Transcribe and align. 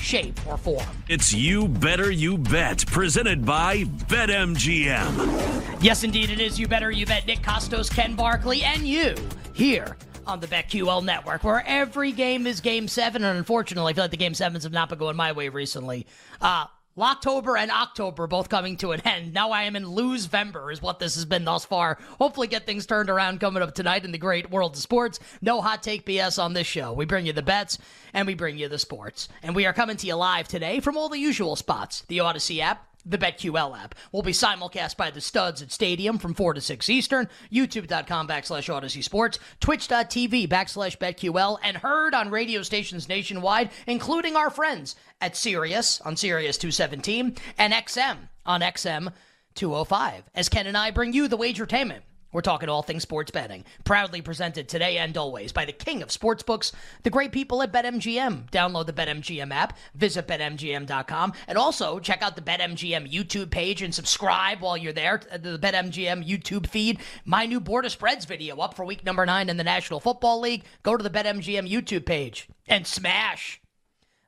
shape, 0.00 0.38
or 0.46 0.56
form. 0.56 0.86
It's 1.08 1.32
You 1.32 1.68
Better 1.68 2.10
You 2.10 2.38
Bet, 2.38 2.86
presented 2.86 3.44
by 3.44 3.84
BetMGM. 4.08 5.82
Yes, 5.82 6.04
indeed, 6.04 6.30
it 6.30 6.40
is 6.40 6.58
You 6.58 6.68
Better 6.68 6.90
You 6.90 7.06
Bet. 7.06 7.26
Nick 7.26 7.40
Kostos, 7.40 7.90
Ken 7.90 8.14
Barkley, 8.14 8.62
and 8.62 8.86
you 8.86 9.14
here 9.54 9.96
on 10.26 10.40
the 10.40 10.46
BetQL 10.46 11.04
network, 11.04 11.42
where 11.44 11.64
every 11.66 12.12
game 12.12 12.46
is 12.46 12.60
game 12.60 12.86
seven. 12.88 13.24
And 13.24 13.36
unfortunately, 13.38 13.92
I 13.92 13.94
feel 13.94 14.04
like 14.04 14.10
the 14.10 14.16
game 14.16 14.34
sevens 14.34 14.64
have 14.64 14.72
not 14.72 14.88
been 14.88 14.98
going 14.98 15.16
my 15.16 15.32
way 15.32 15.48
recently. 15.48 16.06
Uh, 16.40 16.66
Locktober 17.00 17.58
and 17.58 17.70
October 17.70 18.26
both 18.26 18.50
coming 18.50 18.76
to 18.76 18.92
an 18.92 19.00
end. 19.06 19.32
Now 19.32 19.52
I 19.52 19.62
am 19.62 19.74
in 19.74 19.88
lose 19.88 20.28
Vember 20.28 20.70
is 20.70 20.82
what 20.82 20.98
this 20.98 21.14
has 21.14 21.24
been 21.24 21.46
thus 21.46 21.64
far. 21.64 21.96
Hopefully 22.18 22.46
get 22.46 22.66
things 22.66 22.84
turned 22.84 23.08
around 23.08 23.40
coming 23.40 23.62
up 23.62 23.74
tonight 23.74 24.04
in 24.04 24.12
the 24.12 24.18
great 24.18 24.50
world 24.50 24.74
of 24.74 24.82
sports. 24.82 25.18
No 25.40 25.62
hot 25.62 25.82
take 25.82 26.04
BS 26.04 26.38
on 26.38 26.52
this 26.52 26.66
show. 26.66 26.92
We 26.92 27.06
bring 27.06 27.24
you 27.24 27.32
the 27.32 27.40
bets 27.40 27.78
and 28.12 28.26
we 28.26 28.34
bring 28.34 28.58
you 28.58 28.68
the 28.68 28.78
sports. 28.78 29.30
And 29.42 29.56
we 29.56 29.64
are 29.64 29.72
coming 29.72 29.96
to 29.96 30.06
you 30.06 30.14
live 30.14 30.46
today 30.46 30.80
from 30.80 30.98
all 30.98 31.08
the 31.08 31.18
usual 31.18 31.56
spots. 31.56 32.02
The 32.08 32.18
Audacy 32.18 32.60
app, 32.60 32.86
the 33.10 33.18
BetQL 33.18 33.78
app. 33.78 33.94
will 34.12 34.22
be 34.22 34.32
simulcast 34.32 34.96
by 34.96 35.10
the 35.10 35.20
studs 35.20 35.62
at 35.62 35.72
Stadium 35.72 36.18
from 36.18 36.34
4 36.34 36.54
to 36.54 36.60
6 36.60 36.88
Eastern, 36.88 37.28
youtube.com 37.52 38.28
backslash 38.28 38.72
Audacy 38.72 39.02
Sports, 39.02 39.38
twitch.tv 39.60 40.48
backslash 40.48 40.96
BetQL, 40.98 41.58
and 41.62 41.78
heard 41.78 42.14
on 42.14 42.30
radio 42.30 42.62
stations 42.62 43.08
nationwide, 43.08 43.70
including 43.86 44.36
our 44.36 44.50
friends 44.50 44.96
at 45.20 45.36
Sirius 45.36 46.00
on 46.02 46.16
Sirius 46.16 46.56
217 46.58 47.36
and 47.58 47.72
XM 47.72 48.16
on 48.46 48.60
XM 48.60 49.12
205. 49.54 50.24
As 50.34 50.48
Ken 50.48 50.66
and 50.66 50.76
I 50.76 50.90
bring 50.90 51.12
you 51.12 51.28
the 51.28 51.38
wagertainment. 51.38 52.02
We're 52.32 52.42
talking 52.42 52.68
all 52.68 52.82
things 52.82 53.02
sports 53.02 53.30
betting. 53.30 53.64
Proudly 53.84 54.22
presented 54.22 54.68
today 54.68 54.98
and 54.98 55.16
always 55.16 55.52
by 55.52 55.64
the 55.64 55.72
king 55.72 56.02
of 56.02 56.10
sportsbooks, 56.10 56.72
the 57.02 57.10
great 57.10 57.32
people 57.32 57.62
at 57.62 57.72
BetMGM. 57.72 58.50
Download 58.50 58.86
the 58.86 58.92
BetMGM 58.92 59.52
app, 59.52 59.76
visit 59.94 60.28
BetMGM.com, 60.28 61.32
and 61.48 61.58
also 61.58 61.98
check 61.98 62.22
out 62.22 62.36
the 62.36 62.42
BetMGM 62.42 63.12
YouTube 63.12 63.50
page 63.50 63.82
and 63.82 63.94
subscribe 63.94 64.60
while 64.60 64.76
you're 64.76 64.92
there 64.92 65.18
to 65.18 65.38
the 65.38 65.58
BetMGM 65.58 66.26
YouTube 66.28 66.68
feed. 66.68 67.00
My 67.24 67.46
new 67.46 67.60
Board 67.60 67.84
of 67.84 67.92
Spreads 67.92 68.26
video 68.26 68.56
up 68.58 68.74
for 68.74 68.84
week 68.84 69.04
number 69.04 69.26
nine 69.26 69.48
in 69.48 69.56
the 69.56 69.64
National 69.64 70.00
Football 70.00 70.40
League. 70.40 70.64
Go 70.82 70.96
to 70.96 71.02
the 71.02 71.10
BetMGM 71.10 71.68
YouTube 71.68 72.06
page 72.06 72.48
and 72.68 72.86
smash 72.86 73.60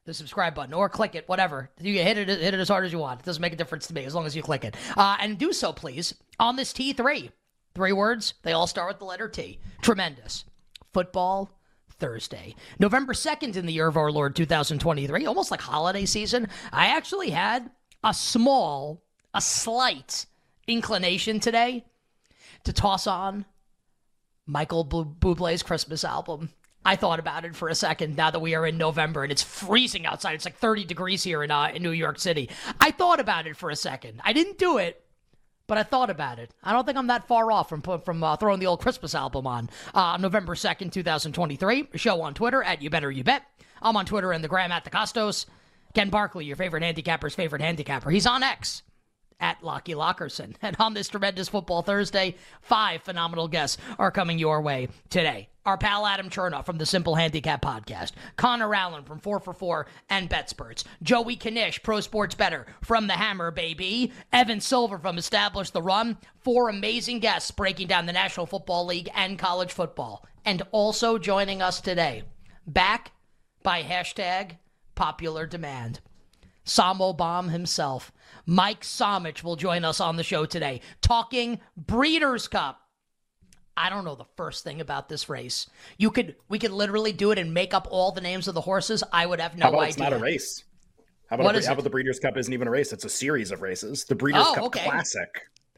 the 0.04 0.14
subscribe 0.14 0.54
button 0.54 0.74
or 0.74 0.88
click 0.88 1.14
it, 1.14 1.28
whatever. 1.28 1.70
You 1.80 2.02
hit 2.02 2.18
it, 2.18 2.28
hit 2.28 2.54
it 2.54 2.60
as 2.60 2.68
hard 2.68 2.84
as 2.84 2.92
you 2.92 2.98
want. 2.98 3.20
It 3.20 3.26
doesn't 3.26 3.40
make 3.40 3.52
a 3.52 3.56
difference 3.56 3.86
to 3.86 3.94
me 3.94 4.04
as 4.04 4.14
long 4.14 4.26
as 4.26 4.34
you 4.34 4.42
click 4.42 4.64
it. 4.64 4.74
Uh, 4.96 5.16
and 5.20 5.38
do 5.38 5.52
so, 5.52 5.72
please, 5.72 6.14
on 6.40 6.56
this 6.56 6.72
T3. 6.72 7.30
Three 7.74 7.92
words, 7.92 8.34
they 8.42 8.52
all 8.52 8.66
start 8.66 8.88
with 8.88 8.98
the 8.98 9.04
letter 9.04 9.28
T. 9.28 9.58
Tremendous. 9.80 10.44
Football 10.92 11.50
Thursday. 11.88 12.54
November 12.78 13.12
2nd 13.12 13.56
in 13.56 13.64
the 13.64 13.72
year 13.72 13.86
of 13.86 13.96
our 13.96 14.12
Lord 14.12 14.36
2023, 14.36 15.24
almost 15.24 15.50
like 15.50 15.60
holiday 15.60 16.04
season. 16.04 16.48
I 16.72 16.88
actually 16.88 17.30
had 17.30 17.70
a 18.04 18.12
small, 18.12 19.02
a 19.32 19.40
slight 19.40 20.26
inclination 20.66 21.40
today 21.40 21.84
to 22.64 22.72
toss 22.72 23.06
on 23.06 23.46
Michael 24.46 24.84
Bublé's 24.84 25.62
Christmas 25.62 26.04
album. 26.04 26.50
I 26.84 26.96
thought 26.96 27.20
about 27.20 27.44
it 27.44 27.54
for 27.54 27.68
a 27.68 27.74
second 27.74 28.16
now 28.16 28.30
that 28.30 28.40
we 28.40 28.54
are 28.54 28.66
in 28.66 28.76
November 28.76 29.22
and 29.22 29.30
it's 29.30 29.42
freezing 29.42 30.04
outside. 30.04 30.34
It's 30.34 30.44
like 30.44 30.56
30 30.56 30.84
degrees 30.84 31.22
here 31.22 31.44
in, 31.44 31.50
uh, 31.50 31.70
in 31.72 31.82
New 31.82 31.92
York 31.92 32.18
City. 32.18 32.50
I 32.80 32.90
thought 32.90 33.20
about 33.20 33.46
it 33.46 33.56
for 33.56 33.70
a 33.70 33.76
second. 33.76 34.20
I 34.24 34.32
didn't 34.32 34.58
do 34.58 34.78
it, 34.78 35.01
but 35.66 35.78
I 35.78 35.82
thought 35.82 36.10
about 36.10 36.38
it. 36.38 36.52
I 36.62 36.72
don't 36.72 36.84
think 36.84 36.98
I'm 36.98 37.06
that 37.08 37.26
far 37.26 37.50
off 37.50 37.68
from 37.68 37.82
from 37.82 38.22
uh, 38.22 38.36
throwing 38.36 38.60
the 38.60 38.66
old 38.66 38.80
Christmas 38.80 39.14
album 39.14 39.46
on. 39.46 39.70
Uh, 39.94 40.16
November 40.20 40.54
2nd, 40.54 40.92
2023. 40.92 41.88
Show 41.94 42.20
on 42.22 42.34
Twitter 42.34 42.62
at 42.62 42.82
You 42.82 42.90
Better 42.90 43.10
You 43.10 43.24
Bet. 43.24 43.42
I'm 43.80 43.96
on 43.96 44.06
Twitter 44.06 44.32
and 44.32 44.42
the 44.42 44.48
gram 44.48 44.72
at 44.72 44.84
the 44.84 44.90
Kostos. 44.90 45.46
Ken 45.94 46.08
Barkley, 46.08 46.44
your 46.44 46.56
favorite 46.56 46.82
handicapper's 46.82 47.34
favorite 47.34 47.60
handicapper. 47.62 48.10
He's 48.10 48.26
on 48.26 48.42
X 48.42 48.82
at 49.42 49.62
Lockie 49.62 49.94
Lockerson. 49.94 50.54
And 50.62 50.76
on 50.78 50.94
this 50.94 51.08
tremendous 51.08 51.48
Football 51.48 51.82
Thursday, 51.82 52.36
five 52.62 53.02
phenomenal 53.02 53.48
guests 53.48 53.78
are 53.98 54.12
coming 54.12 54.38
your 54.38 54.62
way 54.62 54.88
today. 55.10 55.48
Our 55.66 55.76
pal 55.76 56.06
Adam 56.06 56.30
Chernoff 56.30 56.66
from 56.66 56.78
the 56.78 56.86
Simple 56.86 57.14
Handicap 57.14 57.62
Podcast, 57.62 58.12
Connor 58.36 58.74
Allen 58.74 59.04
from 59.04 59.18
4 59.18 59.40
for 59.40 59.52
4 59.52 59.86
and 60.08 60.30
BetSperts, 60.30 60.84
Joey 61.02 61.36
Knish, 61.36 61.82
Pro 61.82 62.00
Sports 62.00 62.34
Bettor 62.34 62.66
from 62.80 63.06
The 63.06 63.12
Hammer, 63.14 63.50
baby, 63.50 64.12
Evan 64.32 64.60
Silva 64.60 64.98
from 64.98 65.18
Establish 65.18 65.70
the 65.70 65.82
Run, 65.82 66.16
four 66.40 66.68
amazing 66.68 67.20
guests 67.20 67.50
breaking 67.50 67.88
down 67.88 68.06
the 68.06 68.12
National 68.12 68.46
Football 68.46 68.86
League 68.86 69.10
and 69.14 69.38
college 69.38 69.72
football. 69.72 70.24
And 70.44 70.62
also 70.72 71.18
joining 71.18 71.62
us 71.62 71.80
today, 71.80 72.24
back 72.66 73.12
by 73.62 73.82
hashtag 73.82 74.56
popular 74.94 75.46
demand. 75.46 76.00
Samo 76.64 77.16
Bomb 77.16 77.48
himself, 77.48 78.12
Mike 78.46 78.82
Somich, 78.82 79.42
will 79.42 79.56
join 79.56 79.84
us 79.84 80.00
on 80.00 80.16
the 80.16 80.22
show 80.22 80.44
today, 80.46 80.80
talking 81.00 81.60
Breeders' 81.76 82.48
Cup. 82.48 82.78
I 83.76 83.88
don't 83.88 84.04
know 84.04 84.14
the 84.14 84.26
first 84.36 84.64
thing 84.64 84.80
about 84.80 85.08
this 85.08 85.28
race. 85.28 85.66
You 85.96 86.10
could, 86.10 86.36
we 86.48 86.58
could 86.58 86.72
literally 86.72 87.12
do 87.12 87.30
it 87.30 87.38
and 87.38 87.54
make 87.54 87.72
up 87.72 87.88
all 87.90 88.12
the 88.12 88.20
names 88.20 88.46
of 88.46 88.54
the 88.54 88.60
horses. 88.60 89.02
I 89.12 89.24
would 89.24 89.40
have 89.40 89.56
no 89.56 89.64
how 89.64 89.68
about 89.70 89.78
idea. 89.80 89.88
It's 89.88 89.98
not 89.98 90.12
a 90.12 90.18
race. 90.18 90.64
How 91.28 91.36
about, 91.36 91.44
What 91.44 91.54
a, 91.54 91.58
is 91.58 91.66
how 91.66 91.72
about 91.72 91.84
the 91.84 91.90
Breeders' 91.90 92.18
Cup 92.18 92.36
isn't 92.36 92.52
even 92.52 92.68
a 92.68 92.70
race? 92.70 92.92
It's 92.92 93.06
a 93.06 93.08
series 93.08 93.50
of 93.50 93.62
races. 93.62 94.04
The 94.04 94.14
Breeders' 94.14 94.44
Oh, 94.46 94.54
Cup 94.54 94.64
okay. 94.64 94.84
Classic 94.84 95.28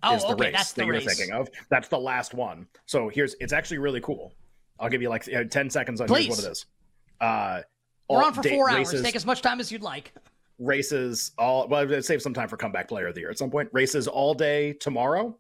Oh, 0.03 0.17
is 0.17 0.23
the 0.23 0.29
okay, 0.35 0.47
race 0.47 0.53
that's 0.55 0.73
the 0.73 0.81
that 0.83 0.87
you're 0.87 1.01
thinking 1.01 1.33
of. 1.33 1.49
That's 1.71 1.89
the 1.89 1.99
last 1.99 2.35
one. 2.35 2.67
So 2.85 3.09
here's 3.09 3.37
it's 3.41 3.53
actually 3.55 3.79
really 3.79 4.01
cool. 4.03 4.35
I'll 4.79 4.91
give 4.91 5.01
you 5.01 5.09
like 5.09 5.27
uh, 5.33 5.45
ten 5.45 5.71
seconds 5.71 6.01
on 6.01 6.09
Please. 6.09 6.27
here's 6.27 6.39
what 6.39 6.47
it 6.47 6.51
is. 6.53 6.67
Uh, 7.21 7.61
We're 8.11 8.23
on 8.25 8.35
for 8.35 8.43
day- 8.43 8.51
four 8.55 8.69
hours. 8.69 8.79
races, 8.89 9.03
Take 9.03 9.17
as 9.17 9.25
much 9.25 9.41
time 9.41 9.61
as 9.61 9.71
you'd 9.73 9.81
like. 9.83 10.13
Races 10.59 11.33
all 11.39 11.67
well 11.69 11.91
I'd 11.93 12.05
save 12.05 12.23
some 12.23 12.35
time 12.35 12.49
for 12.49 12.57
comeback 12.57 12.89
player 12.89 13.09
of 13.09 13.15
the 13.15 13.21
year 13.21 13.31
at 13.31 13.39
some 13.39 13.51
point. 13.51 13.69
Races 13.73 14.07
all 14.07 14.35
day 14.35 14.75
tomorrow 14.75 15.39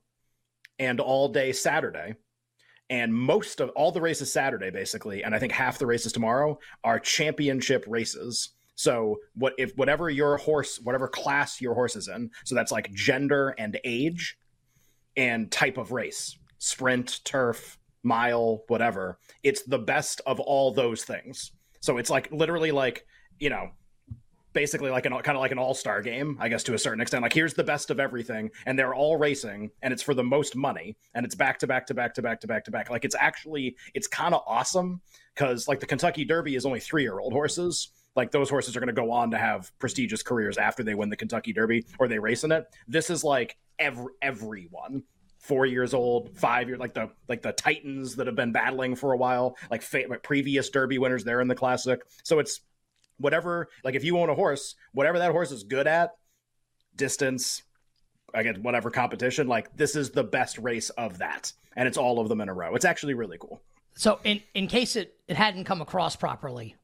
and 0.78 1.00
all 1.00 1.28
day 1.28 1.52
saturday. 1.52 2.14
And 2.91 3.14
most 3.14 3.60
of 3.60 3.70
all 3.70 3.92
the 3.92 4.00
races 4.00 4.32
saturday 4.32 4.70
basically 4.70 5.22
and 5.22 5.34
i 5.34 5.38
think 5.38 5.52
half 5.52 5.78
the 5.78 5.86
races 5.86 6.12
tomorrow 6.12 6.58
are 6.82 6.98
championship 6.98 7.84
races. 7.87 8.50
So 8.76 9.19
what 9.34 9.55
if 9.56 9.72
whatever 9.76 10.11
your 10.11 10.37
horse 10.37 10.81
whatever 10.82 11.06
class 11.06 11.61
your 11.61 11.75
horse 11.75 11.94
is 11.94 12.08
in 12.08 12.31
so 12.44 12.55
that's 12.55 12.72
like 12.72 12.93
gender 12.93 13.55
and 13.56 13.78
age 13.84 14.37
and 15.16 15.50
type 15.50 15.78
of 15.78 15.93
race 15.93 16.37
sprint 16.58 17.20
turf 17.25 17.78
mile 18.02 18.64
whatever 18.66 19.19
it's 19.44 19.62
the 19.62 19.78
best 19.78 20.20
of 20.26 20.40
all 20.40 20.72
those 20.72 21.05
things. 21.05 21.52
So 21.81 21.99
it's 21.99 22.11
like 22.11 22.32
literally 22.32 22.72
like 22.72 23.06
you 23.38 23.50
know 23.50 23.70
basically 24.54 24.90
like 24.90 25.04
an 25.04 25.12
kind 25.12 25.36
of 25.36 25.40
like 25.40 25.52
an 25.52 25.58
all-star 25.58 26.00
game 26.00 26.38
i 26.40 26.48
guess 26.48 26.62
to 26.62 26.74
a 26.74 26.78
certain 26.78 27.00
extent. 27.00 27.22
Like 27.22 27.32
here's 27.32 27.54
the 27.54 27.64
best 27.64 27.90
of 27.90 28.00
everything 28.00 28.50
and 28.66 28.78
they're 28.78 28.94
all 28.94 29.16
racing 29.16 29.70
and 29.82 29.92
it's 29.92 30.02
for 30.02 30.14
the 30.14 30.22
most 30.22 30.56
money 30.56 30.96
and 31.14 31.26
it's 31.26 31.34
back 31.34 31.58
to 31.58 31.66
back 31.66 31.86
to 31.88 31.94
back 31.94 32.14
to 32.14 32.22
back 32.22 32.40
to 32.40 32.46
back 32.46 32.64
to 32.64 32.70
back. 32.70 32.90
Like 32.90 33.04
it's 33.04 33.16
actually 33.18 33.76
it's 33.94 34.06
kind 34.06 34.34
of 34.34 34.42
awesome 34.46 35.00
because 35.34 35.68
like 35.68 35.80
the 35.80 35.86
kentucky 35.86 36.24
derby 36.24 36.54
is 36.54 36.64
only 36.64 36.80
three-year-old 36.80 37.32
horses. 37.32 37.90
Like 38.16 38.30
those 38.30 38.48
horses 38.48 38.76
are 38.76 38.80
going 38.80 38.94
to 38.94 39.00
go 39.00 39.10
on 39.10 39.32
to 39.32 39.38
have 39.38 39.72
prestigious 39.78 40.22
careers 40.22 40.56
after 40.56 40.82
they 40.82 40.94
win 40.94 41.10
the 41.10 41.16
kentucky 41.16 41.52
derby 41.52 41.84
or 41.98 42.06
they 42.08 42.18
race 42.18 42.44
in 42.44 42.52
it. 42.52 42.64
This 42.86 43.10
is 43.10 43.24
like 43.24 43.56
every 43.78 44.12
everyone. 44.22 45.02
Four 45.38 45.66
years 45.66 45.92
old, 45.92 46.38
five 46.38 46.68
years, 46.68 46.80
like 46.80 46.94
the 46.94 47.10
like 47.28 47.42
the 47.42 47.52
Titans 47.52 48.16
that 48.16 48.26
have 48.26 48.36
been 48.36 48.52
battling 48.52 48.94
for 48.94 49.12
a 49.12 49.16
while, 49.18 49.58
like, 49.70 49.82
fa- 49.82 50.04
like 50.08 50.22
previous 50.22 50.70
Derby 50.70 50.96
winners. 50.96 51.22
They're 51.22 51.42
in 51.42 51.48
the 51.48 51.54
Classic, 51.54 52.00
so 52.22 52.38
it's 52.38 52.62
whatever. 53.25 53.69
Like 53.82 53.97
if 53.97 54.05
you 54.05 54.19
own 54.19 54.29
a 54.31 54.35
horse, 54.35 54.76
whatever 54.93 55.19
that 55.19 55.32
horse 55.32 55.50
is 55.50 55.65
good 55.65 55.88
at, 55.88 56.11
distance, 56.94 57.62
again, 58.32 58.62
whatever 58.62 58.91
competition, 58.91 59.49
like 59.49 59.76
this 59.76 59.97
is 59.97 60.11
the 60.11 60.23
best 60.23 60.59
race 60.59 60.91
of 60.91 61.19
that, 61.19 61.53
and 61.75 61.88
it's 61.88 61.99
all 61.99 62.21
of 62.21 62.29
them 62.29 62.41
in 62.41 62.49
a 62.49 62.55
row. 62.55 62.76
It's 62.76 62.85
actually 62.85 63.15
really 63.15 63.38
cool. 63.38 63.61
So 63.97 64.21
in 64.23 64.43
in 64.55 64.69
case 64.69 64.94
it 64.94 65.17
it 65.26 65.37
hadn't 65.37 65.65
come 65.65 65.81
across 65.81 66.15
properly, 66.15 66.76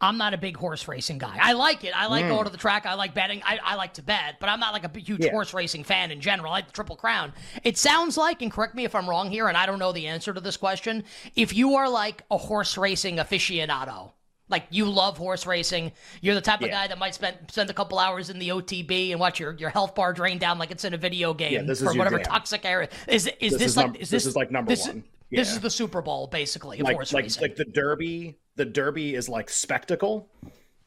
I'm 0.00 0.16
not 0.16 0.32
a 0.34 0.38
big 0.38 0.56
horse 0.56 0.88
racing 0.88 1.18
guy. 1.18 1.36
I 1.40 1.52
like 1.52 1.84
it. 1.84 1.92
I 1.94 2.06
like 2.06 2.24
mm. 2.24 2.30
going 2.30 2.44
to 2.44 2.50
the 2.50 2.56
track. 2.56 2.86
I 2.86 2.94
like 2.94 3.12
betting. 3.12 3.42
I, 3.44 3.58
I 3.62 3.74
like 3.74 3.94
to 3.94 4.02
bet, 4.02 4.36
but 4.40 4.48
I'm 4.48 4.58
not 4.58 4.72
like 4.72 4.84
a 4.84 4.98
huge 4.98 5.24
Yeah. 5.24 5.30
horse 5.30 5.52
racing 5.52 5.84
fan 5.84 6.10
in 6.10 6.20
general. 6.20 6.50
I 6.50 6.56
like 6.56 6.66
the 6.68 6.72
Triple 6.72 6.96
Crown. 6.96 7.32
It 7.64 7.76
sounds 7.76 8.16
like, 8.16 8.40
and 8.40 8.50
correct 8.50 8.74
me 8.74 8.84
if 8.84 8.94
I'm 8.94 9.08
wrong 9.08 9.30
here, 9.30 9.48
and 9.48 9.56
I 9.56 9.66
don't 9.66 9.78
know 9.78 9.92
the 9.92 10.06
answer 10.06 10.32
to 10.32 10.40
this 10.40 10.56
question. 10.56 11.04
If 11.36 11.54
you 11.54 11.74
are 11.74 11.88
like 11.88 12.22
a 12.30 12.38
horse 12.38 12.78
racing 12.78 13.16
aficionado, 13.16 14.12
like 14.50 14.64
you 14.70 14.84
love 14.86 15.16
horse 15.16 15.46
racing, 15.46 15.92
you're 16.20 16.34
the 16.34 16.40
type 16.40 16.60
of 16.60 16.70
guy 16.70 16.86
that 16.88 16.98
might 16.98 17.14
spend 17.14 17.36
spend 17.50 17.70
a 17.70 17.74
couple 17.74 17.98
hours 17.98 18.30
in 18.30 18.38
the 18.38 18.48
OTB 18.48 19.12
and 19.12 19.20
watch 19.20 19.40
your, 19.40 19.54
your 19.54 19.70
health 19.70 19.94
bar 19.94 20.12
drain 20.12 20.38
down 20.38 20.58
like 20.58 20.70
it's 20.70 20.84
in 20.84 20.92
a 20.94 20.98
video 20.98 21.32
game 21.32 21.52
Yeah, 21.52 21.62
this 21.62 21.78
is 21.80 21.84
your 21.84 21.94
whatever 21.94 22.18
jam. 22.18 22.26
toxic 22.26 22.64
area. 22.64 22.88
Is 23.06 23.30
is 23.40 23.52
this, 23.52 23.62
is 23.62 23.76
like 23.76 23.86
num- 23.86 23.94
is 23.96 24.10
this 24.10 24.24
this 24.24 24.26
is 24.26 24.36
like 24.36 24.50
number 24.50 24.70
this, 24.70 24.86
one. 24.86 25.04
This 25.30 25.52
is 25.52 25.60
the 25.60 25.70
Super 25.70 26.02
Bowl 26.02 26.26
basically 26.26 26.80
of 26.80 26.84
like 26.84 26.96
horse 26.96 27.12
like 27.12 27.24
racing. 27.24 27.42
like 27.42 27.56
the 27.56 27.64
derby 27.64 28.38
the 28.56 28.64
derby 28.64 29.14
is 29.14 29.28
like 29.28 29.48
spectacle 29.48 30.28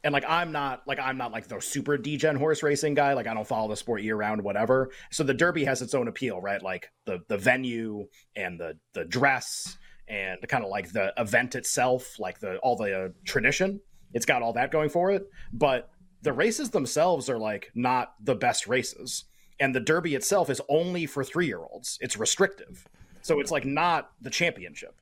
and 0.03 0.11
like 0.11 0.25
i'm 0.27 0.51
not 0.51 0.81
like 0.85 0.99
i'm 0.99 1.17
not 1.17 1.31
like 1.31 1.47
the 1.47 1.59
super 1.61 1.97
degen 1.97 2.35
horse 2.35 2.61
racing 2.61 2.93
guy 2.93 3.13
like 3.13 3.25
i 3.25 3.33
don't 3.33 3.47
follow 3.47 3.69
the 3.69 3.75
sport 3.77 4.01
year 4.01 4.17
round 4.17 4.41
whatever 4.43 4.91
so 5.11 5.23
the 5.23 5.33
derby 5.33 5.63
has 5.63 5.81
its 5.81 5.93
own 5.93 6.09
appeal 6.09 6.41
right 6.41 6.61
like 6.61 6.91
the 7.05 7.19
the 7.29 7.37
venue 7.37 8.05
and 8.35 8.59
the 8.59 8.77
the 8.93 9.05
dress 9.05 9.77
and 10.07 10.39
kind 10.47 10.63
of 10.63 10.69
like 10.69 10.91
the 10.91 11.13
event 11.17 11.55
itself 11.55 12.19
like 12.19 12.39
the 12.39 12.57
all 12.57 12.75
the 12.75 13.05
uh, 13.05 13.09
tradition 13.25 13.79
it's 14.13 14.25
got 14.25 14.41
all 14.41 14.53
that 14.53 14.71
going 14.71 14.89
for 14.89 15.11
it 15.11 15.29
but 15.51 15.89
the 16.21 16.33
races 16.33 16.69
themselves 16.69 17.29
are 17.29 17.39
like 17.39 17.71
not 17.75 18.13
the 18.23 18.35
best 18.35 18.67
races 18.67 19.25
and 19.59 19.73
the 19.73 19.79
derby 19.79 20.15
itself 20.15 20.49
is 20.49 20.61
only 20.69 21.05
for 21.05 21.23
three 21.23 21.47
year 21.47 21.59
olds 21.59 21.97
it's 22.01 22.17
restrictive 22.17 22.87
so 23.21 23.39
it's 23.39 23.51
like 23.51 23.65
not 23.65 24.11
the 24.21 24.29
championship 24.29 24.95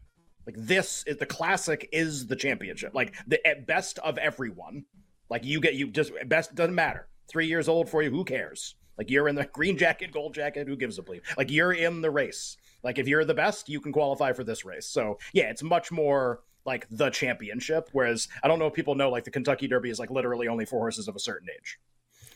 like 0.45 0.56
this 0.57 1.04
is 1.06 1.18
the 1.18 1.25
classic 1.25 1.88
is 1.92 2.27
the 2.27 2.36
championship. 2.36 2.94
Like 2.94 3.13
the 3.27 3.45
at 3.45 3.68
best 3.68 4.00
of 4.00 4.18
everyone. 4.18 4.86
Like 5.30 5.45
you 5.45 5.62
get 5.62 5.75
you 5.75 5.88
just 5.92 6.12
best 6.27 6.56
doesn't 6.56 6.75
matter. 6.75 7.07
Three 7.30 7.47
years 7.47 7.68
old 7.68 7.89
for 7.89 8.01
you, 8.01 8.09
who 8.09 8.25
cares? 8.25 8.75
Like 8.97 9.09
you're 9.09 9.27
in 9.27 9.36
the 9.36 9.45
green 9.54 9.77
jacket, 9.77 10.12
gold 10.12 10.33
jacket, 10.33 10.68
who 10.68 10.75
gives 10.75 11.00
a 11.00 11.04
bleep? 11.04 11.21
Like 11.38 11.51
you're 11.51 11.74
in 11.74 12.01
the 12.01 12.12
race. 12.12 12.57
Like 12.83 13.00
if 13.00 13.07
you're 13.07 13.25
the 13.25 13.33
best, 13.33 13.69
you 13.69 13.80
can 13.80 13.92
qualify 13.92 14.33
for 14.33 14.44
this 14.44 14.66
race. 14.66 14.88
So 14.88 15.19
yeah, 15.33 15.50
it's 15.50 15.63
much 15.63 15.92
more 15.92 16.42
like 16.66 16.88
the 16.89 17.10
championship. 17.10 17.89
Whereas 17.92 18.28
I 18.44 18.48
don't 18.48 18.60
know 18.60 18.68
if 18.68 18.74
people 18.74 18.95
know 18.95 19.10
like 19.10 19.24
the 19.24 19.31
Kentucky 19.31 19.68
Derby 19.68 19.89
is 19.89 20.00
like 20.00 20.10
literally 20.10 20.48
only 20.48 20.66
for 20.66 20.80
horses 20.80 21.07
of 21.07 21.16
a 21.16 21.19
certain 21.19 21.48
age. 21.56 21.80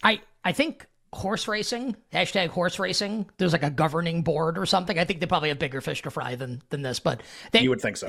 I 0.03 0.21
I 0.43 0.51
think 0.51 0.85
horse 1.13 1.47
racing 1.47 1.95
hashtag 2.13 2.49
horse 2.49 2.77
racing. 2.79 3.29
There's 3.37 3.53
like 3.53 3.63
a 3.63 3.69
governing 3.69 4.21
board 4.21 4.57
or 4.57 4.65
something. 4.65 4.99
I 4.99 5.05
think 5.05 5.19
they 5.19 5.25
probably 5.25 5.49
have 5.49 5.59
bigger 5.59 5.81
fish 5.81 6.01
to 6.03 6.11
fry 6.11 6.35
than 6.35 6.61
than 6.69 6.81
this, 6.81 6.99
but 6.99 7.21
they, 7.51 7.61
You 7.61 7.69
would 7.69 7.81
think 7.81 7.97
so. 7.97 8.07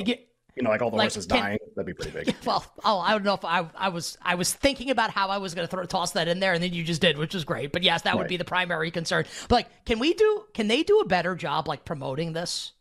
You 0.56 0.62
know, 0.62 0.70
like 0.70 0.81
all 0.81 0.91
the 0.91 0.97
Like, 0.97 1.05
horses 1.12 1.26
can- 1.26 1.38
dying, 1.38 1.58
that'd 1.76 1.87
be 1.87 1.93
pretty 1.93 2.25
big. 2.25 2.35
well, 2.47 2.64
oh, 2.85 2.99
I 2.99 3.11
don't 3.11 3.25
know 3.25 3.35
if 3.35 3.44
I 3.44 3.69
I 3.76 3.91
was 3.91 4.17
I 4.23 4.37
was 4.37 4.53
thinking 4.55 4.91
about 4.91 5.11
how 5.11 5.29
I 5.29 5.37
was 5.37 5.55
going 5.55 5.67
to 5.67 5.70
throw 5.70 5.85
toss 5.85 6.12
that 6.12 6.29
in 6.29 6.41
there, 6.41 6.55
and 6.55 6.62
then 6.62 6.73
you 6.73 6.82
just 6.82 7.00
did, 7.03 7.19
which 7.19 7.35
was 7.35 7.44
great. 7.44 7.73
But 7.73 7.82
yes, 7.82 8.03
that 8.03 8.17
would 8.17 8.26
be 8.29 8.38
the 8.38 8.44
primary 8.44 8.91
concern. 8.91 9.26
But 9.49 9.55
like, 9.55 9.85
can 9.85 9.99
we 9.99 10.14
do? 10.14 10.44
Can 10.55 10.69
they 10.69 10.82
do 10.82 11.00
a 11.00 11.06
better 11.06 11.35
job 11.35 11.69
like 11.69 11.85
promoting 11.85 12.32
this? 12.32 12.73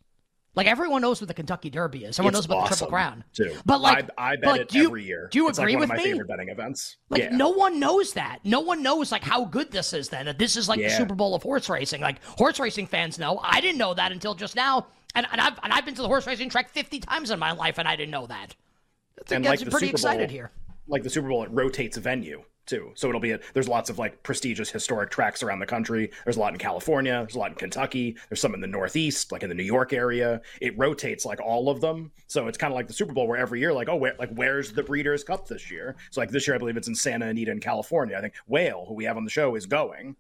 Like 0.56 0.68
everyone 0.68 1.02
knows 1.02 1.20
what 1.20 1.28
the 1.28 1.34
Kentucky 1.34 1.70
Derby 1.70 2.06
is. 2.06 2.18
Everyone 2.18 2.30
It's 2.34 2.38
knows 2.38 2.46
about 2.46 2.70
the 2.70 2.76
Triple 2.78 2.88
Crown 2.88 3.24
too. 3.34 3.58
But 3.66 3.82
like, 3.82 4.10
I, 4.18 4.32
I 4.32 4.36
bet 4.38 4.50
like, 4.50 4.62
it 4.62 4.74
you, 4.74 4.86
every 4.86 5.04
year. 5.04 5.28
Do 5.30 5.40
you 5.40 5.50
it's 5.50 5.60
agree 5.60 5.74
like 5.74 5.82
one 5.82 5.90
with 5.90 5.90
of 5.92 5.98
my 5.98 6.04
me? 6.04 6.12
favorite 6.12 6.28
betting 6.30 6.48
events. 6.48 6.96
Like 7.10 7.24
yeah. 7.24 7.36
no 7.36 7.50
one 7.50 7.78
knows 7.78 8.14
that. 8.14 8.40
No 8.46 8.62
one 8.62 8.82
knows 8.82 9.12
like 9.12 9.24
how 9.24 9.44
good 9.44 9.70
this 9.72 9.92
is. 9.92 10.08
Then 10.08 10.28
that 10.28 10.40
this 10.40 10.56
is 10.56 10.70
like 10.70 10.80
the 10.80 10.90
Super 10.90 11.14
Bowl 11.14 11.36
of 11.36 11.44
horse 11.44 11.70
racing. 11.70 12.00
Like 12.00 12.24
horse 12.24 12.58
racing 12.58 12.88
fans 12.88 13.20
know. 13.20 13.38
I 13.44 13.60
didn't 13.60 13.78
know 13.78 13.94
that 13.96 14.14
until 14.14 14.34
just 14.34 14.56
now. 14.56 14.88
And, 15.16 15.26
and 15.32 15.42
I've 15.42 15.60
and 15.64 15.74
I've 15.74 15.86
been 15.86 15.96
to 15.96 16.02
the 16.02 16.08
horse 16.08 16.28
racing 16.28 16.50
track 16.50 16.70
fifty 16.70 17.00
times 17.00 17.32
in 17.32 17.40
my 17.40 17.52
life, 17.54 17.78
and 17.78 17.88
I 17.88 17.96
didn't 17.96 18.12
know 18.12 18.28
that. 18.28 18.56
And 19.32 19.46
like 19.46 19.60
the 19.60 19.72
pretty 19.72 19.88
Super 19.88 19.96
excited 19.96 20.28
Bowl- 20.28 20.34
here. 20.34 20.52
like 20.88 21.04
the 21.04 21.10
Super 21.10 21.30
Bowl, 21.30 21.44
it 21.44 21.50
rotates 21.52 21.98
venue 21.98 22.44
too. 22.66 22.92
So 22.96 23.08
it'll 23.08 23.22
be 23.22 23.30
a, 23.30 23.40
there's 23.54 23.68
lots 23.68 23.92
of 23.92 24.00
like 24.00 24.24
prestigious 24.24 24.72
historic 24.72 25.12
tracks 25.12 25.44
around 25.44 25.60
the 25.60 25.68
country. 25.68 26.10
There's 26.24 26.36
a 26.36 26.40
lot 26.40 26.52
in 26.52 26.58
California. 26.58 27.14
There's 27.14 27.36
a 27.36 27.40
lot 27.40 27.52
in 27.52 27.56
Kentucky. 27.56 28.18
There's 28.28 28.42
some 28.42 28.56
in 28.56 28.60
the 28.60 28.66
Northeast, 28.68 29.32
like 29.32 29.44
in 29.44 29.50
the 29.50 29.56
New 29.56 29.64
York 29.64 29.94
area. 29.94 30.42
It 30.62 30.76
rotates 30.78 31.26
like 31.26 31.40
all 31.40 31.70
of 31.70 31.80
them. 31.80 32.12
So 32.26 32.48
it's 32.48 32.58
kind 32.58 32.74
of 32.74 32.76
like 32.76 32.88
the 32.88 32.94
Super 32.94 33.14
Bowl, 33.14 33.28
where 33.28 33.38
every 33.38 33.60
year, 33.60 33.72
like, 33.72 33.88
oh, 33.88 33.96
where, 33.96 34.16
like 34.18 34.32
where's 34.32 34.74
the 34.74 34.82
Breeders' 34.82 35.24
Cup 35.24 35.48
this 35.48 35.70
year? 35.70 35.96
So 36.10 36.20
like 36.20 36.32
this 36.32 36.48
year, 36.48 36.56
I 36.56 36.58
believe 36.58 36.76
it's 36.76 36.88
in 36.88 36.96
Santa 36.96 37.28
Anita 37.28 37.52
in 37.52 37.60
California. 37.60 38.18
I 38.18 38.22
think 38.22 38.34
Whale, 38.48 38.86
who 38.88 38.96
we 38.96 39.06
have 39.06 39.16
on 39.16 39.26
the 39.26 39.30
show, 39.30 39.54
is 39.54 39.68
going 39.68 40.16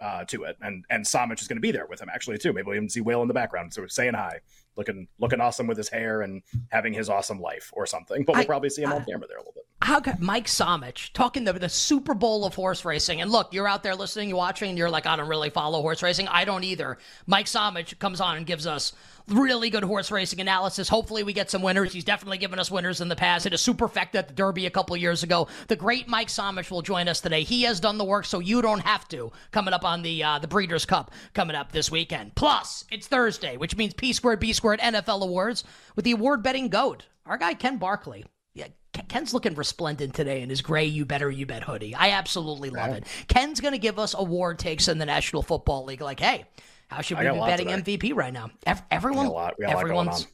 uh, 0.00 0.24
to 0.24 0.44
it, 0.44 0.56
and 0.60 0.84
and 0.90 1.04
Somich 1.04 1.40
is 1.40 1.48
going 1.48 1.56
to 1.56 1.60
be 1.62 1.70
there 1.72 1.86
with 1.86 2.00
him 2.00 2.08
actually 2.12 2.38
too. 2.38 2.52
Maybe 2.52 2.66
we'll 2.66 2.76
even 2.76 2.88
see 2.88 3.00
Whale 3.00 3.22
in 3.22 3.28
the 3.28 3.34
background, 3.34 3.72
so 3.74 3.86
saying 3.86 4.14
hi, 4.14 4.40
looking 4.76 5.08
looking 5.18 5.40
awesome 5.40 5.66
with 5.66 5.76
his 5.76 5.88
hair 5.88 6.22
and 6.22 6.42
having 6.70 6.92
his 6.92 7.08
awesome 7.08 7.40
life 7.40 7.70
or 7.72 7.86
something. 7.86 8.24
But 8.24 8.34
we'll 8.34 8.42
I- 8.42 8.46
probably 8.46 8.70
see 8.70 8.82
him 8.82 8.92
on 8.92 9.04
camera 9.04 9.26
there 9.28 9.36
a 9.38 9.40
little 9.40 9.52
bit. 9.54 9.64
How 9.80 10.00
could 10.00 10.18
Mike 10.20 10.46
Somich 10.46 11.12
talking 11.12 11.44
the 11.44 11.52
the 11.52 11.68
Super 11.68 12.12
Bowl 12.12 12.44
of 12.44 12.54
horse 12.54 12.84
racing? 12.84 13.20
And 13.20 13.30
look, 13.30 13.54
you're 13.54 13.68
out 13.68 13.82
there 13.82 13.94
listening, 13.94 14.28
you're 14.28 14.36
watching, 14.38 14.70
and 14.70 14.76
you're 14.78 14.90
like, 14.90 15.06
I 15.06 15.16
don't 15.16 15.28
really 15.28 15.50
follow 15.50 15.80
horse 15.80 16.02
racing. 16.02 16.26
I 16.28 16.44
don't 16.44 16.64
either. 16.64 16.98
Mike 17.26 17.46
Somich 17.46 17.98
comes 17.98 18.20
on 18.20 18.36
and 18.36 18.44
gives 18.44 18.66
us 18.66 18.92
really 19.30 19.70
good 19.70 19.84
horse 19.84 20.10
racing 20.10 20.40
analysis. 20.40 20.88
Hopefully, 20.88 21.22
we 21.22 21.32
get 21.32 21.50
some 21.50 21.62
winners. 21.62 21.92
He's 21.92 22.04
definitely 22.04 22.38
given 22.38 22.58
us 22.58 22.70
winners 22.70 23.00
in 23.00 23.08
the 23.08 23.16
past. 23.16 23.46
It 23.46 23.52
is 23.52 23.60
superfecta 23.60 24.16
at 24.16 24.28
the 24.28 24.34
Derby 24.34 24.66
a 24.66 24.70
couple 24.70 24.96
years 24.96 25.22
ago. 25.22 25.48
The 25.68 25.76
great 25.76 26.08
Mike 26.08 26.28
Somich 26.28 26.70
will 26.70 26.82
join 26.82 27.08
us 27.08 27.20
today. 27.20 27.42
He 27.42 27.62
has 27.62 27.80
done 27.80 27.98
the 27.98 28.04
work, 28.04 28.24
so 28.24 28.38
you 28.38 28.62
don't 28.62 28.80
have 28.80 29.06
to. 29.08 29.32
Coming 29.50 29.74
up 29.74 29.84
on 29.84 30.02
the 30.02 30.22
uh, 30.22 30.38
the 30.38 30.48
Breeders' 30.48 30.84
Cup 30.84 31.12
coming 31.34 31.56
up 31.56 31.72
this 31.72 31.90
weekend. 31.90 32.34
Plus, 32.34 32.84
it's 32.90 33.06
Thursday, 33.06 33.56
which 33.56 33.76
means 33.76 33.94
P 33.94 34.12
squared 34.12 34.40
B 34.40 34.52
squared 34.52 34.80
NFL 34.80 35.22
awards 35.22 35.64
with 35.96 36.04
the 36.04 36.12
award 36.12 36.42
betting 36.42 36.68
goat, 36.68 37.06
our 37.26 37.38
guy 37.38 37.54
Ken 37.54 37.78
Barkley. 37.78 38.24
Yeah, 38.54 38.68
Ken's 39.08 39.32
looking 39.34 39.54
resplendent 39.54 40.14
today 40.14 40.42
in 40.42 40.50
his 40.50 40.62
gray 40.62 40.84
"You 40.84 41.04
Better 41.04 41.30
You 41.30 41.46
Bet" 41.46 41.62
hoodie. 41.62 41.94
I 41.94 42.10
absolutely 42.10 42.70
love 42.70 42.90
it. 42.90 43.04
Ken's 43.28 43.60
going 43.60 43.72
to 43.72 43.78
give 43.78 43.98
us 43.98 44.14
award 44.18 44.58
takes 44.58 44.88
in 44.88 44.98
the 44.98 45.06
National 45.06 45.42
Football 45.42 45.84
League. 45.84 46.00
Like, 46.00 46.20
hey, 46.20 46.44
how 46.88 47.00
should 47.00 47.18
we 47.18 47.24
be 47.24 47.38
betting. 47.38 47.68
MVP 47.68 48.14
right 48.14 48.32
now? 48.32 48.50
Ev- 48.66 48.82
everyone, 48.90 49.26
We 49.26 49.30
got 49.30 49.32
a 49.32 49.34
lot- 49.34 49.54
we 49.58 49.64
got 49.66 49.72
a 49.72 49.76
lot 49.76 49.82
going 49.82 49.82
everyone's, 50.08 50.26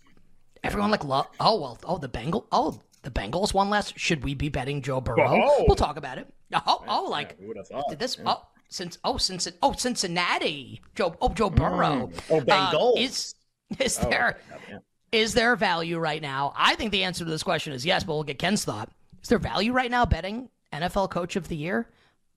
everyone 0.63 0.91
like 0.91 1.05
love. 1.05 1.27
Oh 1.41 1.61
well, 1.61 1.79
oh 1.85 1.99
the 1.99 2.09
Bengal, 2.09 2.47
oh 2.53 2.81
the 3.03 3.11
Bengals 3.11 3.53
won 3.53 3.69
last. 3.71 3.99
Should 3.99 4.25
we 4.25 4.35
be 4.35 4.49
betting 4.49 4.81
Joe 4.83 5.01
Burrow? 5.01 5.43
Oh. 5.45 5.65
We'll 5.69 5.77
talk 5.77 5.97
about 5.97 6.19
it. 6.19 6.27
Oh, 6.55 6.85
oh, 6.89 7.09
like 7.11 7.37
would 7.41 7.57
have 7.57 7.69
thought? 7.69 7.85
did 7.91 7.99
this? 7.99 8.17
Oh, 8.25 8.43
since 8.69 8.99
oh 9.05 9.17
since 9.19 9.47
oh 9.63 9.73
Cincinnati, 9.73 10.81
Joe 10.95 11.15
oh 11.21 11.29
Joe 11.31 11.51
Burrow. 11.51 12.11
Oh, 12.31 12.37
Uh, 12.39 12.41
Bengals. 12.45 12.99
is 12.99 13.35
is 13.79 13.99
Oh, 14.03 14.09
there? 14.09 14.39
yeah. 14.71 14.79
Is 15.13 15.35
there 15.35 15.55
value 15.57 15.99
right 15.99 16.21
now? 16.23 16.53
I 16.57 16.75
think 16.77 16.91
the 16.93 17.05
answer 17.05 17.25
to 17.25 17.31
this 17.31 17.43
question 17.43 17.73
is 17.73 17.85
yes, 17.87 18.05
but 18.05 18.15
we'll 18.15 18.25
get 18.25 18.39
Ken's 18.39 18.65
thought. 18.65 18.91
Is 19.23 19.29
there 19.29 19.39
value 19.39 19.73
right 19.73 19.91
now 19.91 20.05
betting 20.05 20.49
NFL 20.73 21.11
Coach 21.11 21.37
of 21.37 21.49
the 21.49 21.57
Year? 21.57 21.89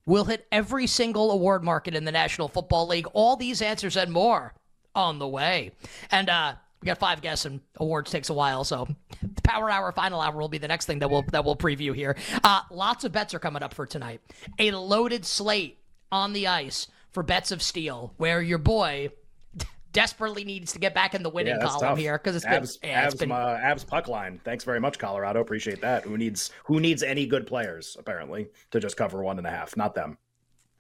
We'll 0.08 0.26
hit 0.26 0.48
every 0.52 0.88
single 0.88 1.32
award 1.32 1.64
market 1.64 1.94
in 1.94 2.06
the 2.06 2.12
National 2.14 2.48
Football 2.48 2.88
League. 2.88 3.08
All 3.14 3.36
these 3.36 3.62
answers 3.62 3.98
and 3.98 4.12
more 4.12 4.54
on 4.96 5.20
the 5.20 5.28
way. 5.28 5.74
And 6.10 6.30
uh, 6.30 6.56
we 6.82 6.86
got 6.86 6.98
five 6.98 7.22
guests, 7.22 7.46
and 7.46 7.60
awards 7.76 8.10
takes 8.10 8.30
a 8.30 8.34
while, 8.34 8.64
so 8.64 8.88
the 9.22 9.42
Power 9.42 9.70
Hour, 9.70 9.92
Final 9.92 10.22
Hour 10.22 10.38
will 10.38 10.48
be 10.48 10.60
the 10.60 10.68
next 10.68 10.86
thing 10.86 11.00
that 11.00 11.10
we'll 11.10 11.24
that 11.32 11.44
we'll 11.44 11.58
preview 11.58 11.94
here. 11.94 12.16
Uh, 12.44 12.62
lots 12.72 13.04
of 13.04 13.12
bets 13.12 13.34
are 13.34 13.40
coming 13.40 13.62
up 13.62 13.74
for 13.74 13.86
tonight. 13.86 14.22
A 14.60 14.72
loaded 14.72 15.26
slate 15.26 15.78
on 16.12 16.34
the 16.34 16.48
ice 16.48 16.88
for 17.12 17.22
bets 17.22 17.52
of 17.52 17.62
steel, 17.62 18.14
where 18.18 18.42
your 18.42 18.60
boy 18.60 19.10
desperately 19.98 20.44
needs 20.44 20.74
to 20.74 20.80
get 20.80 20.94
back 20.94 21.16
in 21.16 21.24
the 21.24 21.30
winning 21.30 21.56
Yeah, 21.60 21.66
column 21.66 21.82
tough. 21.82 21.98
here 21.98 22.20
because 22.20 22.36
it's 22.36 22.46
been 22.46 22.54
Abs, 22.54 22.77
yeah, 22.84 23.06
it's 23.06 23.13
abs, 23.16 23.20
been 23.20 23.32
uh, 23.32 23.60
abs 23.60 23.84
puck 23.84 24.08
line. 24.08 24.39
Thanks 24.44 24.63
very 24.63 24.80
much, 24.80 25.00
Colorado. 25.00 25.42
Appreciate 25.42 25.82
that. 25.82 26.04
Who 26.04 26.20
needs 26.20 26.51
who 26.66 26.80
needs 26.80 27.01
any 27.01 27.25
good 27.25 27.48
players 27.48 27.98
apparently 28.00 28.50
to 28.70 28.80
just 28.80 28.96
cover 28.96 29.24
one 29.24 29.39
and 29.39 29.48
a 29.48 29.50
half? 29.50 29.75
Not 29.75 29.96
them. 29.96 30.20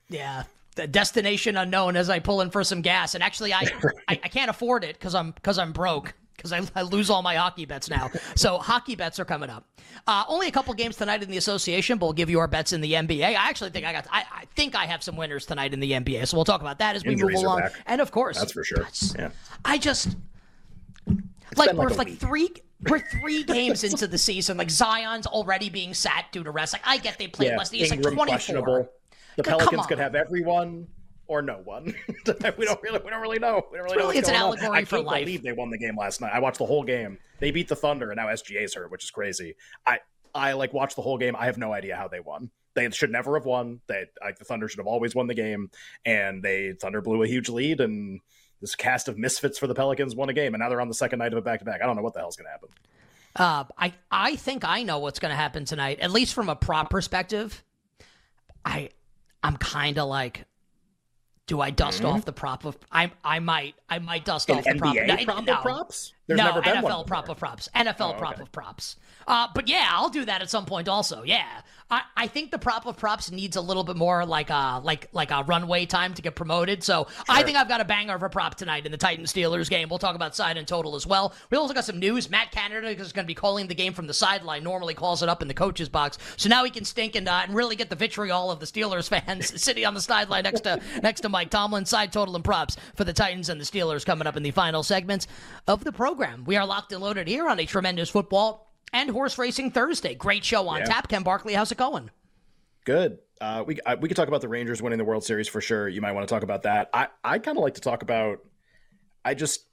Yeah. 0.07 0.43
The 0.75 0.85
destination 0.85 1.57
unknown 1.57 1.95
as 1.95 2.11
I 2.11 2.19
pull 2.19 2.41
in 2.41 2.51
for 2.51 2.63
some 2.63 2.81
gas. 2.83 3.15
And 3.15 3.23
actually 3.23 3.53
I 3.55 3.61
I, 4.07 4.19
I 4.23 4.27
can't 4.27 4.51
afford 4.51 4.83
it 4.83 4.93
because 4.93 5.15
I'm 5.15 5.31
because 5.31 5.57
I'm 5.57 5.71
broke. 5.71 6.13
Because 6.37 6.53
I, 6.53 6.61
I 6.75 6.83
lose 6.83 7.09
all 7.09 7.23
my 7.23 7.35
hockey 7.35 7.65
bets 7.65 7.89
now. 7.89 8.11
So 8.35 8.59
hockey 8.59 8.95
bets 8.95 9.19
are 9.19 9.25
coming 9.25 9.49
up. 9.49 9.65
Uh, 10.05 10.23
only 10.27 10.47
a 10.47 10.51
couple 10.51 10.73
games 10.75 10.95
tonight 10.95 11.23
in 11.23 11.31
the 11.31 11.37
association, 11.37 11.97
but 11.97 12.05
we'll 12.05 12.13
give 12.13 12.29
you 12.29 12.39
our 12.39 12.47
bets 12.47 12.71
in 12.71 12.79
the 12.81 12.93
NBA. 12.93 13.23
I 13.23 13.33
actually 13.33 13.71
think 13.71 13.85
I 13.85 13.91
got 13.91 14.05
I, 14.11 14.23
I 14.31 14.45
think 14.55 14.75
I 14.75 14.85
have 14.85 15.01
some 15.01 15.15
winners 15.15 15.45
tonight 15.47 15.73
in 15.73 15.79
the 15.79 15.91
NBA. 15.91 16.27
So 16.27 16.37
we'll 16.37 16.45
talk 16.45 16.61
about 16.61 16.77
that 16.79 16.95
as 16.95 17.03
we 17.03 17.13
Injuries 17.13 17.37
move 17.37 17.45
along. 17.45 17.59
back. 17.61 17.73
And 17.87 17.99
of 17.99 18.11
course 18.11 18.37
That's 18.37 18.51
for 18.51 18.63
sure. 18.63 18.87
Yeah. 19.17 19.29
I 19.65 19.79
just 19.79 20.15
like 21.55 21.69
like 21.69 21.73
we're 21.75 21.87
a 21.87 21.93
like 21.93 22.17
three 22.17 22.49
we're 22.87 22.99
three 22.99 23.43
games 23.43 23.83
into 23.83 24.05
the 24.07 24.17
season. 24.19 24.57
Like 24.57 24.69
Zion's 24.69 25.25
already 25.25 25.69
being 25.69 25.93
sat 25.95 26.25
due 26.31 26.43
to 26.43 26.51
rest. 26.51 26.73
Like 26.73 26.83
I 26.85 26.97
get 26.97 27.17
they 27.17 27.27
played 27.27 27.47
Yeah. 27.49 27.57
less. 27.57 27.71
He's 27.71 27.89
like 27.89 27.97
Ingram 27.97 28.15
24. 28.15 28.89
The 29.37 29.43
Pelicans 29.43 29.87
could 29.87 29.99
have 29.99 30.13
everyone. 30.15 30.87
Or 31.27 31.41
no 31.41 31.61
one. 31.63 31.93
we 32.07 32.65
don't 32.65 32.81
really 32.81 32.99
we 33.03 33.09
don't 33.09 33.21
really 33.21 33.39
know. 33.39 33.65
We 33.71 33.77
don't 33.77 33.85
really, 33.85 33.97
know. 33.97 34.03
Really, 34.03 34.17
it's 34.17 34.29
an 34.29 34.33
going 34.35 34.43
on. 34.43 34.59
allegory 34.59 34.79
I 34.79 34.85
for 34.85 34.99
life. 34.99 35.25
believe 35.25 35.43
they 35.43 35.51
won 35.51 35.69
the 35.69 35.77
game 35.77 35.97
last 35.97 36.21
night. 36.21 36.31
I 36.33 36.39
watched 36.39 36.59
the 36.59 36.65
whole 36.65 36.83
game. 36.83 37.17
They 37.39 37.51
beat 37.51 37.67
the 37.67 37.75
Thunder, 37.75 38.11
and 38.11 38.17
now 38.17 38.27
SGA's 38.27 38.73
hurt, 38.73 38.91
which 38.91 39.03
is 39.03 39.11
crazy. 39.11 39.55
I 39.85 39.99
I 40.33 40.53
like 40.53 40.73
watched 40.73 40.95
the 40.95 41.01
whole 41.01 41.17
game. 41.17 41.35
I 41.35 41.45
have 41.45 41.57
no 41.57 41.73
idea 41.73 41.95
how 41.95 42.07
they 42.07 42.19
won. 42.19 42.49
They 42.73 42.89
should 42.91 43.11
never 43.11 43.35
have 43.35 43.45
won. 43.45 43.81
They 43.87 44.05
like 44.21 44.37
the 44.37 44.45
Thunder 44.45 44.67
should 44.67 44.79
have 44.79 44.87
always 44.87 45.15
won 45.15 45.27
the 45.27 45.33
game, 45.33 45.69
and 46.05 46.43
they 46.43 46.73
Thunder 46.73 47.01
blew 47.01 47.23
a 47.23 47.27
huge 47.27 47.49
lead, 47.49 47.81
and 47.81 48.21
this 48.61 48.75
cast 48.75 49.07
of 49.07 49.17
misfits 49.17 49.57
for 49.57 49.67
the 49.67 49.75
Pelicans 49.75 50.15
won 50.15 50.29
a 50.29 50.33
game, 50.33 50.53
and 50.53 50.61
now 50.61 50.69
they're 50.69 50.81
on 50.81 50.87
the 50.87 50.93
second 50.93 51.19
night 51.19 51.31
of 51.31 51.37
a 51.37 51.41
back 51.41 51.59
to 51.59 51.65
back. 51.65 51.81
I 51.81 51.85
don't 51.85 51.95
know 51.95 52.01
what 52.01 52.13
the 52.13 52.19
hell's 52.19 52.35
going 52.35 52.45
to 52.45 52.51
happen. 52.51 52.69
Uh, 53.35 53.63
I 53.77 53.93
I 54.09 54.35
think 54.35 54.63
I 54.65 54.83
know 54.83 54.99
what's 54.99 55.19
going 55.19 55.31
to 55.31 55.35
happen 55.35 55.65
tonight, 55.65 55.99
at 55.99 56.11
least 56.11 56.33
from 56.33 56.49
a 56.49 56.55
prop 56.55 56.89
perspective. 56.89 57.63
I 58.65 58.89
I'm 59.43 59.57
kind 59.57 59.97
of 59.99 60.09
like, 60.09 60.45
do 61.47 61.61
I 61.61 61.71
dust 61.71 61.99
mm-hmm. 61.99 62.07
off 62.07 62.25
the 62.25 62.33
prop 62.33 62.65
of? 62.65 62.77
I 62.91 63.11
I 63.23 63.39
might 63.39 63.75
I 63.89 63.99
might 63.99 64.25
dust 64.25 64.49
An 64.49 64.57
off 64.57 64.65
the 64.65 64.75
prop. 64.75 64.95
NBA 64.95 65.07
No, 65.07 65.25
prop 65.25 65.45
no. 65.45 65.53
of 65.55 65.61
props? 65.61 66.13
There's 66.27 66.37
no, 66.37 66.45
never 66.45 66.61
been 66.61 66.77
NFL 66.77 66.83
one 66.83 67.05
prop 67.05 67.23
before. 67.25 67.33
of 67.33 67.39
props. 67.39 67.69
NFL 67.75 68.15
Oh, 68.15 68.17
prop 68.17 68.33
okay. 68.33 68.41
of 68.43 68.51
props. 68.51 68.95
Uh, 69.27 69.47
but 69.53 69.67
yeah, 69.67 69.87
I'll 69.91 70.09
do 70.09 70.23
that 70.25 70.41
at 70.41 70.49
some 70.49 70.65
point. 70.65 70.87
Also, 70.87 71.23
yeah, 71.23 71.45
I, 71.89 72.01
I 72.15 72.27
think 72.27 72.51
the 72.51 72.57
prop 72.59 72.85
of 72.85 72.97
props 72.97 73.31
needs 73.31 73.55
a 73.55 73.61
little 73.61 73.83
bit 73.83 73.95
more 73.95 74.25
like 74.25 74.49
uh 74.51 74.79
like 74.83 75.07
like 75.13 75.31
a 75.31 75.43
runway 75.43 75.85
time 75.85 76.13
to 76.13 76.21
get 76.21 76.35
promoted. 76.35 76.83
So 76.83 77.07
I 77.29 77.43
think 77.43 77.57
I've 77.57 77.67
got 77.67 77.81
a 77.81 77.85
banger 77.85 78.15
of 78.15 78.23
a 78.23 78.29
prop 78.29 78.55
tonight 78.55 78.85
in 78.85 78.91
the 78.91 78.97
Titans 78.97 79.33
Steelers 79.33 79.69
game. 79.69 79.89
We'll 79.89 79.99
talk 79.99 80.15
about 80.15 80.35
side 80.35 80.57
and 80.57 80.67
total 80.67 80.95
as 80.95 81.05
well. 81.07 81.33
We 81.49 81.57
also 81.57 81.73
got 81.73 81.85
some 81.85 81.99
news. 81.99 82.29
Matt 82.29 82.51
Canada 82.51 82.87
is 82.87 83.11
going 83.13 83.25
to 83.25 83.27
be 83.27 83.33
calling 83.33 83.67
the 83.67 83.75
game 83.75 83.93
from 83.93 84.07
the 84.07 84.13
sideline. 84.13 84.63
Normally 84.63 84.93
calls 84.93 85.23
it 85.23 85.29
up 85.29 85.41
in 85.41 85.47
the 85.47 85.53
coach's 85.53 85.89
box. 85.89 86.17
So 86.37 86.49
now 86.49 86.63
he 86.63 86.71
can 86.71 86.83
stink 86.85 87.15
and 87.15 87.27
uh, 87.27 87.41
and 87.43 87.53
really 87.55 87.75
get 87.75 87.89
the 87.89 87.95
vitriol 87.95 88.51
of 88.51 88.59
the 88.59 88.65
Steelers 88.65 89.07
fans 89.25 89.61
sitting 89.61 89.85
on 89.85 89.93
the 89.93 90.01
sideline 90.01 90.43
next 90.43 90.61
to 90.61 90.81
next 91.01 91.21
to 91.21 91.29
Mike 91.29 91.49
Tomlin. 91.49 91.85
Side 91.85 92.11
total 92.11 92.35
and 92.35 92.43
props 92.45 92.75
for 92.95 93.03
the 93.05 93.13
Titans 93.13 93.49
and 93.49 93.59
the 93.59 93.65
Steelers 93.65 94.05
coming 94.05 94.27
up 94.27 94.35
in 94.35 94.43
the 94.43 94.51
final 94.51 94.83
segments 94.83 95.27
of 95.67 95.83
the 95.83 95.91
program. 95.91 96.16
We 96.45 96.55
are 96.55 96.65
locked 96.65 96.91
and 96.91 97.01
loaded 97.01 97.27
here 97.27 97.47
on 97.47 97.59
a 97.59 97.65
tremendous 97.65 98.09
football 98.09 98.73
and 98.93 99.09
horse 99.09 99.37
racing 99.37 99.71
Thursday. 99.71 100.15
Great 100.15 100.43
show 100.43 100.67
on 100.67 100.79
Yeah. 100.79 100.85
tap. 100.85 101.07
Ken 101.09 101.23
Barkley, 101.23 101.53
how's 101.53 101.71
it 101.71 101.77
going? 101.77 102.09
Good. 102.85 103.19
Uh, 103.39 103.63
we 103.67 103.79
uh, 103.81 103.95
we 103.99 104.07
could 104.07 104.17
talk 104.17 104.27
about 104.27 104.41
the 104.41 104.47
Rangers 104.47 104.81
winning 104.81 104.97
the 104.97 105.03
World 105.05 105.23
Series 105.23 105.47
for 105.47 105.61
sure. 105.61 105.87
You 105.87 106.01
might 106.01 106.13
want 106.13 106.27
to 106.27 106.33
talk 106.33 106.43
about 106.43 106.63
that. 106.63 106.89
I 106.93 107.07
I 107.23 107.37
kind 107.39 107.57
of 107.57 107.63
like 107.63 107.75
to 107.75 107.81
talk 107.81 108.01
about. 108.01 108.39
I 109.23 109.33
just 109.35 109.65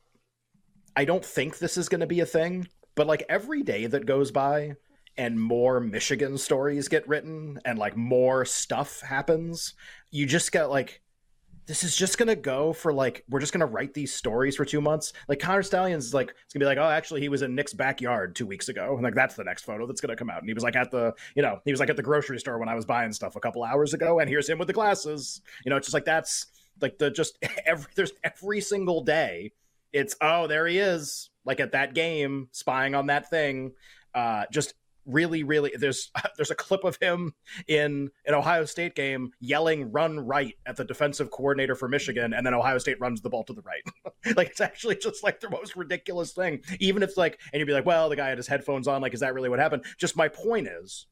I 0.96 1.04
don't 1.04 1.24
think 1.24 1.58
this 1.58 1.76
is 1.76 1.88
going 1.88 2.00
to 2.02 2.06
be 2.06 2.20
a 2.20 2.26
thing, 2.26 2.68
but 2.94 3.06
like 3.06 3.24
every 3.28 3.62
day 3.62 3.86
that 3.86 4.04
goes 4.04 4.30
by 4.30 4.74
and 5.16 5.40
more 5.40 5.80
Michigan 5.80 6.36
stories 6.36 6.88
get 6.88 7.08
written 7.08 7.60
and 7.64 7.78
like 7.78 7.96
more 7.96 8.44
stuff 8.44 9.00
happens, 9.00 9.74
you 10.10 10.26
just 10.26 10.52
get 10.52 10.68
like 10.70 11.00
this 11.66 11.82
is 11.82 11.96
just 11.96 12.18
gonna 12.18 12.36
go 12.36 12.72
for 12.72 12.92
like 12.92 13.24
we're 13.28 13.40
just 13.40 13.52
gonna 13.52 13.66
write 13.66 13.94
these 13.94 14.12
stories 14.12 14.56
for 14.56 14.64
two 14.64 14.80
months. 14.80 15.12
Like 15.28 15.38
Connor 15.38 15.62
Stalions 15.62 16.12
like 16.12 16.34
it's 16.44 16.52
gonna 16.52 16.62
be 16.62 16.66
like, 16.66 16.78
oh, 16.78 16.88
actually 16.88 17.20
he 17.20 17.28
was 17.28 17.42
in 17.42 17.54
Nick's 17.54 17.72
backyard 17.72 18.36
two 18.36 18.46
weeks 18.46 18.68
ago, 18.68 18.94
and 18.94 19.02
like 19.02 19.14
that's 19.14 19.34
the 19.34 19.44
next 19.44 19.64
photo 19.64 19.86
that's 19.86 20.00
gonna 20.00 20.16
come 20.16 20.30
out. 20.30 20.40
And 20.40 20.48
he 20.48 20.54
was 20.54 20.62
like 20.62 20.76
at 20.76 20.90
the 20.90 21.14
you 21.34 21.42
know 21.42 21.60
he 21.64 21.70
was 21.70 21.80
like 21.80 21.90
at 21.90 21.96
the 21.96 22.02
grocery 22.02 22.38
store 22.38 22.58
when 22.58 22.68
I 22.68 22.74
was 22.74 22.84
buying 22.84 23.12
stuff 23.12 23.36
a 23.36 23.40
couple 23.40 23.62
hours 23.64 23.94
ago, 23.94 24.18
and 24.18 24.28
here's 24.28 24.48
him 24.48 24.58
with 24.58 24.68
the 24.68 24.74
glasses. 24.74 25.40
You 25.64 25.70
know, 25.70 25.76
it's 25.76 25.86
just 25.86 25.94
like 25.94 26.04
that's 26.04 26.46
like 26.80 26.98
the 26.98 27.10
just 27.10 27.38
every 27.66 27.90
there's 27.96 28.12
every 28.22 28.60
single 28.60 29.02
day. 29.02 29.52
It's 29.92 30.16
oh 30.20 30.46
there 30.46 30.66
he 30.66 30.78
is 30.78 31.30
like 31.44 31.60
at 31.60 31.72
that 31.72 31.94
game 31.94 32.48
spying 32.52 32.94
on 32.94 33.06
that 33.06 33.30
thing. 33.30 33.72
Uh, 34.14 34.44
just 34.52 34.74
really 35.06 35.42
really 35.42 35.72
there's 35.78 36.10
there's 36.36 36.50
a 36.50 36.54
clip 36.54 36.84
of 36.84 36.96
him 37.00 37.34
in 37.66 38.10
an 38.26 38.34
Ohio 38.34 38.64
State 38.64 38.94
game 38.94 39.32
yelling 39.40 39.90
run 39.92 40.20
right 40.20 40.54
at 40.66 40.76
the 40.76 40.84
defensive 40.84 41.30
coordinator 41.30 41.74
for 41.74 41.88
Michigan 41.88 42.32
and 42.32 42.46
then 42.46 42.54
Ohio 42.54 42.78
State 42.78 43.00
runs 43.00 43.20
the 43.20 43.30
ball 43.30 43.44
to 43.44 43.52
the 43.52 43.62
right. 43.62 44.36
like 44.36 44.48
it's 44.48 44.60
actually 44.60 44.96
just 44.96 45.22
like 45.22 45.40
the 45.40 45.50
most 45.50 45.76
ridiculous 45.76 46.32
thing. 46.32 46.60
Even 46.80 47.02
if 47.02 47.16
like 47.16 47.38
and 47.52 47.60
you'd 47.60 47.66
be 47.66 47.72
like, 47.72 47.86
well, 47.86 48.08
the 48.08 48.16
guy 48.16 48.28
had 48.28 48.38
his 48.38 48.46
headphones 48.46 48.88
on, 48.88 49.02
like 49.02 49.14
is 49.14 49.20
that 49.20 49.34
really 49.34 49.48
what 49.48 49.58
happened? 49.58 49.84
Just 49.98 50.16
my 50.16 50.28
point 50.28 50.68
is 50.68 51.06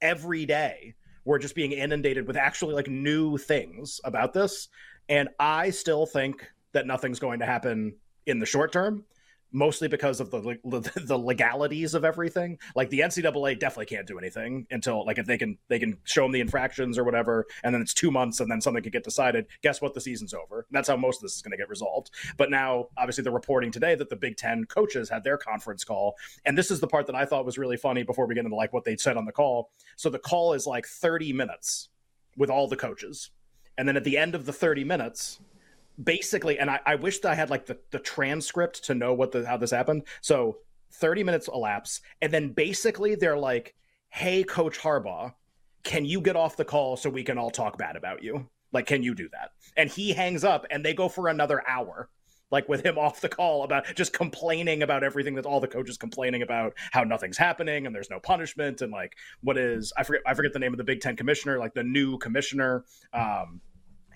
every 0.00 0.46
day 0.46 0.94
we're 1.24 1.38
just 1.38 1.54
being 1.54 1.72
inundated 1.72 2.26
with 2.26 2.36
actually 2.36 2.74
like 2.74 2.88
new 2.88 3.36
things 3.36 4.00
about 4.04 4.32
this 4.32 4.68
and 5.08 5.28
I 5.38 5.70
still 5.70 6.06
think 6.06 6.46
that 6.72 6.86
nothing's 6.86 7.18
going 7.18 7.40
to 7.40 7.46
happen 7.46 7.96
in 8.26 8.38
the 8.38 8.46
short 8.46 8.72
term 8.72 9.04
mostly 9.52 9.88
because 9.88 10.20
of 10.20 10.30
the 10.30 10.58
the 10.96 11.18
legalities 11.18 11.94
of 11.94 12.04
everything. 12.04 12.58
Like 12.74 12.90
the 12.90 13.00
NCAA 13.00 13.58
definitely 13.58 13.86
can't 13.86 14.06
do 14.06 14.18
anything 14.18 14.66
until 14.70 15.04
like 15.04 15.18
if 15.18 15.26
they 15.26 15.38
can 15.38 15.58
they 15.68 15.78
can 15.78 15.98
show 16.04 16.22
them 16.22 16.32
the 16.32 16.40
infractions 16.40 16.98
or 16.98 17.04
whatever, 17.04 17.46
and 17.64 17.74
then 17.74 17.82
it's 17.82 17.94
two 17.94 18.10
months 18.10 18.40
and 18.40 18.50
then 18.50 18.60
something 18.60 18.82
could 18.82 18.92
get 18.92 19.04
decided. 19.04 19.46
Guess 19.62 19.80
what? 19.80 19.94
The 19.94 20.00
season's 20.00 20.34
over. 20.34 20.66
And 20.68 20.76
that's 20.76 20.88
how 20.88 20.96
most 20.96 21.18
of 21.18 21.22
this 21.22 21.36
is 21.36 21.42
going 21.42 21.52
to 21.52 21.56
get 21.56 21.68
resolved. 21.68 22.10
But 22.36 22.50
now, 22.50 22.88
obviously, 22.96 23.24
they're 23.24 23.32
reporting 23.32 23.70
today 23.70 23.94
that 23.94 24.10
the 24.10 24.16
Big 24.16 24.36
Ten 24.36 24.64
coaches 24.64 25.08
had 25.08 25.24
their 25.24 25.38
conference 25.38 25.84
call, 25.84 26.16
and 26.44 26.56
this 26.56 26.70
is 26.70 26.80
the 26.80 26.88
part 26.88 27.06
that 27.06 27.16
I 27.16 27.24
thought 27.24 27.44
was 27.44 27.58
really 27.58 27.76
funny. 27.76 28.02
Before 28.02 28.26
we 28.26 28.34
get 28.34 28.44
into 28.44 28.56
like 28.56 28.72
what 28.72 28.84
they 28.84 28.96
said 28.96 29.16
on 29.16 29.24
the 29.24 29.32
call, 29.32 29.70
so 29.96 30.10
the 30.10 30.18
call 30.18 30.52
is 30.52 30.66
like 30.66 30.86
thirty 30.86 31.32
minutes 31.32 31.88
with 32.36 32.50
all 32.50 32.68
the 32.68 32.76
coaches, 32.76 33.30
and 33.76 33.88
then 33.88 33.96
at 33.96 34.04
the 34.04 34.16
end 34.16 34.34
of 34.34 34.46
the 34.46 34.52
thirty 34.52 34.84
minutes 34.84 35.40
basically 36.02 36.58
and 36.58 36.70
I, 36.70 36.80
I 36.86 36.94
wish 36.94 37.18
that 37.20 37.32
i 37.32 37.34
had 37.34 37.50
like 37.50 37.66
the, 37.66 37.78
the 37.90 37.98
transcript 37.98 38.84
to 38.84 38.94
know 38.94 39.14
what 39.14 39.32
the 39.32 39.46
how 39.46 39.56
this 39.56 39.70
happened. 39.70 40.04
So 40.20 40.58
30 40.92 41.24
minutes 41.24 41.48
elapse 41.52 42.00
and 42.22 42.32
then 42.32 42.52
basically 42.52 43.14
they're 43.14 43.38
like 43.38 43.74
hey 44.10 44.42
coach 44.42 44.78
harbaugh 44.78 45.32
can 45.84 46.04
you 46.04 46.20
get 46.20 46.36
off 46.36 46.56
the 46.56 46.64
call 46.64 46.96
so 46.96 47.08
we 47.08 47.24
can 47.24 47.38
all 47.38 47.50
talk 47.50 47.78
bad 47.78 47.96
about 47.96 48.22
you? 48.22 48.48
Like 48.72 48.86
can 48.86 49.02
you 49.02 49.14
do 49.14 49.28
that? 49.32 49.52
And 49.76 49.88
he 49.88 50.12
hangs 50.12 50.44
up 50.44 50.66
and 50.70 50.84
they 50.84 50.94
go 50.94 51.08
for 51.08 51.28
another 51.28 51.62
hour 51.66 52.08
like 52.50 52.68
with 52.68 52.84
him 52.84 52.98
off 52.98 53.20
the 53.20 53.28
call 53.28 53.62
about 53.62 53.84
just 53.94 54.12
complaining 54.12 54.82
about 54.82 55.04
everything 55.04 55.34
that 55.34 55.46
all 55.46 55.60
the 55.60 55.68
coaches 55.68 55.96
complaining 55.96 56.42
about 56.42 56.74
how 56.92 57.04
nothing's 57.04 57.36
happening 57.36 57.86
and 57.86 57.94
there's 57.94 58.10
no 58.10 58.18
punishment 58.20 58.80
and 58.80 58.92
like 58.92 59.16
what 59.42 59.58
is 59.58 59.92
i 59.96 60.02
forget 60.02 60.22
i 60.26 60.34
forget 60.34 60.52
the 60.52 60.58
name 60.58 60.72
of 60.72 60.78
the 60.78 60.84
big 60.84 61.00
ten 61.00 61.16
commissioner 61.16 61.58
like 61.58 61.74
the 61.74 61.82
new 61.82 62.16
commissioner 62.18 62.84
um 63.12 63.60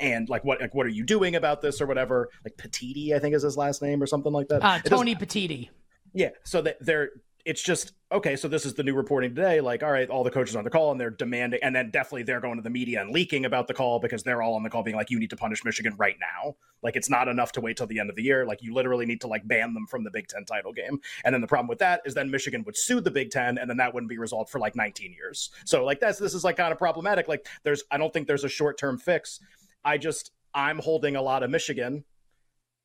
and 0.00 0.28
like 0.28 0.44
what 0.44 0.60
like 0.60 0.74
what 0.74 0.86
are 0.86 0.90
you 0.90 1.04
doing 1.04 1.36
about 1.36 1.60
this 1.60 1.80
or 1.80 1.86
whatever 1.86 2.28
like 2.44 2.56
Petitti 2.56 3.14
I 3.14 3.18
think 3.18 3.34
is 3.34 3.42
his 3.42 3.56
last 3.56 3.82
name 3.82 4.02
or 4.02 4.06
something 4.06 4.32
like 4.32 4.48
that. 4.48 4.64
Uh, 4.64 4.78
Tony 4.80 5.14
Petitti. 5.14 5.68
yeah, 6.14 6.30
so 6.44 6.62
that 6.62 6.78
they're 6.80 7.10
it's 7.44 7.62
just 7.62 7.92
okay. 8.12 8.36
So 8.36 8.46
this 8.46 8.64
is 8.64 8.74
the 8.74 8.82
new 8.82 8.94
reporting 8.94 9.34
today. 9.34 9.60
Like, 9.60 9.82
all 9.82 9.90
right, 9.90 10.08
all 10.08 10.22
the 10.22 10.30
coaches 10.30 10.54
are 10.54 10.58
on 10.58 10.64
the 10.64 10.70
call 10.70 10.92
and 10.92 11.00
they're 11.00 11.10
demanding, 11.10 11.60
and 11.62 11.74
then 11.74 11.90
definitely 11.90 12.22
they're 12.22 12.40
going 12.40 12.56
to 12.56 12.62
the 12.62 12.70
media 12.70 13.00
and 13.00 13.10
leaking 13.10 13.44
about 13.44 13.66
the 13.66 13.74
call 13.74 13.98
because 13.98 14.22
they're 14.22 14.42
all 14.42 14.54
on 14.54 14.62
the 14.62 14.70
call 14.70 14.82
being 14.82 14.96
like, 14.96 15.10
you 15.10 15.18
need 15.18 15.30
to 15.30 15.36
punish 15.36 15.64
Michigan 15.64 15.94
right 15.96 16.16
now. 16.20 16.54
Like, 16.82 16.96
it's 16.96 17.10
not 17.10 17.28
enough 17.28 17.52
to 17.52 17.60
wait 17.60 17.76
till 17.76 17.86
the 17.86 17.98
end 17.98 18.10
of 18.10 18.16
the 18.16 18.22
year. 18.22 18.46
Like, 18.46 18.62
you 18.62 18.74
literally 18.74 19.06
need 19.06 19.20
to 19.22 19.26
like 19.26 19.46
ban 19.46 19.74
them 19.74 19.86
from 19.86 20.04
the 20.04 20.10
Big 20.10 20.28
Ten 20.28 20.44
title 20.44 20.72
game. 20.72 21.00
And 21.24 21.34
then 21.34 21.40
the 21.40 21.46
problem 21.46 21.68
with 21.68 21.78
that 21.78 22.02
is 22.04 22.14
then 22.14 22.30
Michigan 22.30 22.62
would 22.64 22.76
sue 22.76 23.00
the 23.00 23.10
Big 23.10 23.30
Ten, 23.30 23.58
and 23.58 23.68
then 23.68 23.76
that 23.78 23.92
wouldn't 23.92 24.10
be 24.10 24.18
resolved 24.18 24.50
for 24.50 24.58
like 24.58 24.76
19 24.76 25.12
years. 25.12 25.50
So 25.64 25.84
like 25.84 26.00
that's 26.00 26.18
this 26.18 26.34
is 26.34 26.44
like 26.44 26.56
kind 26.56 26.72
of 26.72 26.78
problematic. 26.78 27.28
Like, 27.28 27.46
there's 27.64 27.82
I 27.90 27.98
don't 27.98 28.12
think 28.12 28.28
there's 28.28 28.44
a 28.44 28.48
short 28.48 28.78
term 28.78 28.98
fix. 28.98 29.40
I 29.84 29.98
just 29.98 30.30
I'm 30.54 30.78
holding 30.78 31.16
a 31.16 31.22
lot 31.22 31.42
of 31.42 31.50
Michigan. 31.50 32.04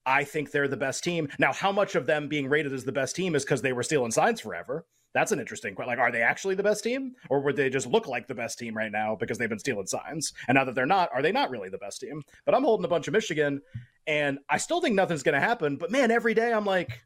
I 0.06 0.24
think 0.24 0.52
they're 0.52 0.70
the 0.70 0.78
best 0.78 1.04
team. 1.04 1.28
Now, 1.38 1.52
how 1.52 1.72
much 1.72 1.96
of 1.96 2.06
them 2.06 2.30
being 2.30 2.48
rated 2.48 2.72
as 2.72 2.86
the 2.86 2.94
best 2.94 3.16
team 3.16 3.36
is 3.36 3.44
because 3.44 3.62
they 3.62 3.74
were 3.74 3.84
stealing 3.84 4.12
signs 4.12 4.40
forever? 4.40 4.86
That's 5.14 5.32
an 5.32 5.40
interesting 5.40 5.76
question. 5.76 5.90
Like, 5.90 6.00
are 6.00 6.12
they 6.12 6.22
actually 6.22 6.56
the 6.56 6.64
best 6.64 6.84
team, 6.84 7.14
or 7.30 7.42
would 7.42 7.56
they 7.56 7.70
just 7.70 7.88
look 7.88 8.08
like 8.08 8.28
the 8.28 8.36
best 8.36 8.60
team 8.60 8.78
right 8.78 8.92
now 8.92 9.16
because 9.16 9.38
they've 9.38 9.50
been 9.50 9.60
stealing 9.60 9.88
signs? 9.88 10.32
And 10.48 10.56
now 10.56 10.64
that 10.64 10.76
they're 10.76 10.86
not, 10.86 11.10
are 11.14 11.22
they 11.22 11.32
not 11.32 11.50
really 11.50 11.70
the 11.70 11.78
best 11.78 12.00
team? 12.02 12.22
But 12.46 12.56
I'm 12.56 12.64
holding 12.64 12.86
a 12.86 12.90
bunch 12.90 13.08
of 13.08 13.14
Michigan, 13.14 13.62
and 14.06 14.40
I 14.50 14.58
still 14.58 14.80
think 14.80 14.96
nothing's 14.96 15.24
going 15.24 15.34
to 15.34 15.46
happen. 15.46 15.76
But 15.76 15.92
man, 15.92 16.12
every 16.12 16.34
day 16.34 16.54
I'm 16.54 16.66
like, 16.66 17.02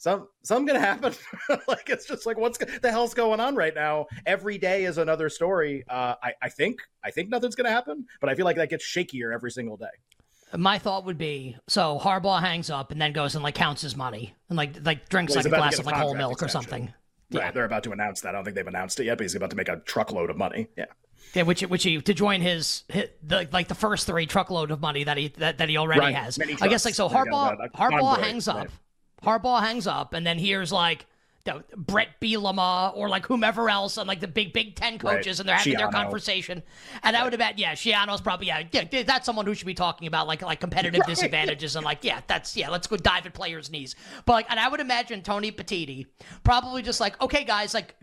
some 0.00 0.28
something 0.42 0.66
gonna 0.66 0.80
happen. 0.80 1.12
like 1.68 1.90
it's 1.90 2.06
just 2.06 2.24
like 2.24 2.38
what's 2.38 2.56
the 2.56 2.90
hell's 2.90 3.12
going 3.12 3.38
on 3.38 3.54
right 3.54 3.74
now? 3.74 4.06
Every 4.24 4.56
day 4.56 4.84
is 4.86 4.96
another 4.96 5.28
story. 5.28 5.84
Uh, 5.88 6.14
I 6.22 6.32
I 6.40 6.48
think 6.48 6.80
I 7.04 7.10
think 7.10 7.28
nothing's 7.28 7.54
gonna 7.54 7.70
happen, 7.70 8.06
but 8.18 8.30
I 8.30 8.34
feel 8.34 8.46
like 8.46 8.56
that 8.56 8.70
gets 8.70 8.84
shakier 8.84 9.32
every 9.34 9.50
single 9.50 9.76
day. 9.76 9.86
My 10.56 10.78
thought 10.78 11.04
would 11.04 11.18
be 11.18 11.56
so 11.68 11.98
Harbaugh 12.02 12.40
hangs 12.40 12.70
up 12.70 12.90
and 12.92 13.00
then 13.00 13.12
goes 13.12 13.34
and 13.34 13.44
like 13.44 13.54
counts 13.54 13.82
his 13.82 13.94
money 13.94 14.34
and 14.48 14.56
like 14.56 14.74
like 14.86 15.10
drinks 15.10 15.34
Well, 15.34 15.44
like 15.44 15.52
a 15.52 15.56
glass 15.56 15.72
get 15.72 15.80
of 15.80 15.86
a 15.86 15.90
like 15.90 15.96
whole 16.00 16.14
milk 16.14 16.42
or 16.42 16.48
something. 16.48 16.84
Right, 16.84 16.94
Yeah. 17.44 17.50
they're 17.50 17.66
about 17.66 17.82
to 17.84 17.92
announce 17.92 18.22
that. 18.22 18.30
I 18.30 18.32
don't 18.32 18.44
think 18.44 18.56
they've 18.56 18.66
announced 18.66 18.98
it 19.00 19.04
yet, 19.04 19.18
but 19.18 19.24
he's 19.24 19.34
about 19.34 19.50
to 19.50 19.56
make 19.56 19.68
a 19.68 19.76
truckload 19.84 20.30
of 20.30 20.36
money. 20.38 20.66
Yeah, 20.78 20.86
Yeah, 21.34 21.42
which 21.42 21.60
which 21.60 21.82
he 21.82 22.00
to 22.00 22.14
join 22.14 22.40
his, 22.40 22.84
his 22.88 23.10
the, 23.22 23.46
like 23.52 23.68
the 23.68 23.74
first 23.74 24.06
three 24.06 24.24
truckload 24.26 24.70
of 24.70 24.80
money 24.80 25.04
that 25.04 25.18
he 25.18 25.28
that, 25.36 25.58
that 25.58 25.68
he 25.68 25.76
already 25.76 26.00
Right, 26.00 26.14
has. 26.14 26.38
I 26.62 26.68
guess 26.68 26.86
like 26.86 26.94
so 26.94 27.08
Harbaugh 27.08 27.70
Harbaugh 27.72 28.18
hangs 28.18 28.48
up. 28.48 28.56
right. 28.56 28.70
Harbaugh 29.24 29.60
hangs 29.60 29.86
up 29.86 30.12
and 30.14 30.26
then 30.26 30.38
here's 30.38 30.72
like 30.72 31.06
the 31.44 31.64
Bret 31.74 32.08
Bielema 32.20 32.94
or 32.94 33.08
like 33.08 33.24
whomever 33.24 33.70
else 33.70 33.96
and 33.96 34.06
like 34.06 34.20
the 34.20 34.28
big 34.28 34.52
Big 34.52 34.74
Ten 34.76 34.98
coaches 34.98 35.40
and 35.40 35.48
they're 35.48 35.56
having 35.56 35.76
their 35.76 35.88
conversation. 35.88 36.62
And 37.02 37.16
I 37.16 37.22
would 37.22 37.32
have 37.32 37.38
bet 37.40 37.58
yeah, 37.58 37.72
Schiano's 37.72 38.20
probably 38.20 38.48
yeah, 38.48 38.62
yeah, 38.70 39.02
that's 39.04 39.24
someone 39.24 39.46
who 39.46 39.54
should 39.54 39.66
be 39.66 39.72
talking 39.74 40.06
about 40.06 40.26
like 40.26 40.42
like 40.42 40.60
competitive 40.60 41.00
Right. 41.00 41.08
disadvantages 41.08 41.76
and 41.76 41.84
like 41.84 42.04
yeah, 42.04 42.20
that's 42.26 42.56
yeah, 42.56 42.68
let's 42.68 42.86
go 42.86 42.96
dive 42.96 43.24
at 43.24 43.32
players' 43.32 43.70
knees. 43.70 43.94
But 44.26 44.34
like 44.34 44.46
and 44.50 44.60
I 44.60 44.68
would 44.68 44.80
imagine 44.80 45.22
Tony 45.22 45.50
Petitti 45.50 46.06
probably 46.44 46.82
just 46.82 47.00
like, 47.00 47.18
okay 47.22 47.44
guys, 47.44 47.72
like 47.72 47.94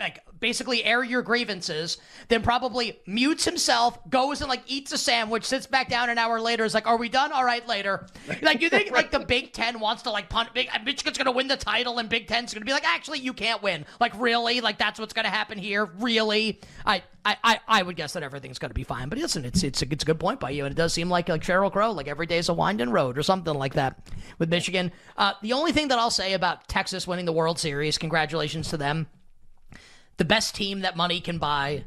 like 0.00 0.20
basically 0.38 0.84
air 0.84 1.02
your 1.02 1.22
grievances, 1.22 1.98
then 2.28 2.42
probably 2.42 3.00
mutes 3.06 3.44
himself, 3.44 3.98
goes 4.08 4.40
and 4.40 4.48
like 4.48 4.62
eats 4.66 4.92
a 4.92 4.98
sandwich, 4.98 5.44
sits 5.44 5.66
back 5.66 5.88
down 5.88 6.08
an 6.08 6.18
hour 6.18 6.40
later, 6.40 6.64
is 6.64 6.74
like, 6.74 6.86
"Are 6.86 6.96
we 6.96 7.08
done? 7.08 7.32
All 7.32 7.44
right, 7.44 7.66
later." 7.66 8.06
Like 8.40 8.60
you 8.60 8.70
think 8.70 8.92
like 8.92 9.10
the 9.10 9.20
Big 9.20 9.52
Ten 9.52 9.80
wants 9.80 10.02
to 10.02 10.10
like 10.10 10.28
punt? 10.28 10.54
Big, 10.54 10.68
Michigan's 10.84 11.18
gonna 11.18 11.32
win 11.32 11.48
the 11.48 11.56
title, 11.56 11.98
and 11.98 12.08
Big 12.08 12.28
Ten's 12.28 12.54
gonna 12.54 12.64
be 12.64 12.72
like, 12.72 12.86
"Actually, 12.86 13.18
you 13.18 13.32
can't 13.32 13.62
win." 13.62 13.84
Like 14.00 14.12
really? 14.20 14.60
Like 14.60 14.78
that's 14.78 15.00
what's 15.00 15.12
gonna 15.12 15.30
happen 15.30 15.58
here? 15.58 15.86
Really? 15.98 16.60
I 16.86 17.02
I 17.24 17.36
I, 17.42 17.60
I 17.66 17.82
would 17.82 17.96
guess 17.96 18.12
that 18.12 18.22
everything's 18.22 18.60
gonna 18.60 18.74
be 18.74 18.84
fine. 18.84 19.08
But 19.08 19.18
listen, 19.18 19.44
it's 19.44 19.64
it's 19.64 19.82
a, 19.82 19.92
it's 19.92 20.04
a 20.04 20.06
good 20.06 20.20
point 20.20 20.38
by 20.38 20.50
you, 20.50 20.64
and 20.64 20.72
it 20.72 20.76
does 20.76 20.92
seem 20.92 21.10
like 21.10 21.28
like 21.28 21.42
Sheryl 21.42 21.72
Crow, 21.72 21.90
like 21.90 22.06
every 22.06 22.26
day's 22.26 22.48
a 22.48 22.54
winding 22.54 22.90
road 22.90 23.18
or 23.18 23.24
something 23.24 23.54
like 23.54 23.74
that 23.74 23.98
with 24.38 24.48
Michigan. 24.48 24.92
Uh, 25.16 25.32
the 25.42 25.54
only 25.54 25.72
thing 25.72 25.88
that 25.88 25.98
I'll 25.98 26.10
say 26.10 26.34
about 26.34 26.68
Texas 26.68 27.06
winning 27.06 27.24
the 27.24 27.32
World 27.32 27.58
Series, 27.58 27.98
congratulations 27.98 28.68
to 28.68 28.76
them 28.76 29.08
the 30.18 30.24
best 30.24 30.54
team 30.54 30.80
that 30.80 30.96
money 30.96 31.20
can 31.20 31.38
buy, 31.38 31.84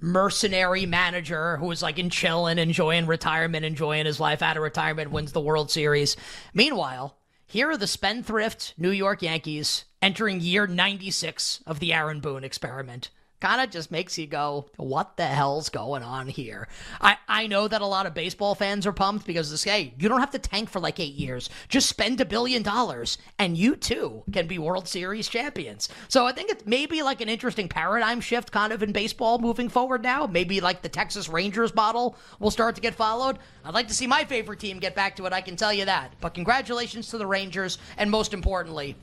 mercenary 0.00 0.84
manager 0.84 1.56
who 1.56 1.70
is 1.70 1.82
like 1.82 1.98
in 1.98 2.10
chilling, 2.10 2.58
enjoying 2.58 3.06
retirement, 3.06 3.64
enjoying 3.64 4.04
his 4.04 4.20
life 4.20 4.42
out 4.42 4.56
of 4.56 4.62
retirement, 4.62 5.10
wins 5.10 5.32
the 5.32 5.40
World 5.40 5.70
Series. 5.70 6.16
Meanwhile, 6.52 7.16
here 7.46 7.70
are 7.70 7.76
the 7.76 7.86
spendthrift 7.86 8.74
New 8.76 8.90
York 8.90 9.22
Yankees 9.22 9.84
entering 10.02 10.40
year 10.40 10.66
96 10.66 11.62
of 11.66 11.80
the 11.80 11.92
Aaron 11.94 12.20
Boone 12.20 12.44
experiment 12.44 13.10
kind 13.46 13.60
of 13.60 13.70
just 13.70 13.92
makes 13.92 14.18
you 14.18 14.26
go, 14.26 14.66
what 14.76 15.16
the 15.16 15.24
hell's 15.24 15.68
going 15.68 16.02
on 16.02 16.26
here? 16.26 16.66
I, 17.00 17.16
I 17.28 17.46
know 17.46 17.68
that 17.68 17.80
a 17.80 17.86
lot 17.86 18.04
of 18.04 18.12
baseball 18.12 18.56
fans 18.56 18.88
are 18.88 18.92
pumped 18.92 19.24
because 19.24 19.52
this, 19.52 19.62
hey, 19.62 19.94
you 20.00 20.08
don't 20.08 20.18
have 20.18 20.32
to 20.32 20.40
tank 20.40 20.68
for 20.68 20.80
like 20.80 20.98
eight 20.98 21.14
years. 21.14 21.48
Just 21.68 21.88
spend 21.88 22.20
a 22.20 22.24
billion 22.24 22.64
dollars 22.64 23.18
and 23.38 23.56
you 23.56 23.76
too 23.76 24.24
can 24.32 24.48
be 24.48 24.58
World 24.58 24.88
Series 24.88 25.28
champions. 25.28 25.88
So 26.08 26.26
I 26.26 26.32
think 26.32 26.50
it's 26.50 26.66
maybe 26.66 27.04
like 27.04 27.20
an 27.20 27.28
interesting 27.28 27.68
paradigm 27.68 28.20
shift 28.20 28.50
kind 28.50 28.72
of 28.72 28.82
in 28.82 28.90
baseball 28.90 29.38
moving 29.38 29.68
forward 29.68 30.02
now. 30.02 30.26
Maybe 30.26 30.60
like 30.60 30.82
the 30.82 30.88
Texas 30.88 31.28
Rangers 31.28 31.72
model 31.72 32.16
will 32.40 32.50
start 32.50 32.74
to 32.74 32.80
get 32.80 32.96
followed. 32.96 33.38
I'd 33.64 33.74
like 33.74 33.86
to 33.86 33.94
see 33.94 34.08
my 34.08 34.24
favorite 34.24 34.58
team 34.58 34.80
get 34.80 34.96
back 34.96 35.14
to 35.16 35.26
it, 35.26 35.32
I 35.32 35.40
can 35.40 35.54
tell 35.54 35.72
you 35.72 35.84
that. 35.84 36.10
But 36.20 36.34
congratulations 36.34 37.10
to 37.10 37.18
the 37.18 37.26
Rangers 37.28 37.78
and 37.96 38.10
most 38.10 38.34
importantly, 38.34 38.96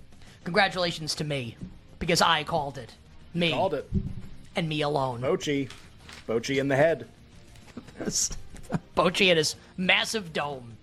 congratulations 0.44 1.16
to 1.16 1.24
me 1.24 1.56
because 1.98 2.22
I 2.22 2.44
called 2.44 2.78
it. 2.78 2.94
Me. 3.34 3.52
Called 3.52 3.74
it 3.74 3.90
and 4.56 4.68
me 4.68 4.82
alone. 4.82 5.22
Bochy. 5.22 5.70
Bochy 6.28 6.60
in 6.60 6.68
the 6.68 6.76
head. 6.76 7.08
Bochy 8.96 9.28
in 9.30 9.38
his 9.38 9.56
massive 9.78 10.34
dome. 10.34 10.78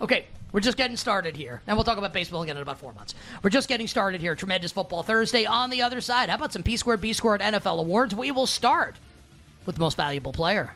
Okay, 0.00 0.26
we're 0.52 0.60
just 0.60 0.76
getting 0.76 0.96
started 0.96 1.36
here. 1.36 1.62
And 1.66 1.76
we'll 1.76 1.84
talk 1.84 1.98
about 1.98 2.12
baseball 2.12 2.42
again 2.42 2.56
in 2.56 2.62
about 2.62 2.78
four 2.78 2.92
months. 2.92 3.14
We're 3.42 3.50
just 3.50 3.68
getting 3.68 3.86
started 3.86 4.20
here. 4.20 4.34
Tremendous 4.36 4.72
Football 4.72 5.02
Thursday 5.02 5.46
on 5.46 5.70
the 5.70 5.82
other 5.82 6.00
side. 6.00 6.28
How 6.28 6.36
about 6.36 6.52
some 6.52 6.62
P 6.62 6.76
squared, 6.76 7.00
B 7.00 7.12
squared 7.12 7.40
NFL 7.40 7.80
awards? 7.80 8.14
We 8.14 8.30
will 8.30 8.46
start 8.46 8.96
with 9.66 9.76
the 9.76 9.80
most 9.80 9.96
valuable 9.96 10.32
player. 10.32 10.74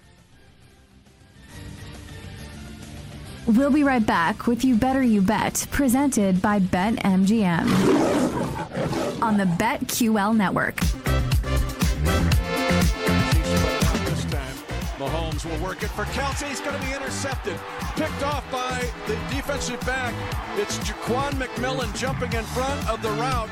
We'll 3.47 3.71
be 3.71 3.85
right 3.85 4.05
back 4.05 4.47
with 4.47 4.63
You 4.65 4.75
Better 4.75 5.03
You 5.03 5.23
Bet, 5.23 5.67
presented 5.71 6.43
by 6.43 6.61
BetMGM 6.61 7.69
on 9.23 9.39
the 9.39 9.45
BetQL 9.45 10.37
network. 10.37 10.79
Mahomes 14.99 15.49
will 15.49 15.65
work 15.65 15.85
it 15.85 15.91
for 15.91 16.05
Kelce. 16.07 16.49
He's 16.49 16.61
going 16.61 16.79
to 16.79 16.85
be 16.85 16.93
intercepted. 16.93 17.57
Picked 17.95 18.23
off 18.25 18.45
by 18.51 18.85
the 19.07 19.15
defensive 19.33 19.81
back. 19.83 20.13
It's 20.59 20.79
Jaquan 20.79 21.31
McMillian 21.33 21.97
jumping 21.97 22.33
in 22.33 22.45
front 22.47 22.89
of 22.89 23.01
the 23.01 23.11
route 23.11 23.49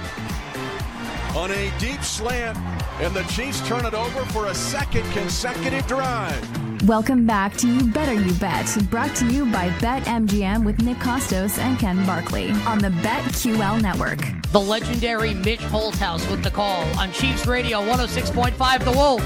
on 1.37 1.53
a 1.53 1.73
deep 1.79 2.03
slant. 2.03 2.59
And 3.01 3.15
the 3.15 3.23
Chiefs 3.25 3.65
turn 3.69 3.87
it 3.87 3.95
over 3.95 4.25
for 4.33 4.47
a 4.47 4.55
second 4.55 5.09
consecutive 5.13 5.87
drive. 5.87 6.89
Welcome 6.89 7.27
back 7.27 7.57
to 7.59 7.69
You 7.69 7.93
Better 7.93 8.15
You 8.15 8.35
Bet, 8.35 8.77
brought 8.91 9.15
to 9.17 9.27
you 9.27 9.47
by 9.47 9.69
BetMGM 9.71 10.65
with 10.65 10.83
Nick 10.83 10.99
Kostos 10.99 11.59
and 11.59 11.79
Ken 11.79 12.05
Barkley 12.07 12.51
on 12.67 12.79
the 12.79 12.89
BetQL 12.89 13.81
network. 13.81 14.19
The 14.51 14.61
legendary 14.61 15.35
Mitch 15.35 15.61
Holthus 15.61 16.29
with 16.29 16.43
the 16.43 16.51
call 16.51 16.83
on 16.99 17.13
Chiefs 17.13 17.47
Radio 17.47 17.81
106.5 17.83 18.85
The 18.85 18.91
Wolf. 18.91 19.23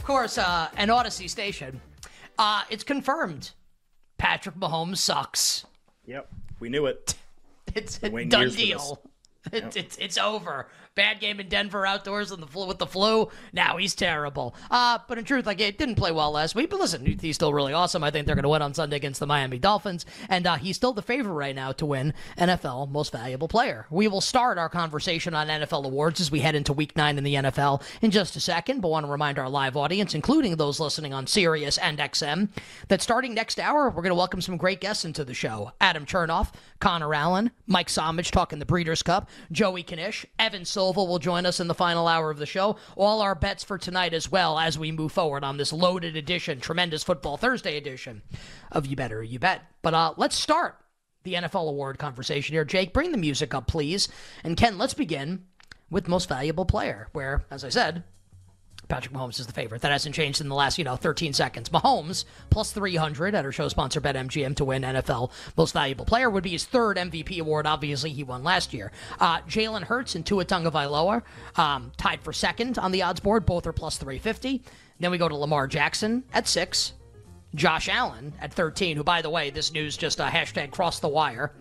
Of 0.00 0.06
course, 0.06 0.38
uh, 0.38 0.68
an 0.78 0.88
Audacy 0.88 1.28
station. 1.28 1.78
Uh, 2.38 2.62
it's 2.70 2.82
confirmed. 2.82 3.50
Patrick 4.16 4.54
Mahomes 4.54 4.96
sucks. 4.96 5.66
Yep, 6.06 6.26
we 6.58 6.70
knew 6.70 6.86
it. 6.86 7.14
It's 7.74 8.02
a 8.02 8.24
done 8.24 8.48
deal. 8.48 9.02
It's, 9.52 9.76
it's, 9.76 9.96
it's 9.98 10.18
over. 10.18 10.68
Bad 11.00 11.18
game 11.18 11.40
in 11.40 11.48
Denver 11.48 11.86
outdoors 11.86 12.28
the 12.28 12.46
flu 12.46 12.66
with 12.66 12.78
the 12.78 12.86
flu. 12.86 13.30
Now 13.54 13.78
he's 13.78 13.94
terrible. 13.94 14.54
Uh, 14.70 14.98
but 15.08 15.16
in 15.16 15.24
truth, 15.24 15.46
like 15.46 15.58
it 15.58 15.78
didn't 15.78 15.94
play 15.94 16.12
well 16.12 16.30
last 16.30 16.54
week. 16.54 16.68
But 16.68 16.78
listen, 16.78 17.06
he's 17.06 17.36
still 17.36 17.54
really 17.54 17.72
awesome. 17.72 18.04
I 18.04 18.10
think 18.10 18.26
they're 18.26 18.34
going 18.34 18.42
to 18.42 18.50
win 18.50 18.60
on 18.60 18.74
Sunday 18.74 18.96
against 18.96 19.18
the 19.18 19.26
Miami 19.26 19.58
Dolphins, 19.58 20.04
and 20.28 20.46
uh, 20.46 20.56
he's 20.56 20.76
still 20.76 20.92
the 20.92 21.00
favorite 21.00 21.32
right 21.32 21.56
now 21.56 21.72
to 21.72 21.86
win 21.86 22.12
NFL 22.36 22.90
Most 22.90 23.12
Valuable 23.12 23.48
Player. 23.48 23.86
We 23.88 24.08
will 24.08 24.20
start 24.20 24.58
our 24.58 24.68
conversation 24.68 25.32
on 25.32 25.48
NFL 25.48 25.86
awards 25.86 26.20
as 26.20 26.30
we 26.30 26.40
head 26.40 26.54
into 26.54 26.74
Week 26.74 26.94
Nine 26.94 27.16
in 27.16 27.24
the 27.24 27.34
NFL 27.34 27.82
in 28.02 28.10
just 28.10 28.36
a 28.36 28.40
second. 28.40 28.82
But 28.82 28.88
want 28.88 29.06
to 29.06 29.10
remind 29.10 29.38
our 29.38 29.48
live 29.48 29.78
audience, 29.78 30.14
including 30.14 30.56
those 30.56 30.80
listening 30.80 31.14
on 31.14 31.26
Sirius 31.26 31.78
and 31.78 31.98
XM, 31.98 32.50
that 32.88 33.00
starting 33.00 33.32
next 33.32 33.58
hour, 33.58 33.88
we're 33.88 34.02
going 34.02 34.10
to 34.10 34.14
welcome 34.14 34.42
some 34.42 34.58
great 34.58 34.82
guests 34.82 35.06
into 35.06 35.24
the 35.24 35.32
show. 35.32 35.72
Adam 35.80 36.04
Chernoff, 36.04 36.52
Connor 36.78 37.14
Allen, 37.14 37.52
Mike 37.66 37.88
Somich 37.88 38.30
talking 38.30 38.58
the 38.58 38.66
Breeders' 38.66 39.02
Cup, 39.02 39.30
Joey 39.50 39.82
Knish, 39.82 40.26
Evan 40.38 40.66
Will 40.94 41.18
join 41.18 41.46
us 41.46 41.60
in 41.60 41.68
the 41.68 41.74
final 41.74 42.06
hour 42.06 42.30
of 42.30 42.38
the 42.38 42.46
show. 42.46 42.76
All 42.96 43.22
our 43.22 43.34
bets 43.34 43.64
for 43.64 43.78
tonight 43.78 44.12
as 44.12 44.30
well 44.30 44.58
as 44.58 44.78
we 44.78 44.92
move 44.92 45.12
forward 45.12 45.44
on 45.44 45.56
this 45.56 45.72
loaded 45.72 46.16
edition, 46.16 46.60
tremendous 46.60 47.02
Football 47.02 47.36
Thursday 47.36 47.76
edition 47.76 48.22
of 48.72 48.86
You 48.86 48.96
Better 48.96 49.22
You 49.22 49.38
Bet. 49.38 49.62
But 49.82 49.94
uh, 49.94 50.14
let's 50.16 50.36
start 50.36 50.76
the 51.22 51.34
NFL 51.34 51.68
award 51.68 51.98
conversation 51.98 52.54
here. 52.54 52.64
Jake, 52.64 52.92
bring 52.92 53.12
the 53.12 53.18
music 53.18 53.54
up, 53.54 53.66
please. 53.66 54.08
And 54.44 54.56
Ken, 54.56 54.78
let's 54.78 54.94
begin 54.94 55.46
with 55.90 56.08
most 56.08 56.28
valuable 56.28 56.64
player, 56.64 57.08
where, 57.12 57.44
as 57.50 57.64
I 57.64 57.68
said, 57.68 58.04
Patrick 58.90 59.14
Mahomes 59.14 59.40
is 59.40 59.46
the 59.46 59.52
favorite. 59.52 59.82
That 59.82 59.92
hasn't 59.92 60.14
changed 60.14 60.40
in 60.40 60.48
the 60.48 60.54
last, 60.54 60.76
you 60.76 60.84
know, 60.84 60.96
13 60.96 61.32
seconds. 61.32 61.70
Mahomes 61.70 62.24
plus 62.50 62.72
300 62.72 63.34
at 63.34 63.44
our 63.44 63.52
show 63.52 63.68
sponsor 63.68 64.00
BetMGM 64.00 64.56
to 64.56 64.64
win 64.64 64.82
NFL 64.82 65.30
Most 65.56 65.72
Valuable 65.72 66.04
Player 66.04 66.28
would 66.28 66.42
be 66.42 66.50
his 66.50 66.64
third 66.64 66.96
MVP 66.96 67.40
award. 67.40 67.66
Obviously, 67.66 68.10
he 68.10 68.24
won 68.24 68.42
last 68.42 68.74
year. 68.74 68.92
Uh, 69.18 69.40
Jalen 69.42 69.84
Hurts 69.84 70.14
and 70.14 70.26
Tua 70.26 70.44
Tagovailoa 70.44 71.22
um, 71.56 71.92
tied 71.96 72.20
for 72.20 72.32
second 72.32 72.78
on 72.78 72.92
the 72.92 73.02
odds 73.02 73.20
board. 73.20 73.46
Both 73.46 73.66
are 73.66 73.72
plus 73.72 73.96
350. 73.96 74.62
Then 74.98 75.10
we 75.10 75.18
go 75.18 75.28
to 75.28 75.36
Lamar 75.36 75.66
Jackson 75.66 76.24
at 76.34 76.46
six. 76.46 76.92
Josh 77.54 77.88
Allen 77.88 78.32
at 78.40 78.52
13, 78.52 78.96
who, 78.96 79.02
by 79.02 79.22
the 79.22 79.30
way, 79.30 79.50
this 79.50 79.72
news 79.72 79.96
just 79.96 80.20
a 80.20 80.24
uh, 80.24 80.30
hashtag 80.30 80.70
cross 80.70 81.00
the 81.00 81.08
wire. 81.08 81.52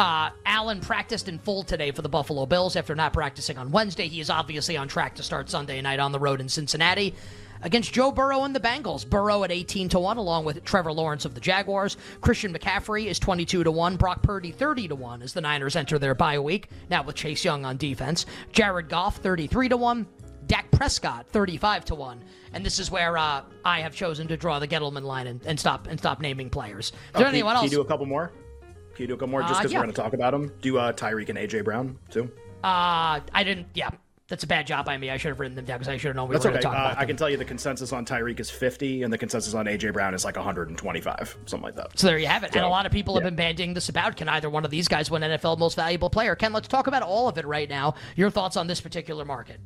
Uh, 0.00 0.30
Allen 0.46 0.80
practiced 0.80 1.28
in 1.28 1.38
full 1.38 1.62
today 1.62 1.90
for 1.90 2.00
the 2.00 2.08
Buffalo 2.08 2.46
Bills 2.46 2.74
after 2.74 2.94
not 2.94 3.12
practicing 3.12 3.58
on 3.58 3.70
Wednesday. 3.70 4.08
He 4.08 4.18
is 4.18 4.30
obviously 4.30 4.78
on 4.78 4.88
track 4.88 5.14
to 5.16 5.22
start 5.22 5.50
Sunday 5.50 5.78
night 5.82 6.00
on 6.00 6.10
the 6.10 6.18
road 6.18 6.40
in 6.40 6.48
Cincinnati 6.48 7.14
against 7.60 7.92
Joe 7.92 8.10
Burrow 8.10 8.44
and 8.44 8.56
the 8.56 8.60
Bengals. 8.60 9.06
Burrow 9.06 9.44
at 9.44 9.50
18 9.50 9.90
to 9.90 9.98
1 9.98 10.16
along 10.16 10.46
with 10.46 10.64
Trevor 10.64 10.90
Lawrence 10.90 11.26
of 11.26 11.34
the 11.34 11.40
Jaguars. 11.40 11.98
Christian 12.22 12.50
McCaffrey 12.50 13.08
is 13.08 13.18
22 13.18 13.62
to 13.62 13.70
1, 13.70 13.96
Brock 13.96 14.22
Purdy 14.22 14.52
30 14.52 14.88
to 14.88 14.94
1 14.94 15.20
as 15.20 15.34
the 15.34 15.42
Niners 15.42 15.76
enter 15.76 15.98
their 15.98 16.14
bye 16.14 16.38
week, 16.38 16.70
now 16.88 17.02
with 17.02 17.14
Chase 17.14 17.44
Young 17.44 17.66
on 17.66 17.76
defense. 17.76 18.24
Jared 18.52 18.88
Goff 18.88 19.18
33 19.18 19.68
to 19.68 19.76
1. 19.76 20.06
Dak 20.46 20.70
Prescott 20.70 21.28
35 21.28 21.84
to 21.84 21.94
1. 21.94 22.24
And 22.54 22.64
this 22.64 22.78
is 22.78 22.90
where 22.90 23.18
uh, 23.18 23.42
I 23.66 23.80
have 23.80 23.94
chosen 23.94 24.28
to 24.28 24.38
draw 24.38 24.60
the 24.60 24.66
Gettleman 24.66 25.02
line 25.02 25.26
and, 25.26 25.44
and 25.44 25.60
stop 25.60 25.88
and 25.88 25.98
stop 25.98 26.22
naming 26.22 26.48
players. 26.48 26.86
Is 26.86 26.92
oh, 27.16 27.18
there 27.18 27.28
anyone 27.28 27.52
can 27.52 27.56
else? 27.56 27.64
Can 27.66 27.72
you 27.72 27.76
do 27.76 27.82
a 27.82 27.86
couple 27.86 28.06
more? 28.06 28.32
Can 29.00 29.04
you 29.04 29.08
do 29.08 29.14
a 29.14 29.16
couple 29.16 29.28
more 29.28 29.40
just 29.40 29.62
because 29.62 29.72
uh, 29.72 29.72
yeah. 29.72 29.78
we're 29.78 29.84
going 29.84 29.94
to 29.94 30.02
talk 30.02 30.12
about 30.12 30.32
them? 30.32 30.52
Do 30.60 30.76
uh, 30.76 30.92
Tyreek 30.92 31.30
and 31.30 31.38
AJ 31.38 31.64
Brown 31.64 31.98
too? 32.10 32.30
Uh, 32.62 33.20
I 33.32 33.44
didn't. 33.44 33.68
Yeah, 33.72 33.88
that's 34.28 34.44
a 34.44 34.46
bad 34.46 34.66
job 34.66 34.84
by 34.84 34.98
me. 34.98 35.08
I 35.08 35.16
should 35.16 35.30
have 35.30 35.40
written 35.40 35.56
them 35.56 35.64
down 35.64 35.78
because 35.78 35.88
I 35.88 35.96
should 35.96 36.08
have 36.08 36.16
known 36.16 36.28
we 36.28 36.34
That's 36.34 36.44
were 36.44 36.50
okay. 36.50 36.60
going 36.60 36.74
to 36.74 36.78
talk 36.78 36.88
uh, 36.88 36.90
about 36.92 37.02
I 37.02 37.06
can 37.06 37.16
tell 37.16 37.30
you 37.30 37.38
the 37.38 37.46
consensus 37.46 37.94
on 37.94 38.04
Tyreek 38.04 38.40
is 38.40 38.50
50, 38.50 39.04
and 39.04 39.10
the 39.10 39.16
consensus 39.16 39.54
on 39.54 39.64
AJ 39.64 39.94
Brown 39.94 40.12
is 40.12 40.22
like 40.22 40.36
125, 40.36 41.38
something 41.46 41.64
like 41.64 41.76
that. 41.76 41.98
So 41.98 42.08
there 42.08 42.18
you 42.18 42.26
have 42.26 42.44
it. 42.44 42.52
So, 42.52 42.58
and 42.58 42.66
a 42.66 42.68
lot 42.68 42.84
of 42.84 42.92
people 42.92 43.14
yeah. 43.14 43.22
have 43.22 43.28
been 43.28 43.36
banding 43.36 43.72
this 43.72 43.88
about. 43.88 44.18
Can 44.18 44.28
either 44.28 44.50
one 44.50 44.66
of 44.66 44.70
these 44.70 44.86
guys 44.86 45.10
win 45.10 45.22
NFL 45.22 45.58
Most 45.58 45.76
Valuable 45.76 46.10
Player? 46.10 46.34
Ken, 46.34 46.52
let's 46.52 46.68
talk 46.68 46.86
about 46.86 47.00
all 47.00 47.26
of 47.26 47.38
it 47.38 47.46
right 47.46 47.70
now. 47.70 47.94
Your 48.16 48.28
thoughts 48.28 48.58
on 48.58 48.66
this 48.66 48.82
particular 48.82 49.24
market? 49.24 49.60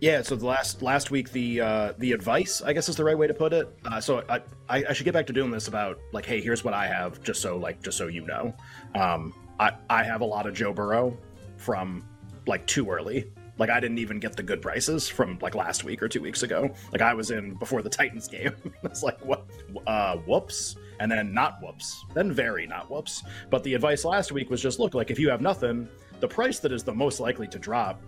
Yeah, 0.00 0.22
so 0.22 0.34
the 0.34 0.46
last 0.46 0.80
last 0.80 1.10
week 1.10 1.30
the 1.30 1.60
uh, 1.60 1.92
the 1.98 2.12
advice 2.12 2.62
I 2.62 2.72
guess 2.72 2.88
is 2.88 2.96
the 2.96 3.04
right 3.04 3.16
way 3.18 3.26
to 3.26 3.34
put 3.34 3.52
it. 3.52 3.68
Uh, 3.84 4.00
so 4.00 4.24
I, 4.30 4.36
I, 4.68 4.84
I 4.88 4.92
should 4.94 5.04
get 5.04 5.12
back 5.12 5.26
to 5.26 5.32
doing 5.32 5.50
this 5.50 5.68
about 5.68 5.98
like 6.12 6.24
hey 6.24 6.40
here's 6.40 6.64
what 6.64 6.72
I 6.72 6.86
have 6.86 7.22
just 7.22 7.42
so 7.42 7.58
like 7.58 7.82
just 7.82 7.98
so 7.98 8.06
you 8.06 8.26
know. 8.26 8.54
Um, 8.94 9.34
I, 9.58 9.72
I 9.90 10.02
have 10.02 10.22
a 10.22 10.24
lot 10.24 10.46
of 10.46 10.54
Joe 10.54 10.72
Burrow 10.72 11.16
from 11.58 12.02
like 12.46 12.66
too 12.66 12.90
early. 12.90 13.30
Like 13.58 13.68
I 13.68 13.78
didn't 13.78 13.98
even 13.98 14.18
get 14.18 14.36
the 14.36 14.42
good 14.42 14.62
prices 14.62 15.06
from 15.06 15.38
like 15.42 15.54
last 15.54 15.84
week 15.84 16.02
or 16.02 16.08
two 16.08 16.22
weeks 16.22 16.42
ago. 16.42 16.74
Like 16.92 17.02
I 17.02 17.12
was 17.12 17.30
in 17.30 17.54
before 17.56 17.82
the 17.82 17.90
Titans 17.90 18.26
game. 18.26 18.54
it's 18.82 19.02
like 19.02 19.22
what 19.22 19.44
uh 19.86 20.16
whoops. 20.16 20.76
And 20.98 21.12
then 21.12 21.34
not 21.34 21.58
whoops. 21.62 22.06
Then 22.14 22.32
very 22.32 22.66
not 22.66 22.90
whoops. 22.90 23.22
But 23.50 23.62
the 23.64 23.74
advice 23.74 24.06
last 24.06 24.32
week 24.32 24.48
was 24.48 24.62
just 24.62 24.78
look, 24.78 24.94
like 24.94 25.10
if 25.10 25.18
you 25.18 25.28
have 25.28 25.42
nothing, 25.42 25.90
the 26.20 26.28
price 26.28 26.58
that 26.60 26.72
is 26.72 26.84
the 26.84 26.94
most 26.94 27.20
likely 27.20 27.46
to 27.48 27.58
drop 27.58 28.02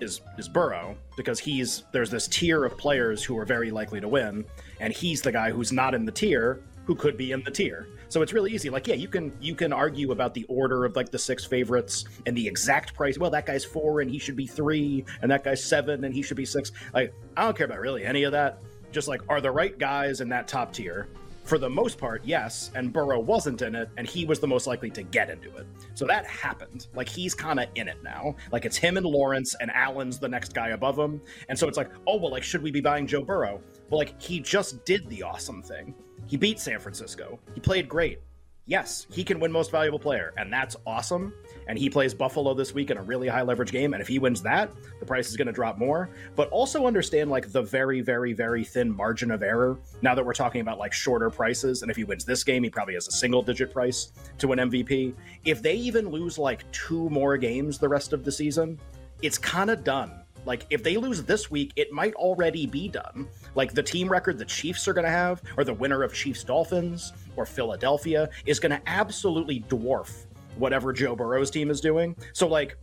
is 0.00 0.20
is 0.38 0.48
Burrow 0.48 0.96
because 1.16 1.38
he's 1.38 1.84
there's 1.92 2.10
this 2.10 2.26
tier 2.28 2.64
of 2.64 2.76
players 2.76 3.22
who 3.22 3.38
are 3.38 3.44
very 3.44 3.70
likely 3.70 4.00
to 4.00 4.08
win, 4.08 4.44
and 4.80 4.92
he's 4.92 5.22
the 5.22 5.32
guy 5.32 5.50
who's 5.50 5.72
not 5.72 5.94
in 5.94 6.04
the 6.04 6.12
tier 6.12 6.60
who 6.84 6.94
could 6.94 7.16
be 7.16 7.32
in 7.32 7.42
the 7.42 7.50
tier. 7.50 7.88
So 8.08 8.22
it's 8.22 8.32
really 8.32 8.52
easy. 8.52 8.70
Like, 8.70 8.86
yeah, 8.86 8.94
you 8.94 9.08
can 9.08 9.32
you 9.40 9.54
can 9.54 9.72
argue 9.72 10.12
about 10.12 10.34
the 10.34 10.44
order 10.44 10.84
of 10.84 10.96
like 10.96 11.10
the 11.10 11.18
six 11.18 11.44
favorites 11.44 12.04
and 12.26 12.36
the 12.36 12.46
exact 12.46 12.94
price. 12.94 13.18
Well, 13.18 13.30
that 13.30 13.46
guy's 13.46 13.64
four 13.64 14.00
and 14.00 14.10
he 14.10 14.18
should 14.18 14.36
be 14.36 14.46
three, 14.46 15.04
and 15.22 15.30
that 15.30 15.44
guy's 15.44 15.64
seven 15.64 16.04
and 16.04 16.14
he 16.14 16.22
should 16.22 16.36
be 16.36 16.44
six. 16.44 16.72
Like, 16.92 17.14
I 17.36 17.42
don't 17.44 17.56
care 17.56 17.66
about 17.66 17.80
really 17.80 18.04
any 18.04 18.24
of 18.24 18.32
that. 18.32 18.58
Just 18.92 19.08
like, 19.08 19.22
are 19.28 19.40
the 19.40 19.50
right 19.50 19.76
guys 19.76 20.20
in 20.20 20.28
that 20.28 20.46
top 20.46 20.72
tier? 20.72 21.08
For 21.44 21.58
the 21.58 21.68
most 21.68 21.98
part, 21.98 22.22
yes, 22.24 22.70
and 22.74 22.90
Burrow 22.90 23.20
wasn't 23.20 23.60
in 23.60 23.74
it, 23.74 23.90
and 23.98 24.08
he 24.08 24.24
was 24.24 24.40
the 24.40 24.46
most 24.46 24.66
likely 24.66 24.90
to 24.90 25.02
get 25.02 25.28
into 25.28 25.54
it. 25.56 25.66
So 25.92 26.06
that 26.06 26.26
happened. 26.26 26.86
Like 26.94 27.08
he's 27.08 27.34
kind 27.34 27.60
of 27.60 27.68
in 27.74 27.86
it 27.86 28.02
now. 28.02 28.34
Like 28.50 28.64
it's 28.64 28.78
him 28.78 28.96
and 28.96 29.04
Lawrence, 29.04 29.54
and 29.60 29.70
Allen's 29.70 30.18
the 30.18 30.28
next 30.28 30.54
guy 30.54 30.68
above 30.70 30.98
him. 30.98 31.20
And 31.50 31.58
so 31.58 31.68
it's 31.68 31.76
like, 31.76 31.90
oh 32.06 32.16
well, 32.16 32.30
like 32.30 32.42
should 32.42 32.62
we 32.62 32.70
be 32.70 32.80
buying 32.80 33.06
Joe 33.06 33.22
Burrow? 33.22 33.60
Well, 33.90 33.98
like 33.98 34.20
he 34.20 34.40
just 34.40 34.86
did 34.86 35.06
the 35.10 35.22
awesome 35.22 35.62
thing. 35.62 35.94
He 36.26 36.38
beat 36.38 36.58
San 36.58 36.80
Francisco. 36.80 37.38
He 37.54 37.60
played 37.60 37.90
great. 37.90 38.20
Yes, 38.66 39.06
he 39.10 39.22
can 39.22 39.38
win 39.38 39.52
most 39.52 39.70
valuable 39.70 39.98
player, 39.98 40.32
and 40.38 40.50
that's 40.50 40.76
awesome. 40.86 41.34
And 41.66 41.78
he 41.78 41.88
plays 41.88 42.14
Buffalo 42.14 42.54
this 42.54 42.74
week 42.74 42.90
in 42.90 42.96
a 42.96 43.02
really 43.02 43.28
high 43.28 43.42
leverage 43.42 43.72
game. 43.72 43.94
And 43.94 44.00
if 44.00 44.08
he 44.08 44.18
wins 44.18 44.42
that, 44.42 44.70
the 45.00 45.06
price 45.06 45.28
is 45.28 45.36
going 45.36 45.46
to 45.46 45.52
drop 45.52 45.78
more. 45.78 46.10
But 46.36 46.48
also 46.50 46.86
understand 46.86 47.30
like 47.30 47.50
the 47.50 47.62
very, 47.62 48.00
very, 48.00 48.32
very 48.32 48.64
thin 48.64 48.94
margin 48.94 49.30
of 49.30 49.42
error. 49.42 49.78
Now 50.02 50.14
that 50.14 50.24
we're 50.24 50.34
talking 50.34 50.60
about 50.60 50.78
like 50.78 50.92
shorter 50.92 51.30
prices, 51.30 51.82
and 51.82 51.90
if 51.90 51.96
he 51.96 52.04
wins 52.04 52.24
this 52.24 52.44
game, 52.44 52.62
he 52.62 52.70
probably 52.70 52.94
has 52.94 53.08
a 53.08 53.12
single 53.12 53.42
digit 53.42 53.72
price 53.72 54.12
to 54.38 54.48
win 54.48 54.58
MVP. 54.58 55.14
If 55.44 55.62
they 55.62 55.74
even 55.74 56.08
lose 56.08 56.38
like 56.38 56.70
two 56.72 57.08
more 57.10 57.36
games 57.36 57.78
the 57.78 57.88
rest 57.88 58.12
of 58.12 58.24
the 58.24 58.32
season, 58.32 58.78
it's 59.22 59.38
kind 59.38 59.70
of 59.70 59.84
done 59.84 60.24
like, 60.46 60.66
if 60.70 60.82
they 60.82 60.96
lose 60.96 61.22
this 61.22 61.50
week, 61.50 61.72
it 61.76 61.92
might 61.92 62.14
already 62.14 62.66
be 62.66 62.88
done. 62.88 63.28
Like, 63.54 63.72
the 63.72 63.82
team 63.82 64.08
record 64.08 64.38
the 64.38 64.44
Chiefs 64.44 64.86
are 64.88 64.92
going 64.92 65.04
to 65.04 65.10
have, 65.10 65.42
or 65.56 65.64
the 65.64 65.74
winner 65.74 66.02
of 66.02 66.12
Chiefs 66.12 66.44
Dolphins, 66.44 67.12
or 67.36 67.46
Philadelphia, 67.46 68.28
is 68.46 68.60
going 68.60 68.72
to 68.72 68.88
absolutely 68.88 69.60
dwarf 69.60 70.26
whatever 70.56 70.92
Joe 70.92 71.16
Burrow's 71.16 71.50
team 71.50 71.70
is 71.70 71.80
doing. 71.80 72.16
So, 72.32 72.46
like, 72.46 72.76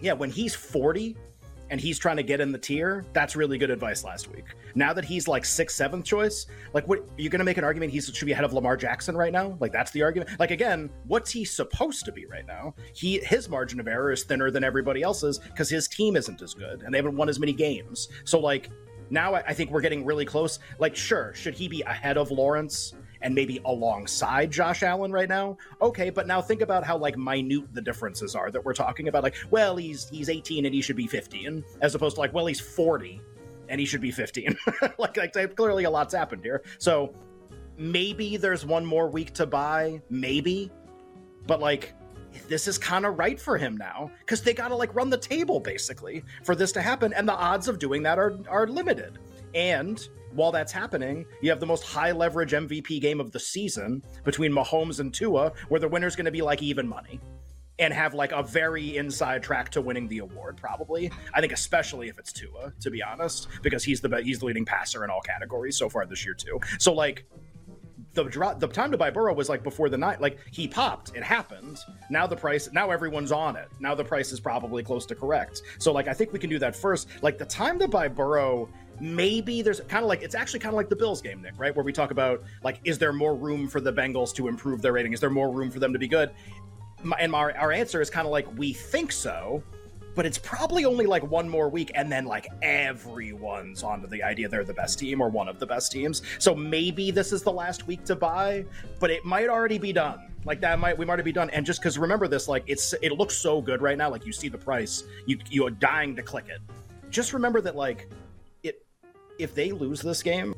yeah, 0.00 0.12
when 0.12 0.30
he's 0.30 0.54
40, 0.54 1.16
and 1.70 1.80
he's 1.80 1.98
trying 1.98 2.16
to 2.16 2.22
get 2.22 2.40
in 2.40 2.52
the 2.52 2.58
tier, 2.58 3.04
that's 3.12 3.36
really 3.36 3.58
good 3.58 3.70
advice 3.70 4.04
last 4.04 4.30
week. 4.30 4.44
Now 4.74 4.92
that 4.92 5.04
he's 5.04 5.26
like 5.26 5.44
sixth, 5.44 5.76
seventh 5.76 6.04
choice, 6.04 6.46
like 6.72 6.86
what 6.86 7.00
are 7.00 7.04
you're 7.16 7.30
gonna 7.30 7.44
make 7.44 7.56
an 7.56 7.64
argument 7.64 7.92
he 7.92 8.00
should 8.00 8.26
be 8.26 8.32
ahead 8.32 8.44
of 8.44 8.52
Lamar 8.52 8.76
Jackson 8.76 9.16
right 9.16 9.32
now? 9.32 9.56
Like 9.60 9.72
that's 9.72 9.90
the 9.90 10.02
argument. 10.02 10.38
Like 10.38 10.50
again, 10.50 10.90
what's 11.06 11.30
he 11.30 11.44
supposed 11.44 12.04
to 12.04 12.12
be 12.12 12.26
right 12.26 12.46
now? 12.46 12.74
He 12.94 13.18
his 13.20 13.48
margin 13.48 13.80
of 13.80 13.88
error 13.88 14.12
is 14.12 14.24
thinner 14.24 14.50
than 14.50 14.62
everybody 14.62 15.02
else's 15.02 15.38
because 15.38 15.68
his 15.68 15.88
team 15.88 16.16
isn't 16.16 16.42
as 16.42 16.54
good 16.54 16.82
and 16.82 16.92
they 16.92 16.98
haven't 16.98 17.16
won 17.16 17.28
as 17.28 17.40
many 17.40 17.52
games. 17.52 18.08
So 18.24 18.38
like 18.38 18.70
now 19.10 19.34
I 19.34 19.52
think 19.52 19.70
we're 19.70 19.80
getting 19.80 20.04
really 20.04 20.24
close. 20.24 20.58
Like, 20.78 20.96
sure, 20.96 21.32
should 21.34 21.54
he 21.54 21.68
be 21.68 21.82
ahead 21.82 22.16
of 22.16 22.30
Lawrence? 22.30 22.94
And 23.24 23.34
maybe 23.34 23.60
alongside 23.64 24.50
Josh 24.50 24.82
Allen 24.82 25.10
right 25.10 25.28
now. 25.28 25.56
Okay, 25.80 26.10
but 26.10 26.26
now 26.26 26.40
think 26.40 26.60
about 26.60 26.84
how 26.84 26.96
like 26.96 27.16
minute 27.16 27.72
the 27.72 27.80
differences 27.80 28.36
are 28.36 28.50
that 28.50 28.64
we're 28.64 28.74
talking 28.74 29.08
about. 29.08 29.24
Like, 29.24 29.34
well, 29.50 29.76
he's 29.76 30.08
he's 30.10 30.28
18 30.28 30.66
and 30.66 30.74
he 30.74 30.82
should 30.82 30.94
be 30.94 31.08
15, 31.08 31.64
as 31.80 31.94
opposed 31.94 32.16
to 32.16 32.20
like, 32.20 32.32
well, 32.32 32.46
he's 32.46 32.60
40 32.60 33.20
and 33.68 33.80
he 33.80 33.86
should 33.86 34.02
be 34.02 34.10
15. 34.10 34.56
like, 34.98 35.16
like 35.16 35.56
clearly 35.56 35.84
a 35.84 35.90
lot's 35.90 36.14
happened 36.14 36.44
here. 36.44 36.62
So 36.78 37.14
maybe 37.78 38.36
there's 38.36 38.64
one 38.66 38.84
more 38.84 39.08
week 39.08 39.32
to 39.34 39.46
buy, 39.46 40.02
maybe, 40.10 40.70
but 41.46 41.60
like 41.60 41.94
this 42.48 42.68
is 42.68 42.76
kind 42.76 43.06
of 43.06 43.18
right 43.18 43.40
for 43.40 43.56
him 43.56 43.76
now 43.76 44.10
because 44.20 44.42
they 44.42 44.52
got 44.52 44.68
to 44.68 44.76
like 44.76 44.94
run 44.94 45.08
the 45.08 45.16
table 45.16 45.60
basically 45.60 46.22
for 46.44 46.54
this 46.54 46.72
to 46.72 46.82
happen, 46.82 47.14
and 47.14 47.26
the 47.26 47.34
odds 47.34 47.68
of 47.68 47.78
doing 47.78 48.02
that 48.02 48.18
are 48.18 48.38
are 48.48 48.66
limited. 48.66 49.18
And 49.54 50.06
while 50.34 50.52
that's 50.52 50.72
happening, 50.72 51.24
you 51.40 51.50
have 51.50 51.60
the 51.60 51.66
most 51.66 51.84
high 51.84 52.12
leverage 52.12 52.52
MVP 52.52 53.00
game 53.00 53.20
of 53.20 53.32
the 53.32 53.40
season 53.40 54.02
between 54.24 54.52
Mahomes 54.52 55.00
and 55.00 55.12
Tua, 55.12 55.52
where 55.68 55.80
the 55.80 55.88
winner's 55.88 56.16
going 56.16 56.26
to 56.26 56.32
be 56.32 56.42
like 56.42 56.62
even 56.62 56.86
money 56.88 57.20
and 57.78 57.92
have 57.92 58.14
like 58.14 58.32
a 58.32 58.42
very 58.42 58.96
inside 58.96 59.42
track 59.42 59.70
to 59.70 59.80
winning 59.80 60.08
the 60.08 60.18
award 60.18 60.56
probably. 60.56 61.10
I 61.32 61.40
think 61.40 61.52
especially 61.52 62.08
if 62.08 62.18
it's 62.18 62.32
tua 62.32 62.72
to 62.80 62.90
be 62.90 63.02
honest 63.02 63.48
because 63.62 63.82
he's 63.82 64.00
the 64.00 64.22
he's 64.22 64.38
the 64.38 64.46
leading 64.46 64.64
passer 64.64 65.04
in 65.04 65.10
all 65.10 65.20
categories 65.20 65.76
so 65.76 65.88
far 65.88 66.06
this 66.06 66.24
year 66.24 66.34
too. 66.34 66.60
So 66.78 66.92
like 66.92 67.26
the 68.12 68.24
drop 68.24 68.60
the 68.60 68.68
time 68.68 68.92
to 68.92 68.96
buy 68.96 69.10
burrow 69.10 69.34
was 69.34 69.48
like 69.48 69.64
before 69.64 69.88
the 69.88 69.98
night 69.98 70.20
like 70.20 70.38
he 70.52 70.68
popped. 70.68 71.16
It 71.16 71.24
happened. 71.24 71.78
Now 72.10 72.26
the 72.26 72.36
price 72.36 72.70
now 72.72 72.90
everyone's 72.90 73.32
on 73.32 73.56
it. 73.56 73.68
Now 73.80 73.94
the 73.94 74.04
price 74.04 74.30
is 74.30 74.38
probably 74.38 74.84
close 74.84 75.04
to 75.06 75.14
correct. 75.14 75.62
So 75.78 75.92
like 75.92 76.06
i 76.06 76.14
think 76.14 76.32
we 76.32 76.38
can 76.38 76.50
do 76.50 76.58
that 76.60 76.76
first. 76.76 77.08
Like 77.22 77.38
the 77.38 77.44
time 77.44 77.78
to 77.80 77.88
buy 77.88 78.08
burrow 78.08 78.68
maybe 79.00 79.62
there's 79.62 79.80
kind 79.80 80.02
of 80.02 80.08
like 80.08 80.22
it's 80.22 80.34
actually 80.34 80.60
kind 80.60 80.72
of 80.72 80.76
like 80.76 80.88
the 80.88 80.96
Bills 80.96 81.20
game, 81.20 81.42
Nick, 81.42 81.54
right? 81.58 81.74
Where 81.74 81.84
we 81.84 81.92
talk 81.92 82.10
about 82.10 82.42
like, 82.62 82.80
is 82.84 82.98
there 82.98 83.12
more 83.12 83.34
room 83.34 83.68
for 83.68 83.80
the 83.80 83.92
Bengals 83.92 84.34
to 84.34 84.48
improve 84.48 84.82
their 84.82 84.92
rating? 84.92 85.12
Is 85.12 85.20
there 85.20 85.30
more 85.30 85.50
room 85.50 85.70
for 85.70 85.78
them 85.78 85.92
to 85.92 85.98
be 85.98 86.08
good? 86.08 86.30
And 87.18 87.34
our, 87.34 87.54
our 87.56 87.72
answer 87.72 88.00
is 88.00 88.08
kind 88.08 88.26
of 88.26 88.32
like 88.32 88.46
we 88.56 88.72
think 88.72 89.12
so, 89.12 89.62
but 90.14 90.24
it's 90.24 90.38
probably 90.38 90.84
only 90.84 91.06
like 91.06 91.22
one 91.24 91.48
more 91.48 91.68
week, 91.68 91.90
and 91.94 92.10
then 92.10 92.24
like 92.24 92.46
everyone's 92.62 93.82
onto 93.82 94.06
the 94.06 94.22
idea 94.22 94.48
they're 94.48 94.64
the 94.64 94.74
best 94.74 94.98
team 94.98 95.20
or 95.20 95.28
one 95.28 95.48
of 95.48 95.58
the 95.58 95.66
best 95.66 95.92
teams. 95.92 96.22
So 96.38 96.54
maybe 96.54 97.10
this 97.10 97.32
is 97.32 97.42
the 97.42 97.52
last 97.52 97.86
week 97.86 98.04
to 98.04 98.16
buy, 98.16 98.64
but 99.00 99.10
it 99.10 99.24
might 99.24 99.48
already 99.48 99.78
be 99.78 99.92
done. 99.92 100.30
Like 100.44 100.60
that 100.60 100.78
might 100.78 100.96
we 100.96 101.04
might 101.04 101.22
be 101.24 101.32
done. 101.32 101.50
And 101.50 101.64
just 101.64 101.80
because 101.80 101.98
remember 101.98 102.28
this, 102.28 102.48
like 102.48 102.64
it's 102.66 102.94
it 103.02 103.12
looks 103.12 103.36
so 103.36 103.60
good 103.60 103.82
right 103.82 103.96
now. 103.96 104.10
Like 104.10 104.26
you 104.26 104.32
see 104.32 104.48
the 104.48 104.58
price, 104.58 105.04
you 105.26 105.38
you're 105.50 105.70
dying 105.70 106.14
to 106.16 106.22
click 106.22 106.46
it. 106.48 106.60
Just 107.10 107.32
remember 107.32 107.60
that 107.62 107.76
like 107.76 108.08
if 109.38 109.54
they 109.54 109.72
lose 109.72 110.00
this 110.00 110.22
game, 110.22 110.54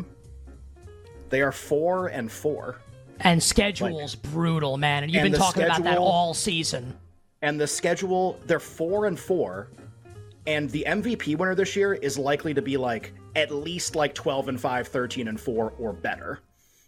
they 1.28 1.40
are 1.40 1.52
four 1.52 2.08
and 2.08 2.30
four. 2.30 2.80
And 3.20 3.42
schedule's 3.42 4.14
like, 4.14 4.32
brutal, 4.32 4.76
man. 4.76 5.04
And 5.04 5.12
you've 5.12 5.24
and 5.24 5.32
been 5.32 5.40
talking 5.40 5.62
schedule, 5.62 5.82
about 5.82 5.90
that 5.90 5.98
all 5.98 6.34
season. 6.34 6.96
And 7.42 7.60
the 7.60 7.66
schedule, 7.66 8.38
they're 8.46 8.60
four 8.60 9.06
and 9.06 9.18
four. 9.18 9.70
And 10.46 10.70
the 10.70 10.84
MVP 10.86 11.36
winner 11.36 11.54
this 11.54 11.74
year 11.74 11.94
is 11.94 12.18
likely 12.18 12.54
to 12.54 12.62
be 12.62 12.76
like 12.76 13.12
at 13.34 13.50
least 13.50 13.96
like 13.96 14.14
12 14.14 14.48
and 14.48 14.60
5, 14.60 14.88
13 14.88 15.28
and 15.28 15.40
4 15.40 15.72
or 15.78 15.92
better. 15.92 16.40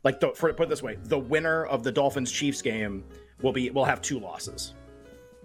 Like 0.05 0.20
the, 0.20 0.33
for 0.33 0.53
put 0.53 0.64
it 0.64 0.68
this 0.68 0.83
way, 0.83 0.96
the 1.05 1.18
winner 1.18 1.64
of 1.66 1.83
the 1.83 1.90
Dolphins 1.90 2.31
Chiefs 2.31 2.62
game 2.62 3.05
will 3.42 3.53
be 3.53 3.70
will 3.70 3.85
have 3.85 4.01
two 4.01 4.20
losses. 4.20 4.74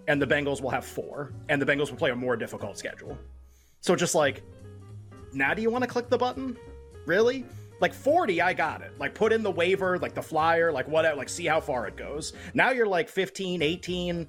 And 0.06 0.20
the 0.20 0.26
Bengals 0.26 0.60
will 0.60 0.70
have 0.70 0.84
four. 0.84 1.32
And 1.48 1.60
the 1.60 1.66
Bengals 1.66 1.90
will 1.90 1.98
play 1.98 2.10
a 2.10 2.16
more 2.16 2.36
difficult 2.36 2.78
schedule. 2.78 3.18
So 3.80 3.96
just 3.96 4.14
like 4.14 4.42
now 5.34 5.54
do 5.54 5.62
you 5.62 5.70
want 5.70 5.82
to 5.84 5.88
click 5.88 6.08
the 6.08 6.18
button? 6.18 6.56
Really? 7.06 7.44
Like 7.80 7.92
40, 7.92 8.40
I 8.40 8.52
got 8.52 8.82
it. 8.82 8.92
Like 8.98 9.14
put 9.14 9.32
in 9.32 9.42
the 9.42 9.50
waiver, 9.50 9.98
like 9.98 10.14
the 10.14 10.22
flyer, 10.22 10.72
like 10.72 10.88
whatever, 10.88 11.16
like 11.16 11.28
see 11.28 11.46
how 11.46 11.60
far 11.60 11.86
it 11.86 11.96
goes. 11.96 12.32
Now 12.54 12.70
you're 12.70 12.86
like 12.86 13.08
15, 13.08 13.62
18. 13.62 14.26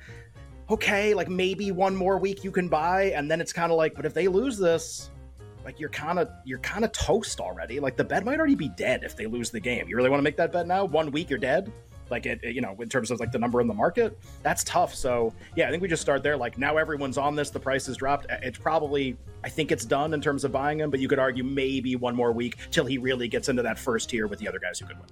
Okay, 0.70 1.14
like 1.14 1.30
maybe 1.30 1.72
one 1.72 1.96
more 1.96 2.18
week 2.18 2.44
you 2.44 2.52
can 2.52 2.68
buy, 2.68 3.12
and 3.16 3.30
then 3.30 3.40
it's 3.40 3.54
kind 3.54 3.72
of 3.72 3.78
like, 3.78 3.94
but 3.94 4.04
if 4.06 4.16
they 4.16 4.28
lose 4.28 4.58
this, 4.58 5.12
like 5.64 5.80
you're 5.80 5.90
kind 5.90 6.20
of 6.20 6.30
you're 6.44 6.60
kind 6.60 6.84
of 6.84 6.92
toast 6.92 7.40
already. 7.40 7.80
Like 7.80 7.98
the 7.98 8.04
bet 8.04 8.26
might 8.26 8.40
already 8.40 8.56
be 8.56 8.70
dead 8.70 9.04
if 9.04 9.16
they 9.16 9.26
lose 9.26 9.52
the 9.52 9.60
game. 9.60 9.88
You 9.88 9.96
really 9.96 10.10
want 10.10 10.20
to 10.20 10.24
make 10.24 10.38
that 10.38 10.52
bet 10.52 10.66
now? 10.68 10.86
One 10.86 11.12
week 11.12 11.30
you're 11.30 11.40
dead 11.40 11.72
like 12.10 12.26
it, 12.26 12.44
you 12.44 12.62
know 12.62 12.76
in 12.80 12.90
terms 12.90 13.12
of 13.12 13.20
like 13.20 13.32
the 13.32 13.40
number 13.40 13.62
in 13.62 13.68
the 13.68 13.74
market 13.74 14.18
that's 14.44 14.64
tough. 14.64 14.94
So 14.94 15.34
yeah 15.56 15.68
i 15.68 15.72
think 15.72 15.82
we 15.82 15.88
just 15.88 16.02
start 16.02 16.24
there. 16.24 16.38
Like 16.38 16.58
now 16.58 16.78
everyone's 16.78 17.18
on 17.18 17.36
this 17.36 17.50
the 17.50 17.60
price 17.60 17.86
has 17.88 17.98
dropped. 17.98 18.28
It's 18.30 18.58
probably 18.58 19.18
i 19.44 19.50
think 19.50 19.72
it's 19.72 19.86
done 19.86 20.14
in 20.14 20.22
terms 20.22 20.44
of 20.44 20.52
buying 20.52 20.80
him 20.80 20.90
but 20.90 21.00
you 21.00 21.08
could 21.08 21.20
argue 21.20 21.44
maybe 21.44 21.96
one 21.96 22.16
more 22.16 22.32
week 22.32 22.58
till 22.72 22.86
he 22.86 22.98
really 22.98 23.28
gets 23.28 23.50
into 23.50 23.62
that 23.62 23.78
first 23.78 24.10
tier 24.10 24.28
with 24.28 24.40
the 24.40 24.48
other 24.48 24.60
guys 24.60 24.80
who 24.80 24.86
could 24.86 24.98
win 24.98 25.08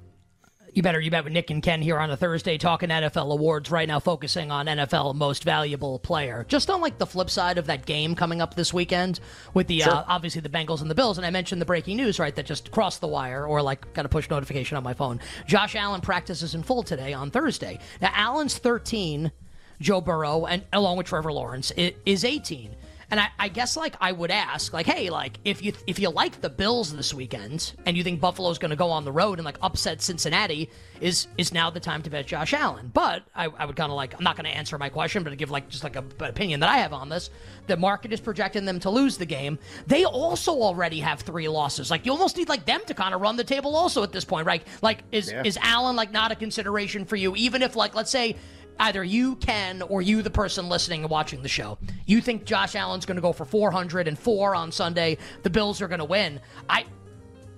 you 0.74 0.82
better 0.82 1.00
you 1.00 1.12
bet 1.12 1.24
with 1.24 1.34
Nick 1.34 1.52
and 1.52 1.62
Ken 1.62 1.82
here 1.82 2.00
on 2.00 2.10
a 2.10 2.18
Thursday 2.18 2.58
talking 2.58 2.90
NFL 2.90 3.32
awards 3.32 3.70
right 3.70 3.88
now 3.88 4.00
focusing 4.00 4.52
on 4.52 4.66
NFL 4.66 5.16
most 5.16 5.44
valuable 5.44 6.00
player. 6.00 6.46
Just 6.48 6.70
on 6.70 6.82
like 6.82 6.98
the 6.98 7.06
flip 7.06 7.30
side 7.30 7.58
of 7.58 7.68
that 7.68 7.86
game 7.86 8.16
coming 8.16 8.42
up 8.42 8.56
this 8.56 8.74
weekend 8.74 9.20
with 9.54 9.68
the 9.68 9.82
sure. 9.82 9.94
uh, 9.94 10.04
obviously 10.08 10.42
the 10.42 10.50
Bengals 10.50 10.82
and 10.82 10.90
the 10.90 10.96
Bills 10.96 11.18
and 11.18 11.28
I 11.28 11.30
mentioned 11.30 11.62
the 11.62 11.66
breaking 11.66 11.98
news 11.98 12.20
right 12.20 12.36
that 12.36 12.46
just 12.46 12.72
crossed 12.72 13.02
the 13.02 13.08
wire 13.08 13.46
or 13.46 13.62
like 13.62 13.94
got 13.94 14.06
a 14.06 14.10
push 14.10 14.30
notification 14.30 14.76
on 14.76 14.84
my 14.84 14.94
phone. 14.94 15.20
Josh 15.46 15.76
Allen 15.76 16.02
practices 16.02 16.56
in 16.56 16.64
full 16.64 16.82
today 16.82 17.14
on 17.14 17.30
Thursday. 17.30 17.80
Now 18.02 18.12
Allen's 18.16 18.58
13, 18.58 19.32
Joe 19.80 20.02
Burrow 20.02 20.46
and 20.46 20.64
along 20.74 20.98
with 20.98 21.08
Trevor 21.08 21.32
Lawrence 21.32 21.72
is 21.72 22.26
18. 22.26 22.76
And 23.14 23.20
I, 23.20 23.30
I, 23.38 23.48
guess 23.48 23.78
like 23.78 23.96
I 24.02 24.12
would 24.12 24.32
ask, 24.32 24.74
like, 24.74 24.88
hey, 24.88 25.12
like 25.12 25.38
if 25.46 25.62
you 25.62 25.74
if 25.86 26.00
you 26.00 26.10
like 26.10 26.42
the 26.42 26.50
Bills 26.50 26.92
this 26.92 27.14
weekend 27.14 27.74
and 27.86 27.96
you 27.96 28.04
think 28.04 28.20
Buffalo's 28.20 28.58
going 28.58 28.72
to 28.72 28.76
go 28.76 28.90
on 28.90 29.06
the 29.06 29.12
road 29.12 29.38
and 29.38 29.46
like 29.46 29.60
upset 29.62 30.02
Cincinnati, 30.02 30.72
is 31.00 31.28
is 31.38 31.54
now 31.54 31.70
the 31.70 31.80
time 31.80 32.02
to 32.02 32.10
bet 32.10 32.26
Josh 32.26 32.56
Allen? 32.56 32.90
But 32.92 33.22
I, 33.36 33.50
I 33.50 33.66
would 33.66 33.76
kind 33.76 33.92
of 33.92 33.96
like 33.96 34.16
I'm 34.18 34.24
not 34.24 34.36
going 34.36 34.52
to 34.52 34.58
answer 34.58 34.80
my 34.80 34.90
question, 34.90 35.22
but 35.22 35.30
to 35.30 35.36
give 35.36 35.52
like 35.52 35.70
just 35.70 35.84
like 35.84 35.96
a, 35.96 36.00
an 36.00 36.24
opinion 36.24 36.62
that 36.62 36.70
I 36.70 36.78
have 36.78 36.92
on 36.92 37.08
this. 37.08 37.30
The 37.68 37.78
market 37.78 38.12
is 38.12 38.20
projecting 38.20 38.66
them 38.66 38.80
to 38.80 38.90
lose 38.90 39.18
the 39.18 39.28
game. 39.28 39.60
They 39.86 40.06
also 40.06 40.52
already 40.52 41.00
have 41.02 41.22
three 41.22 41.48
losses. 41.48 41.92
Like 41.92 42.08
you 42.08 42.14
almost 42.14 42.36
need 42.36 42.50
like 42.50 42.66
them 42.66 42.82
to 42.88 42.96
kind 42.96 43.14
of 43.14 43.22
run 43.22 43.38
the 43.38 43.44
table 43.44 43.76
also 43.76 44.02
at 44.02 44.12
this 44.12 44.26
point, 44.26 44.48
right? 44.48 44.66
Like 44.82 45.04
is 45.12 45.32
yeah. 45.32 45.44
is 45.46 45.60
Allen 45.62 45.96
like 45.96 46.12
not 46.12 46.32
a 46.32 46.36
consideration 46.36 47.06
for 47.06 47.16
you? 47.16 47.36
Even 47.36 47.62
if 47.62 47.76
like 47.76 47.94
let's 47.94 48.10
say 48.10 48.38
either 48.80 49.04
you 49.04 49.36
can 49.38 49.82
or 49.84 50.02
you, 50.02 50.22
the 50.22 50.30
person 50.30 50.70
listening 50.70 51.02
and 51.02 51.10
watching 51.10 51.42
the 51.42 51.50
show, 51.50 51.78
you 52.06 52.22
think 52.22 52.46
Josh 52.46 52.76
Allen's 52.76 53.06
going 53.06 53.16
to 53.16 53.22
go 53.22 53.34
for 53.34 53.46
404 53.46 54.56
on 54.56 54.72
Sunday. 54.72 55.18
The 55.44 55.50
Bills 55.50 55.82
are 55.82 55.88
going 55.88 56.00
to 56.00 56.06
win. 56.06 56.40
I. 56.70 56.86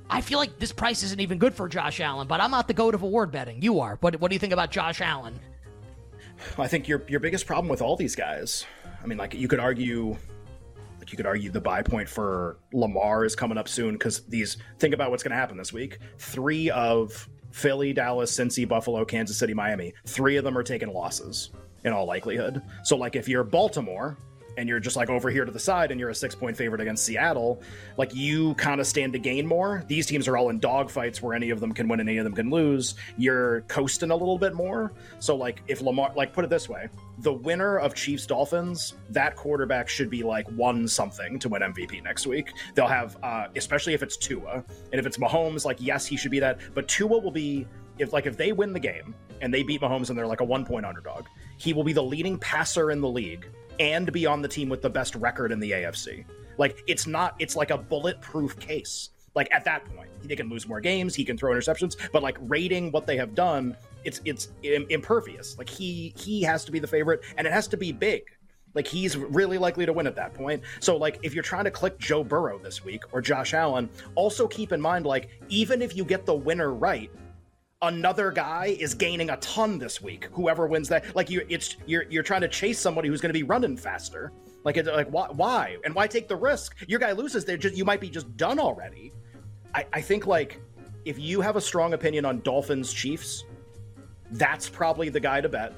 I 0.07 0.21
feel 0.21 0.37
like 0.37 0.59
this 0.59 0.71
price 0.71 1.01
isn't 1.01 1.19
even 1.19 1.39
good 1.39 1.55
for 1.55 1.67
Josh 1.67 1.99
Allen, 1.99 2.27
but 2.27 2.39
I'm 2.39 2.51
not 2.51 2.67
the 2.67 2.75
goat 2.75 2.93
of 2.93 3.01
award 3.01 3.31
betting. 3.31 3.63
You 3.63 3.79
are. 3.79 3.97
What, 4.01 4.21
what 4.21 4.29
do 4.29 4.35
you 4.35 4.39
think 4.39 4.53
about 4.53 4.69
Josh 4.69 5.01
Allen? 5.01 5.39
I 6.57 6.67
think 6.67 6.87
your 6.87 7.03
your 7.07 7.19
biggest 7.19 7.45
problem 7.45 7.69
with 7.69 7.81
all 7.81 7.95
these 7.95 8.15
guys, 8.15 8.65
I 9.03 9.07
mean, 9.07 9.17
like 9.17 9.33
you 9.33 9.47
could 9.47 9.59
argue, 9.59 10.15
like 10.99 11.11
you 11.11 11.17
could 11.17 11.25
argue 11.25 11.49
the 11.49 11.61
buy 11.61 11.81
point 11.81 12.07
for 12.07 12.57
Lamar 12.73 13.25
is 13.25 13.35
coming 13.35 13.57
up 13.57 13.67
soon 13.67 13.93
because 13.93 14.25
these. 14.25 14.57
Think 14.79 14.93
about 14.93 15.11
what's 15.11 15.23
going 15.23 15.31
to 15.31 15.37
happen 15.37 15.57
this 15.57 15.73
week. 15.73 15.99
Three 16.17 16.69
of 16.69 17.27
Philly, 17.55 17.93
Dallas, 17.93 18.37
Cincy, 18.37 18.67
Buffalo, 18.67 19.05
Kansas 19.05 19.37
City, 19.37 19.53
Miami. 19.53 19.93
Three 20.05 20.35
of 20.35 20.43
them 20.43 20.57
are 20.57 20.63
taking 20.63 20.91
losses 20.91 21.51
in 21.85 21.93
all 21.93 22.05
likelihood. 22.05 22.61
So, 22.83 22.97
like, 22.97 23.15
if 23.15 23.29
you're 23.29 23.45
Baltimore, 23.45 24.17
and 24.57 24.69
you're 24.69 24.79
just 24.79 24.95
like 24.95 25.09
over 25.09 25.29
here 25.29 25.45
to 25.45 25.51
the 25.51 25.59
side 25.59 25.91
and 25.91 25.99
you're 25.99 26.09
a 26.09 26.15
six 26.15 26.35
point 26.35 26.55
favorite 26.55 26.81
against 26.81 27.05
Seattle, 27.05 27.61
like 27.97 28.13
you 28.13 28.53
kind 28.55 28.79
of 28.79 28.87
stand 28.87 29.13
to 29.13 29.19
gain 29.19 29.45
more. 29.45 29.83
These 29.87 30.05
teams 30.05 30.27
are 30.27 30.37
all 30.37 30.49
in 30.49 30.59
dogfights 30.59 31.21
where 31.21 31.33
any 31.33 31.49
of 31.49 31.59
them 31.59 31.73
can 31.73 31.87
win 31.87 31.99
and 31.99 32.09
any 32.09 32.17
of 32.17 32.23
them 32.23 32.33
can 32.33 32.49
lose. 32.49 32.95
You're 33.17 33.61
coasting 33.61 34.11
a 34.11 34.15
little 34.15 34.37
bit 34.37 34.53
more. 34.53 34.93
So, 35.19 35.35
like, 35.35 35.61
if 35.67 35.81
Lamar, 35.81 36.11
like, 36.15 36.33
put 36.33 36.43
it 36.45 36.49
this 36.49 36.69
way 36.69 36.89
the 37.19 37.33
winner 37.33 37.77
of 37.77 37.95
Chiefs 37.95 38.25
Dolphins, 38.25 38.95
that 39.09 39.35
quarterback 39.35 39.87
should 39.87 40.09
be 40.09 40.23
like 40.23 40.47
one 40.49 40.87
something 40.87 41.39
to 41.39 41.49
win 41.49 41.61
MVP 41.61 42.03
next 42.03 42.27
week. 42.27 42.51
They'll 42.73 42.87
have, 42.87 43.17
uh, 43.23 43.47
especially 43.55 43.93
if 43.93 44.03
it's 44.03 44.17
Tua. 44.17 44.63
And 44.91 44.99
if 44.99 45.05
it's 45.05 45.17
Mahomes, 45.17 45.65
like, 45.65 45.77
yes, 45.79 46.05
he 46.05 46.17
should 46.17 46.31
be 46.31 46.39
that. 46.39 46.59
But 46.73 46.87
Tua 46.87 47.17
will 47.17 47.31
be, 47.31 47.67
if 47.99 48.11
like, 48.11 48.25
if 48.25 48.35
they 48.35 48.51
win 48.51 48.73
the 48.73 48.79
game 48.79 49.15
and 49.41 49.53
they 49.53 49.63
beat 49.63 49.81
Mahomes 49.81 50.09
and 50.09 50.17
they're 50.17 50.27
like 50.27 50.41
a 50.41 50.45
one 50.45 50.65
point 50.65 50.85
underdog, 50.85 51.25
he 51.57 51.73
will 51.73 51.83
be 51.83 51.93
the 51.93 52.03
leading 52.03 52.37
passer 52.37 52.91
in 52.91 52.99
the 52.99 53.09
league 53.09 53.47
and 53.79 54.11
be 54.11 54.25
on 54.25 54.41
the 54.41 54.47
team 54.47 54.69
with 54.69 54.81
the 54.81 54.89
best 54.89 55.15
record 55.15 55.51
in 55.51 55.59
the 55.59 55.71
AFC. 55.71 56.25
Like 56.57 56.83
it's 56.87 57.07
not 57.07 57.35
it's 57.39 57.55
like 57.55 57.71
a 57.71 57.77
bulletproof 57.77 58.57
case. 58.59 59.09
Like 59.35 59.49
at 59.51 59.65
that 59.65 59.83
point, 59.93 60.09
they 60.23 60.35
can 60.35 60.49
lose 60.49 60.67
more 60.67 60.79
games, 60.79 61.13
he 61.13 61.25
can 61.25 61.37
throw 61.37 61.53
interceptions, 61.53 61.97
but 62.13 62.23
like 62.23 62.37
rating 62.41 62.91
what 62.91 63.05
they 63.05 63.17
have 63.17 63.35
done, 63.35 63.75
it's 64.05 64.21
it's 64.23 64.49
impervious. 64.63 65.57
Like 65.57 65.69
he 65.69 66.13
he 66.17 66.41
has 66.43 66.63
to 66.65 66.71
be 66.71 66.79
the 66.79 66.87
favorite 66.87 67.21
and 67.37 67.45
it 67.45 67.51
has 67.51 67.67
to 67.67 67.77
be 67.77 67.91
big. 67.91 68.23
Like 68.73 68.87
he's 68.87 69.15
really 69.17 69.57
likely 69.57 69.85
to 69.85 69.93
win 69.93 70.05
at 70.05 70.15
that 70.17 70.33
point. 70.33 70.61
So 70.79 70.97
like 70.97 71.19
if 71.23 71.33
you're 71.33 71.43
trying 71.43 71.63
to 71.63 71.71
click 71.71 71.97
Joe 71.97 72.23
Burrow 72.23 72.59
this 72.59 72.83
week 72.83 73.03
or 73.11 73.21
Josh 73.21 73.53
Allen, 73.53 73.89
also 74.15 74.47
keep 74.47 74.71
in 74.71 74.81
mind 74.81 75.05
like 75.05 75.29
even 75.49 75.81
if 75.81 75.95
you 75.95 76.05
get 76.05 76.25
the 76.25 76.33
winner 76.33 76.73
right, 76.73 77.09
another 77.87 78.31
guy 78.31 78.75
is 78.79 78.93
gaining 78.93 79.29
a 79.29 79.37
ton 79.37 79.77
this 79.77 80.01
week. 80.01 80.25
Whoever 80.33 80.67
wins 80.67 80.89
that, 80.89 81.15
like 81.15 81.29
you, 81.29 81.45
it's 81.49 81.77
you're 81.85 82.03
you're 82.09 82.23
trying 82.23 82.41
to 82.41 82.47
chase 82.47 82.79
somebody 82.79 83.09
who's 83.09 83.21
going 83.21 83.33
to 83.33 83.37
be 83.37 83.43
running 83.43 83.77
faster. 83.77 84.31
Like 84.63 84.77
it's 84.77 84.87
like 84.87 85.09
why, 85.09 85.27
why 85.31 85.77
and 85.83 85.93
why 85.93 86.07
take 86.07 86.27
the 86.27 86.35
risk? 86.35 86.75
Your 86.87 86.99
guy 86.99 87.11
loses, 87.11 87.45
they 87.45 87.57
just 87.57 87.75
you 87.75 87.85
might 87.85 88.01
be 88.01 88.09
just 88.09 88.35
done 88.37 88.59
already. 88.59 89.13
I, 89.73 89.85
I 89.93 90.01
think 90.01 90.27
like 90.27 90.61
if 91.05 91.19
you 91.19 91.41
have 91.41 91.55
a 91.55 91.61
strong 91.61 91.93
opinion 91.93 92.25
on 92.25 92.41
Dolphins 92.41 92.91
Chiefs, 92.91 93.43
that's 94.31 94.67
probably 94.67 95.09
the 95.09 95.19
guy 95.19 95.41
to 95.41 95.49
bet. 95.49 95.73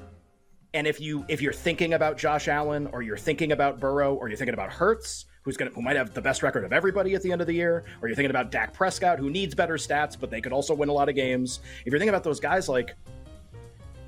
And 0.74 0.86
if 0.86 1.00
you 1.00 1.24
if 1.28 1.40
you're 1.40 1.52
thinking 1.52 1.94
about 1.94 2.18
Josh 2.18 2.48
Allen 2.48 2.88
or 2.92 3.02
you're 3.02 3.16
thinking 3.16 3.52
about 3.52 3.80
Burrow 3.80 4.14
or 4.14 4.28
you're 4.28 4.36
thinking 4.36 4.54
about 4.54 4.70
Hurts, 4.70 5.26
who's 5.42 5.56
going 5.56 5.70
to 5.70 5.74
who 5.74 5.82
might 5.82 5.96
have 5.96 6.14
the 6.14 6.22
best 6.22 6.42
record 6.42 6.64
of 6.64 6.72
everybody 6.72 7.14
at 7.14 7.22
the 7.22 7.32
end 7.32 7.40
of 7.40 7.46
the 7.46 7.54
year, 7.54 7.84
or 8.02 8.08
you're 8.08 8.16
thinking 8.16 8.30
about 8.30 8.50
Dak 8.50 8.72
Prescott, 8.72 9.18
who 9.18 9.30
needs 9.30 9.54
better 9.54 9.74
stats, 9.74 10.18
but 10.18 10.30
they 10.30 10.40
could 10.40 10.52
also 10.52 10.74
win 10.74 10.88
a 10.88 10.92
lot 10.92 11.08
of 11.08 11.14
games. 11.14 11.60
If 11.84 11.92
you're 11.92 11.98
thinking 11.98 12.10
about 12.10 12.24
those 12.24 12.40
guys, 12.40 12.68
like 12.68 12.94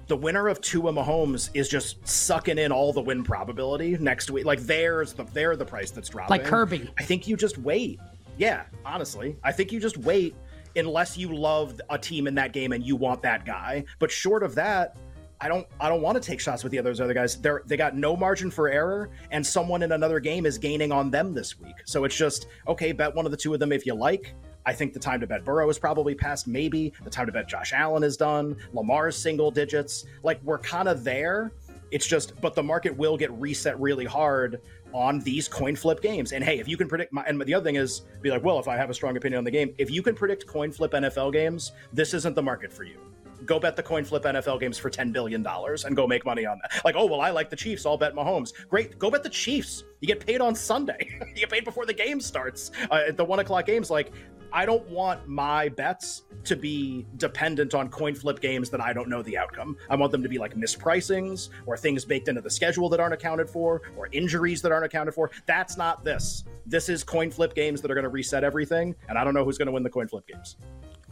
the 0.07 0.17
winner 0.17 0.49
of 0.49 0.61
Tua 0.61 0.93
Mahomes 0.93 1.51
is 1.55 1.69
just 1.69 2.07
sucking 2.07 2.59
in 2.59 2.73
all 2.73 2.93
the 2.93 3.01
win 3.01 3.23
probability 3.23 3.97
next 3.99 4.31
week. 4.31 4.45
Like 4.45 4.61
there's 4.61 5.13
the 5.13 5.25
they're 5.25 5.57
the 5.57 5.65
price 5.65 5.93
that's 5.93 6.09
dropping. 6.09 6.31
Like 6.31 6.45
Kirby. 6.45 6.91
I 6.99 7.05
think 7.05 7.29
you 7.29 7.37
just 7.37 7.59
wait. 7.59 8.01
Yeah, 8.37 8.65
honestly, 8.85 9.37
I 9.45 9.53
think 9.53 9.71
you 9.71 9.79
just 9.79 9.99
wait 9.99 10.35
unless 10.77 11.17
you 11.17 11.35
love 11.35 11.81
a 11.91 11.99
team 11.99 12.27
in 12.27 12.35
that 12.35 12.53
game 12.53 12.73
and 12.73 12.85
you 12.85 12.97
want 12.97 13.23
that 13.23 13.45
guy. 13.45 13.85
But 13.99 14.11
short 14.11 14.43
of 14.43 14.55
that, 14.57 14.97
I 15.41 15.49
don't 15.49 15.67
I 15.81 15.89
don't 15.89 16.03
want 16.03 16.21
to 16.23 16.27
take 16.27 16.41
shots 16.41 16.63
with 16.63 16.71
the 16.71 16.79
others 16.79 17.01
other 17.01 17.15
guys. 17.15 17.37
They're 17.37 17.63
they 17.67 17.77
got 17.77 17.97
no 17.97 18.17
margin 18.17 18.51
for 18.51 18.69
error, 18.69 19.11
and 19.31 19.47
someone 19.47 19.83
in 19.83 19.93
another 19.93 20.21
game 20.21 20.45
is 20.45 20.59
gaining 20.59 20.93
on 20.93 21.11
them 21.11 21.33
this 21.33 21.59
week. 21.59 21.77
So 21.87 22.05
it's 22.05 22.17
just 22.17 22.47
okay, 22.69 22.93
bet 22.93 23.15
one 23.15 23.25
of 23.25 23.31
the 23.31 23.37
two 23.37 23.55
of 23.55 23.61
them 23.61 23.73
if 23.73 23.87
you 23.87 23.95
like. 23.95 24.35
I 24.67 24.75
think 24.75 24.93
the 24.93 25.01
time 25.01 25.21
to 25.21 25.27
bet 25.27 25.45
Burrow 25.45 25.71
is 25.71 25.79
probably 25.79 26.15
past. 26.15 26.47
Maybe 26.47 26.93
the 27.03 27.11
time 27.11 27.27
to 27.27 27.33
bet 27.33 27.49
Josh 27.49 27.73
Allen 27.73 28.03
is 28.03 28.17
done. 28.17 28.57
Lamar's 28.75 29.17
single 29.17 29.51
digits. 29.51 30.05
Like 30.23 30.43
we're 30.43 30.59
kind 30.59 30.89
of 30.89 31.03
there. 31.03 31.53
It's 31.91 32.07
just, 32.07 32.41
but 32.41 32.55
the 32.55 32.63
market 32.63 32.97
will 32.97 33.17
get 33.17 33.33
reset 33.33 33.81
really 33.81 34.05
hard 34.05 34.61
on 34.93 35.19
these 35.21 35.49
coin 35.49 35.75
flip 35.75 36.01
games. 36.01 36.33
And 36.33 36.45
hey, 36.45 36.61
if 36.61 36.69
you 36.69 36.77
can 36.77 36.87
predict, 36.87 37.13
my, 37.13 37.25
and 37.27 37.41
the 37.41 37.55
other 37.55 37.65
thing 37.65 37.77
is, 37.77 38.03
be 38.23 38.31
like, 38.31 38.45
well, 38.45 38.61
if 38.61 38.69
I 38.69 38.77
have 38.77 38.91
a 38.91 38.95
strong 38.95 39.17
opinion 39.17 39.39
on 39.39 39.45
the 39.45 39.51
game, 39.51 39.75
if 39.79 39.91
you 39.91 40.03
can 40.03 40.15
predict 40.15 40.47
coin 40.47 40.71
flip 40.71 40.93
NFL 40.93 41.33
games, 41.33 41.73
this 41.93 42.15
isn't 42.15 42.37
the 42.37 42.43
market 42.43 42.73
for 42.73 42.85
you 42.85 43.10
go 43.47 43.59
bet 43.59 43.77
the 43.77 43.83
coin 43.83 44.05
flip 44.05 44.25
NFL 44.25 44.61
games 44.61 44.79
for 44.79 44.91
$10 44.91 45.13
billion 45.13 45.47
and 45.47 45.97
go 45.97 46.07
make 46.07 46.25
money 46.25 46.47
on 46.47 46.61
that. 46.63 46.85
Like, 46.85 46.95
oh, 46.97 47.07
well, 47.07 47.21
I 47.21 47.31
like 47.31 47.51
the 47.51 47.57
Chiefs. 47.57 47.87
I'll 47.87 47.97
bet 47.97 48.15
Mahomes. 48.15 48.53
Great. 48.69 48.99
Go 48.99 49.11
bet 49.11 49.23
the 49.23 49.31
Chiefs. 49.31 49.85
You 50.01 50.09
get 50.09 50.25
paid 50.25 50.41
on 50.41 50.55
Sunday. 50.55 51.09
you 51.29 51.35
get 51.35 51.51
paid 51.51 51.65
before 51.65 51.87
the 51.87 51.95
game 51.95 52.21
starts. 52.21 52.71
Uh, 52.91 53.03
at 53.09 53.17
the 53.17 53.25
one 53.25 53.39
o'clock 53.39 53.67
games, 53.67 53.91
like, 53.91 54.13
I 54.53 54.67
don't 54.67 54.89
want 54.89 55.29
my 55.29 55.69
bets 55.69 56.23
to 56.45 56.57
be 56.57 57.07
dependent 57.19 57.75
on 57.75 57.89
coin 57.89 58.15
flip 58.15 58.41
games 58.41 58.69
that 58.71 58.81
I 58.81 58.93
don't 58.93 59.09
know 59.09 59.23
the 59.23 59.39
outcome. 59.39 59.77
I 59.89 59.95
want 59.95 60.11
them 60.11 60.23
to 60.23 60.29
be 60.29 60.39
like 60.39 60.57
mispricings 60.57 61.51
or 61.67 61.77
things 61.77 62.05
baked 62.05 62.29
into 62.29 62.41
the 62.41 62.51
schedule 62.51 62.89
that 62.89 62.99
aren't 62.99 63.15
accounted 63.15 63.49
for 63.49 63.83
or 63.97 64.09
injuries 64.11 64.61
that 64.63 64.73
aren't 64.73 64.87
accounted 64.87 65.15
for. 65.15 65.31
That's 65.47 65.77
not 65.77 66.05
this. 66.05 66.45
This 66.67 66.89
is 66.89 67.05
coin 67.05 67.31
flip 67.31 67.55
games 67.55 67.81
that 67.83 67.91
are 67.91 67.95
going 67.95 68.05
to 68.05 68.11
reset 68.11 68.43
everything, 68.43 68.97
and 69.09 69.17
I 69.17 69.25
don't 69.25 69.35
know 69.35 69.45
who's 69.45 69.59
going 69.59 69.67
to 69.67 69.73
win 69.73 69.83
the 69.83 69.91
coin 69.91 70.09
flip 70.09 70.27
games. 70.27 70.57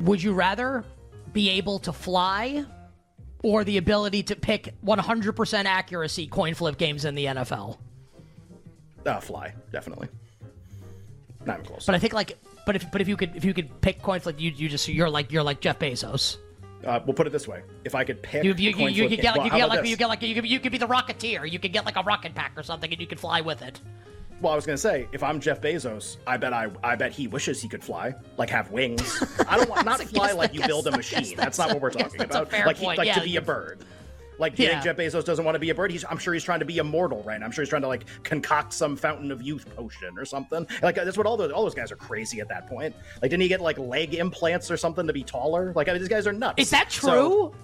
Would 0.01 0.23
you 0.23 0.33
rather 0.33 0.85
be 1.33 1.51
able 1.51 1.79
to 1.81 1.93
fly 1.93 2.65
or 3.43 3.65
the 3.65 3.77
ability 3.77 4.25
to 4.25 4.37
pick 4.37 4.75
100% 4.85 5.65
accuracy 5.65 6.27
coin 6.27 6.55
flip 6.55 6.77
games 6.77 7.05
in 7.05 7.15
the 7.15 7.27
NFL? 7.27 7.79
Uh, 9.07 9.21
fly, 9.21 9.55
definitely. 9.73 10.09
Not 11.45 11.61
even 11.61 11.67
close. 11.67 11.87
But 11.87 11.95
I 11.95 11.99
think 11.99 12.13
like, 12.13 12.39
but 12.67 12.77
if 12.77 12.91
but 12.91 13.01
if 13.01 13.09
you 13.09 13.17
could 13.17 13.37
if 13.37 13.45
you 13.45 13.55
could 13.55 13.81
pick 13.81 14.03
coin 14.03 14.21
flip, 14.21 14.41
you 14.41 14.51
you 14.51 14.69
just 14.69 14.87
you're 14.89 15.09
like 15.09 15.33
you're 15.33 15.43
like 15.43 15.61
Jeff 15.61 15.79
Bezos. 15.79 16.37
Uh, 16.85 17.01
we'll 17.07 17.15
put 17.15 17.27
it 17.27 17.31
this 17.31 17.49
way: 17.49 17.63
if 17.85 17.95
I 17.95 18.05
could 18.05 18.23
pick, 18.23 18.45
you 18.45 18.55
you, 18.55 18.71
you, 18.71 18.89
you, 18.89 19.09
could 19.09 19.21
get 19.21 19.37
like 19.37 19.51
well, 19.51 19.59
you 19.59 19.67
get 19.67 19.69
like 19.69 19.87
you 19.87 19.97
get 19.97 20.09
like 20.09 20.23
you 20.23 20.35
could, 20.35 20.47
you 20.47 20.61
could 20.61 20.73
be 20.73 20.79
the 20.79 20.87
Rocketeer. 20.87 21.51
You 21.51 21.59
could 21.59 21.73
get 21.73 21.87
like 21.87 21.97
a 21.97 22.03
rocket 22.03 22.35
pack 22.35 22.53
or 22.57 22.63
something, 22.63 22.91
and 22.93 23.01
you 23.01 23.07
could 23.07 23.19
fly 23.19 23.41
with 23.41 23.63
it. 23.63 23.81
Well, 24.41 24.53
I 24.53 24.57
was 24.57 24.65
gonna 24.67 24.79
say, 24.79 25.09
if 25.13 25.23
I'm 25.23 25.41
Jeff 25.41 25.61
Bezos, 25.61 26.17
I 26.27 26.37
bet 26.37 26.53
I, 26.53 26.69
I 26.85 26.95
bet 26.95 27.11
he 27.11 27.27
wishes 27.27 27.61
he 27.61 27.69
could 27.69 27.83
fly, 27.83 28.15
like 28.37 28.51
have 28.51 28.71
wings. 28.71 29.23
I 29.49 29.57
don't 29.57 29.69
want 29.69 29.85
not 29.87 30.01
fly 30.03 30.31
like 30.33 30.55
you 30.55 30.65
build 30.67 30.87
a 30.87 30.93
machine. 30.93 31.37
That's, 31.37 31.59
not 31.59 31.69
what 31.71 31.81
we're 31.81 31.91
talking 31.91 32.21
about. 32.23 32.53
Like, 32.53 32.77
he, 32.77 32.87
like 32.87 33.05
yeah, 33.07 33.15
to 33.15 33.21
be 33.25 33.37
a 33.37 33.43
bird. 33.43 33.85
Like, 34.39 34.55
do 34.55 34.63
you 34.63 34.69
Yeah. 34.69 34.81
think 34.81 34.97
Jeff 34.97 34.97
Bezos 35.21 35.25
doesn't 35.25 35.45
want 35.45 35.57
to 35.57 35.59
be 35.59 35.71
a 35.71 35.75
bird? 35.75 35.91
He's, 35.91 36.05
I'm 36.09 36.19
sure 36.19 36.33
he's 36.33 36.45
trying 36.45 36.61
to 36.61 36.65
be 36.65 36.79
immortal, 36.79 37.25
right? 37.25 37.43
I'm 37.43 37.51
sure 37.51 37.65
he's 37.65 37.69
trying 37.71 37.83
to 37.83 37.89
like 37.89 38.05
concoct 38.23 38.73
some 38.73 38.95
fountain 38.95 39.33
of 39.33 39.43
youth 39.43 39.67
potion 39.75 40.17
or 40.17 40.25
something. 40.25 40.65
Like 40.81 40.95
that's 40.95 41.17
what 41.19 41.27
all 41.27 41.37
those 41.37 41.51
all 41.51 41.65
those 41.65 41.75
guys 41.75 41.91
are 41.91 41.97
crazy 41.97 42.39
at 42.41 42.49
that 42.49 42.69
point. 42.69 42.95
Like, 43.21 43.33
didn't 43.33 43.43
he 43.43 43.49
get 43.49 43.61
like 43.61 43.79
leg 43.79 44.15
implants 44.15 44.71
or 44.71 44.77
something 44.77 45.09
to 45.09 45.13
be 45.13 45.25
taller? 45.25 45.73
Like, 45.75 45.89
I 45.89 45.93
mean, 45.93 46.01
these 46.01 46.09
guys 46.09 46.29
are 46.29 46.33
nuts. 46.33 46.55
Is 46.63 46.71
that 46.71 46.93
So, 46.93 47.09
true? 47.11 47.55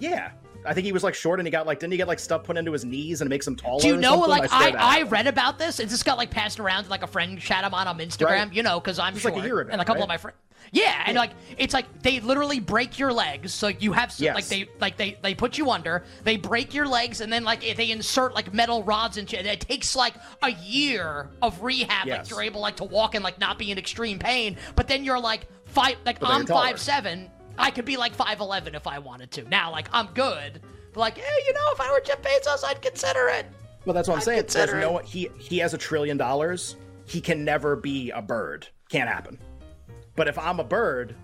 yeah. 0.00 0.30
I 0.66 0.74
think 0.74 0.84
he 0.84 0.92
was 0.92 1.02
like 1.02 1.14
short 1.14 1.40
and 1.40 1.46
he 1.46 1.50
got 1.50 1.66
like 1.66 1.78
didn't 1.80 1.92
he 1.92 1.96
get 1.96 2.08
like 2.08 2.18
stuff 2.18 2.44
put 2.44 2.56
into 2.56 2.72
his 2.72 2.84
knees 2.84 3.20
and 3.20 3.28
it 3.28 3.30
makes 3.30 3.46
him 3.46 3.56
taller? 3.56 3.80
Do 3.80 3.88
you 3.88 3.96
know? 3.96 4.18
Like 4.18 4.48
swear 4.48 4.74
I, 4.76 5.00
I, 5.00 5.02
read 5.02 5.26
about 5.26 5.58
this. 5.58 5.80
It 5.80 5.88
just 5.88 6.04
got 6.04 6.18
like 6.18 6.30
passed 6.30 6.58
around 6.60 6.84
to 6.84 6.90
like 6.90 7.02
a 7.02 7.06
friend 7.06 7.38
chat 7.38 7.64
I'm 7.64 7.74
on 7.74 7.86
on 7.88 7.98
Instagram. 7.98 8.28
Right. 8.28 8.52
You 8.52 8.62
know, 8.62 8.80
because 8.80 8.98
I'm 8.98 9.14
Just 9.14 9.22
short, 9.22 9.34
like 9.34 9.44
a 9.44 9.46
year 9.46 9.60
ago, 9.60 9.70
and 9.72 9.80
a 9.80 9.84
couple 9.84 10.00
right? 10.00 10.04
of 10.04 10.08
my 10.08 10.16
friends. 10.16 10.36
Yeah, 10.72 11.02
and 11.06 11.16
like 11.16 11.30
it's 11.58 11.72
like 11.74 12.02
they 12.02 12.20
literally 12.20 12.60
break 12.60 12.98
your 12.98 13.12
legs. 13.12 13.54
So 13.54 13.68
you 13.68 13.92
have 13.92 14.12
some, 14.12 14.24
Yes. 14.24 14.34
like 14.34 14.46
they 14.46 14.68
like 14.80 14.96
they 14.96 15.16
they 15.22 15.34
put 15.34 15.58
you 15.58 15.70
under. 15.70 16.04
They 16.24 16.36
break 16.36 16.74
your 16.74 16.88
legs, 16.88 17.20
and 17.20 17.32
then 17.32 17.44
like 17.44 17.60
they 17.60 17.90
insert 17.90 18.34
like 18.34 18.52
metal 18.52 18.82
rods 18.82 19.16
and 19.16 19.28
shit. 19.28 19.46
It 19.46 19.60
takes 19.60 19.94
like 19.94 20.14
a 20.42 20.50
year 20.50 21.30
of 21.42 21.62
rehab. 21.62 22.08
Like 22.08 22.28
you're 22.30 22.42
able 22.42 22.60
like 22.60 22.76
to 22.76 22.84
walk 22.84 23.14
and 23.14 23.22
like 23.22 23.38
not 23.38 23.58
be 23.58 23.70
in 23.70 23.78
extreme 23.78 24.18
pain. 24.18 24.56
But 24.74 24.88
then 24.88 25.04
you're 25.04 25.20
like 25.20 25.46
five. 25.66 25.96
Like 26.04 26.18
I'm 26.22 26.46
five 26.46 26.80
seven. 26.80 27.30
I 27.58 27.70
could 27.70 27.84
be 27.84 27.96
like 27.96 28.14
five 28.14 28.40
eleven 28.40 28.74
if 28.74 28.86
I 28.86 28.98
wanted 28.98 29.30
to. 29.32 29.48
Now 29.48 29.70
like 29.70 29.88
I'm 29.92 30.06
good. 30.08 30.60
But 30.92 31.00
like, 31.00 31.18
hey, 31.18 31.42
you 31.46 31.52
know, 31.52 31.72
if 31.72 31.80
I 31.80 31.90
were 31.92 32.00
Jeff 32.00 32.22
Bezos, 32.22 32.64
I'd 32.64 32.80
consider 32.82 33.28
it. 33.28 33.46
Well, 33.84 33.94
that's 33.94 34.08
what 34.08 34.14
I'm 34.14 34.20
I'd 34.20 34.50
saying. 34.50 34.66
There's 34.68 34.72
no 34.82 34.98
he 34.98 35.30
he 35.38 35.58
has 35.58 35.74
a 35.74 35.78
trillion 35.78 36.16
dollars. 36.16 36.76
He 37.06 37.20
can 37.20 37.44
never 37.44 37.76
be 37.76 38.10
a 38.10 38.20
bird. 38.22 38.66
Can't 38.88 39.08
happen. 39.08 39.38
But 40.16 40.28
if 40.28 40.38
I'm 40.38 40.58
a 40.60 40.64
bird, 40.64 41.14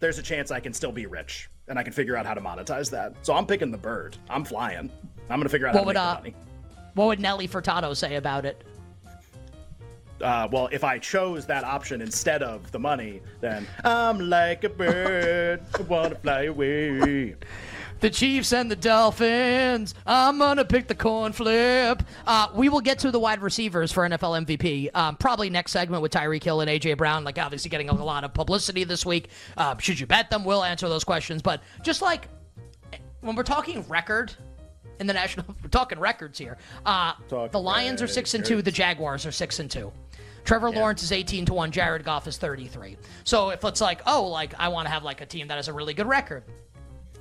there's 0.00 0.18
a 0.18 0.22
chance 0.22 0.50
I 0.50 0.60
can 0.60 0.72
still 0.72 0.92
be 0.92 1.06
rich 1.06 1.48
and 1.68 1.78
I 1.78 1.82
can 1.82 1.92
figure 1.92 2.16
out 2.16 2.26
how 2.26 2.34
to 2.34 2.40
monetize 2.40 2.90
that. 2.90 3.14
So 3.22 3.34
I'm 3.34 3.46
picking 3.46 3.70
the 3.70 3.78
bird. 3.78 4.16
I'm 4.28 4.44
flying. 4.44 4.90
I'm 5.30 5.38
gonna 5.38 5.48
figure 5.48 5.68
out 5.68 5.74
What 5.74 5.78
how 5.78 5.82
to 5.82 5.86
would, 5.86 5.94
make 5.94 6.02
uh, 6.02 6.14
the 6.14 6.20
money. 6.20 6.34
What 6.94 7.06
would 7.06 7.20
Nelly 7.20 7.48
Furtado 7.48 7.96
say 7.96 8.16
about 8.16 8.44
it? 8.44 8.64
Uh, 10.20 10.48
well, 10.50 10.68
if 10.70 10.84
I 10.84 10.98
chose 10.98 11.46
that 11.46 11.64
option 11.64 12.00
instead 12.00 12.42
of 12.42 12.70
the 12.72 12.78
money, 12.78 13.20
then 13.40 13.66
I'm 13.84 14.18
like 14.30 14.64
a 14.64 14.68
bird, 14.68 15.62
I 15.78 15.82
wanna 15.82 16.14
fly 16.16 16.42
away. 16.44 17.36
The 18.00 18.08
Chiefs 18.08 18.54
and 18.54 18.70
the 18.70 18.76
Dolphins. 18.76 19.94
I'm 20.06 20.38
gonna 20.38 20.64
pick 20.64 20.88
the 20.88 20.94
coin 20.94 21.32
flip. 21.32 22.02
Uh, 22.26 22.48
we 22.54 22.70
will 22.70 22.80
get 22.80 22.98
to 23.00 23.10
the 23.10 23.20
wide 23.20 23.42
receivers 23.42 23.92
for 23.92 24.08
NFL 24.08 24.46
MVP 24.46 24.88
um, 24.94 25.16
probably 25.16 25.50
next 25.50 25.72
segment 25.72 26.02
with 26.02 26.10
Tyreek 26.10 26.42
Hill 26.42 26.62
and 26.62 26.70
AJ 26.70 26.96
Brown. 26.96 27.24
Like 27.24 27.38
obviously 27.38 27.68
getting 27.68 27.90
a 27.90 27.94
lot 27.94 28.24
of 28.24 28.32
publicity 28.32 28.84
this 28.84 29.04
week. 29.04 29.28
Uh, 29.56 29.76
should 29.76 30.00
you 30.00 30.06
bet 30.06 30.30
them? 30.30 30.44
We'll 30.44 30.64
answer 30.64 30.88
those 30.88 31.04
questions. 31.04 31.42
But 31.42 31.62
just 31.82 32.00
like 32.00 32.28
when 33.20 33.36
we're 33.36 33.42
talking 33.42 33.86
record 33.86 34.32
in 34.98 35.06
the 35.06 35.12
national, 35.12 35.44
we're 35.62 35.68
talking 35.68 35.98
records 35.98 36.38
here. 36.38 36.56
Uh, 36.86 37.12
Talk 37.28 37.52
the 37.52 37.60
Lions 37.60 38.00
are 38.00 38.08
six 38.08 38.32
and 38.32 38.44
two. 38.44 38.62
The 38.62 38.72
Jaguars 38.72 39.26
are 39.26 39.32
six 39.32 39.58
and 39.58 39.70
two. 39.70 39.92
Trevor 40.44 40.70
Lawrence 40.70 41.02
is 41.02 41.12
18 41.12 41.46
to 41.46 41.54
1. 41.54 41.70
Jared 41.70 42.04
Goff 42.04 42.26
is 42.26 42.36
33. 42.36 42.96
So 43.24 43.50
if 43.50 43.64
it's 43.64 43.80
like, 43.80 44.00
oh, 44.06 44.26
like 44.26 44.54
I 44.58 44.68
want 44.68 44.86
to 44.86 44.92
have 44.92 45.02
like 45.04 45.20
a 45.20 45.26
team 45.26 45.48
that 45.48 45.56
has 45.56 45.68
a 45.68 45.72
really 45.72 45.94
good 45.94 46.06
record. 46.06 46.44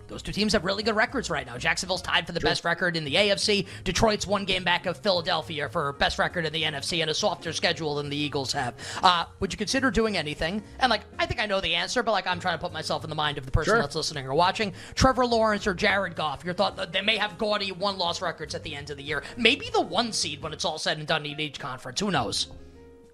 Those 0.07 0.23
two 0.23 0.31
teams 0.31 0.53
have 0.53 0.65
really 0.65 0.81
good 0.81 0.95
records 0.95 1.29
right 1.29 1.45
now. 1.45 1.55
Jacksonville's 1.59 2.01
tied 2.01 2.25
for 2.25 2.31
the 2.33 2.39
best 2.39 2.65
record 2.65 2.97
in 2.97 3.05
the 3.05 3.13
AFC. 3.13 3.67
Detroit's 3.83 4.25
one 4.25 4.43
game 4.43 4.63
back 4.63 4.87
of 4.87 4.97
Philadelphia 4.97 5.69
for 5.69 5.93
best 5.93 6.17
record 6.17 6.47
in 6.47 6.51
the 6.51 6.63
NFC 6.63 7.01
and 7.01 7.11
a 7.11 7.13
softer 7.13 7.53
schedule 7.53 7.93
than 7.93 8.09
the 8.09 8.17
Eagles 8.17 8.51
have. 8.53 8.73
Uh, 9.03 9.25
would 9.39 9.53
you 9.53 9.57
consider 9.57 9.91
doing 9.91 10.17
anything? 10.17 10.63
And 10.79 10.89
like, 10.89 11.01
I 11.19 11.27
think 11.27 11.39
I 11.39 11.45
know 11.45 11.61
the 11.61 11.75
answer, 11.75 12.01
but 12.01 12.11
like, 12.13 12.25
I'm 12.25 12.39
trying 12.39 12.57
to 12.57 12.61
put 12.63 12.73
myself 12.73 13.03
in 13.03 13.11
the 13.11 13.15
mind 13.15 13.37
of 13.37 13.45
the 13.45 13.51
person 13.51 13.73
Sure. 13.73 13.81
that's 13.81 13.93
listening 13.95 14.25
or 14.25 14.33
watching. 14.33 14.73
Trevor 14.95 15.27
Lawrence 15.27 15.67
or 15.67 15.75
Jared 15.75 16.15
Goff. 16.15 16.43
Your 16.43 16.55
thought 16.55 16.91
they 16.91 17.01
may 17.01 17.17
have 17.17 17.37
gaudy 17.37 17.71
one-loss 17.71 18.19
records 18.19 18.55
at 18.55 18.63
the 18.63 18.73
end 18.75 18.89
of 18.89 18.97
the 18.97 19.03
year. 19.03 19.21
Maybe 19.37 19.69
the 19.71 19.81
one 19.81 20.11
seed 20.11 20.41
when 20.41 20.53
it's 20.53 20.65
all 20.65 20.79
said 20.79 20.97
and 20.97 21.05
done 21.05 21.23
in 21.27 21.39
each 21.39 21.59
conference. 21.59 21.99
Who 21.99 22.09
knows? 22.09 22.47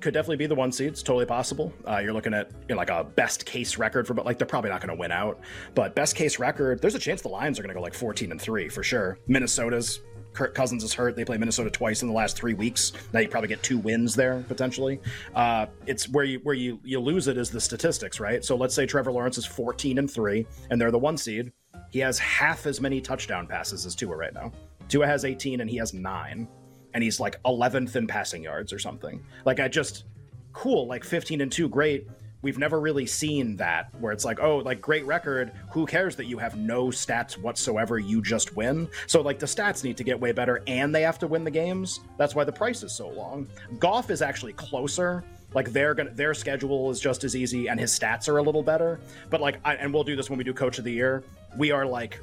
Could 0.02 0.14
definitely 0.14 0.38
be 0.38 0.48
the 0.48 0.56
one 0.56 0.72
seed. 0.72 0.88
It's 0.88 1.04
totally 1.04 1.26
possible. 1.26 1.74
Uh, 1.88 2.00
you're 2.00 2.14
looking 2.14 2.34
at 2.34 2.52
you 2.68 2.76
know, 2.76 2.76
like 2.76 2.90
a 2.90 3.04
best 3.04 3.46
case 3.46 3.78
record 3.78 4.08
for, 4.08 4.14
but 4.14 4.26
like 4.26 4.38
they're 4.38 4.48
probably 4.48 4.70
not 4.70 4.82
going 4.82 4.96
to 4.96 5.00
win 5.00 5.12
out. 5.12 5.40
But 5.74 5.96
best 5.96 6.16
case 6.16 6.40
record, 6.40 6.82
there's 6.82 6.96
a 6.96 7.00
chance 7.00 7.22
the 7.22 7.30
Lions 7.30 7.60
are 7.60 7.64
going 7.64 7.74
to 7.74 7.76
go 7.76 7.82
like 7.82 7.94
14 7.94 8.32
and 8.32 8.42
three 8.42 8.70
for 8.70 8.84
sure. 8.84 9.18
Minnesota's 9.28 10.02
Kirk 10.36 10.54
Cousins 10.54 10.84
is 10.84 10.94
hurt. 10.94 11.16
They 11.16 11.26
play 11.26 11.38
Minnesota 11.38 11.70
twice 11.70 12.02
in 12.02 12.10
the 12.10 12.14
last 12.14 12.36
three 12.36 12.54
weeks. 12.54 12.92
Now 13.14 13.22
you 13.22 13.30
probably 13.30 13.48
get 13.48 13.64
two 13.64 13.80
wins 13.80 14.16
there 14.16 14.44
potentially. 14.48 15.00
Uh, 15.34 15.68
it's 15.88 16.10
where 16.10 16.26
you 16.26 16.40
where 16.44 16.56
you 16.56 16.80
you 16.84 17.00
lose 17.00 17.28
it 17.28 17.38
is 17.38 17.50
the 17.50 17.62
statistics, 17.62 18.20
right? 18.20 18.44
So 18.44 18.56
let's 18.56 18.76
say 18.76 18.86
Trevor 18.86 19.12
Lawrence 19.12 19.38
is 19.38 19.46
14 19.46 19.98
and 19.98 20.12
three, 20.12 20.46
and 20.70 20.80
they're 20.80 20.92
the 20.92 21.00
one 21.00 21.18
seed. 21.18 21.52
He 21.92 22.00
has 22.00 22.20
half 22.20 22.66
as 22.66 22.82
many 22.82 23.00
touchdown 23.00 23.48
passes 23.48 23.86
as 23.86 23.96
Tua 23.96 24.16
right 24.16 24.34
now. 24.34 24.52
Tua 24.90 25.08
has 25.08 25.26
18 25.26 25.62
and 25.62 25.70
he 25.70 25.78
has 25.78 25.94
nine 25.94 26.48
and 26.96 27.04
he's 27.04 27.20
like 27.20 27.44
11th 27.44 27.96
in 27.98 28.08
passing 28.08 28.42
yards 28.42 28.72
or 28.74 28.80
something. 28.80 29.22
Like 29.44 29.60
I 29.60 29.68
just 29.68 30.06
cool, 30.54 30.88
like 30.88 31.04
15 31.04 31.42
and 31.42 31.52
2, 31.52 31.68
great. 31.68 32.08
We've 32.42 32.58
never 32.58 32.80
really 32.80 33.06
seen 33.06 33.58
that 33.58 33.94
where 34.00 34.14
it's 34.14 34.24
like, 34.24 34.40
oh, 34.40 34.58
like 34.60 34.80
great 34.80 35.06
record. 35.06 35.52
Who 35.72 35.86
cares 35.86 36.16
that 36.16 36.26
you 36.26 36.38
have 36.38 36.56
no 36.56 36.88
stats 36.88 37.38
whatsoever? 37.38 38.00
You 38.00 38.22
just 38.22 38.56
win. 38.56 38.88
So 39.08 39.20
like 39.20 39.40
the 39.40 39.46
stats 39.46 39.84
need 39.84 39.98
to 39.98 40.06
get 40.06 40.18
way 40.18 40.32
better, 40.32 40.64
and 40.68 40.96
they 40.96 41.02
have 41.02 41.20
to 41.20 41.28
win 41.28 41.44
the 41.44 41.52
games. 41.52 42.00
That's 42.18 42.34
why 42.34 42.46
the 42.46 42.54
price 42.54 42.82
is 42.82 42.94
so 42.94 43.10
long. 43.10 43.48
Goff 43.78 44.10
is 44.10 44.22
actually 44.22 44.54
closer. 44.54 45.24
Like 45.54 45.74
they're 45.74 45.96
gonna, 45.96 46.12
their 46.12 46.34
schedule 46.34 46.92
is 46.92 47.02
just 47.02 47.26
as 47.26 47.36
easy, 47.36 47.68
and 47.68 47.78
his 47.78 47.98
stats 47.98 48.30
are 48.30 48.38
a 48.38 48.44
little 48.44 48.64
better. 48.64 49.02
But 49.30 49.42
like, 49.42 49.60
I, 49.66 49.76
and 49.76 49.94
we'll 49.94 50.06
do 50.06 50.16
this 50.16 50.30
when 50.30 50.38
we 50.38 50.46
do 50.46 50.54
Coach 50.54 50.78
of 50.78 50.86
the 50.86 50.94
Year. 50.94 51.24
We 51.58 51.72
are 51.72 51.86
like 51.86 52.22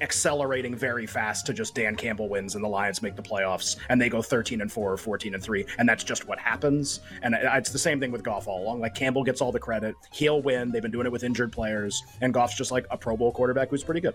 accelerating 0.00 0.74
very 0.74 1.06
fast 1.06 1.44
to 1.46 1.52
just 1.52 1.74
Dan 1.74 1.96
Campbell 1.96 2.28
wins 2.28 2.54
and 2.54 2.62
the 2.62 2.68
Lions 2.68 3.02
make 3.02 3.16
the 3.16 3.22
playoffs 3.22 3.76
and 3.88 4.00
they 4.00 4.08
go 4.08 4.22
13 4.22 4.60
and 4.60 4.70
4 4.70 4.92
or 4.92 4.96
14 4.96 5.34
and 5.34 5.42
3 5.42 5.64
and 5.78 5.88
that's 5.88 6.04
just 6.04 6.28
what 6.28 6.38
happens 6.38 7.00
and 7.22 7.34
it's 7.40 7.70
the 7.70 7.78
same 7.78 7.98
thing 7.98 8.12
with 8.12 8.22
Goff 8.22 8.46
all 8.46 8.62
along 8.62 8.80
like 8.80 8.94
Campbell 8.94 9.24
gets 9.24 9.40
all 9.40 9.50
the 9.50 9.58
credit 9.58 9.94
he'll 10.12 10.40
win 10.42 10.70
they've 10.70 10.82
been 10.82 10.90
doing 10.92 11.06
it 11.06 11.10
with 11.12 11.24
injured 11.24 11.50
players 11.52 12.02
and 12.20 12.32
Goff's 12.32 12.56
just 12.56 12.70
like 12.70 12.86
a 12.90 12.96
pro 12.96 13.16
bowl 13.16 13.32
quarterback 13.32 13.70
who's 13.70 13.82
pretty 13.82 14.00
good 14.00 14.14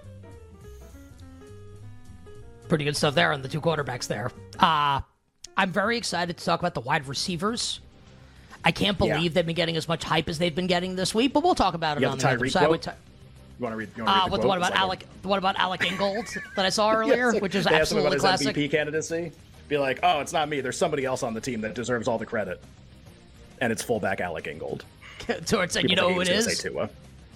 pretty 2.70 2.86
good 2.86 2.96
stuff 2.98 3.14
there 3.16 3.32
on 3.34 3.42
the 3.42 3.48
two 3.50 3.62
quarterbacks 3.62 4.08
there. 4.08 4.32
Uh, 4.58 5.02
I'm 5.56 5.72
very 5.72 5.98
excited 5.98 6.38
to 6.38 6.46
talk 6.46 6.60
about 6.60 6.74
the 6.74 6.82
wide 6.82 7.08
receivers. 7.08 7.80
I 8.66 8.72
can't 8.72 8.98
believe 8.98 9.16
Yeah. 9.24 9.30
they've 9.30 9.46
been 9.46 9.56
getting 9.56 9.76
as 9.78 9.88
much 9.88 10.04
hype 10.04 10.28
as 10.30 10.40
they've 10.40 10.56
been 10.56 10.68
getting 10.68 10.96
this 10.96 11.14
week, 11.14 11.34
but 11.34 11.44
we'll 11.44 11.54
talk 11.56 11.74
about 11.76 11.98
it 11.98 12.02
You 12.02 12.08
on 12.08 12.18
the 12.18 12.24
the 12.24 12.30
other 12.32 12.50
side. 12.50 12.70
with 12.70 12.82
Ty- 12.82 12.96
you 13.64 13.70
want 13.70 13.74
to 13.74 13.78
read 13.78 13.90
you 13.96 14.04
want 14.04 14.16
to 14.16 14.22
uh, 14.22 14.26
read 14.26 14.42
the 14.44 14.48
what, 14.48 14.58
It's 14.58 14.68
about 14.68 14.72
like 14.72 14.74
a- 14.74 14.78
Alec? 14.78 15.08
What 15.24 15.38
about 15.38 15.56
Alec 15.58 15.86
Ingold 15.86 16.28
that 16.56 16.66
I 16.66 16.70
saw 16.70 16.92
earlier, 16.96 17.32
Yes, 17.34 17.42
which 17.42 17.56
is 17.56 17.64
they 17.66 17.70
asked 17.76 17.92
him 17.92 17.98
absolutely 18.00 18.08
about 18.08 18.14
his 18.40 18.42
classic. 18.44 18.56
MVP 18.56 18.72
candidacy 18.72 19.32
be 19.70 19.78
like 19.78 20.00
oh 20.04 20.20
it's 20.20 20.34
not 20.34 20.50
me 20.50 20.60
there's 20.60 20.78
somebody 20.78 21.06
else 21.06 21.24
on 21.24 21.34
the 21.34 21.40
team 21.42 21.62
that 21.62 21.74
deserves 21.74 22.08
all 22.08 22.18
the 22.18 22.26
credit 22.26 22.62
and 23.62 23.72
it's 23.72 23.82
fullback 23.82 24.20
Alec 24.20 24.46
Ingold 24.48 24.84
Towards 25.46 25.74
saying, 25.74 25.88
you 25.88 25.96
know 25.96 26.14
who 26.14 26.20
it 26.20 26.28
is? 26.28 26.30
it 26.30 26.34
he 26.34 26.36
was 26.36 26.48
is? 26.48 26.48
gonna 26.48 26.56
say 26.56 26.70
Tua. 26.70 26.90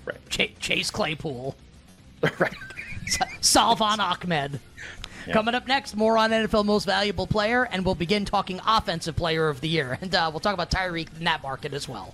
right 0.06 0.30
Ch- 0.30 0.60
Chase 0.60 0.92
Claypool, 0.92 1.56
right 2.40 2.54
Salvon 3.42 4.00
Ahmed. 4.02 4.60
Coming 5.32 5.56
up 5.56 5.68
next, 5.68 5.96
more 5.98 6.18
on 6.18 6.32
NFL 6.32 6.63
Most 6.66 6.86
Valuable 6.86 7.28
Player, 7.28 7.63
and 7.72 7.84
we'll 7.84 7.96
begin 7.96 8.24
talking 8.24 8.62
Offensive 8.66 9.16
Player 9.18 9.50
of 9.50 9.60
the 9.60 9.68
Year, 9.68 9.98
and 10.02 10.13
uh, 10.16 10.30
we'll 10.32 10.40
talk 10.40 10.54
about 10.54 10.72
Tyreek 10.72 11.10
in 11.18 11.26
that 11.26 11.44
market 11.44 11.74
as 11.74 11.88
well. 11.90 12.13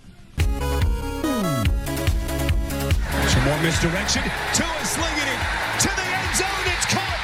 More 3.45 3.61
misdirection. 3.61 4.23
Tua 4.53 4.85
slinging 4.85 5.27
it 5.27 5.39
to 5.81 5.89
the 5.89 6.01
end 6.01 6.35
zone. 6.37 6.65
It's 6.67 6.85
caught. 6.85 7.19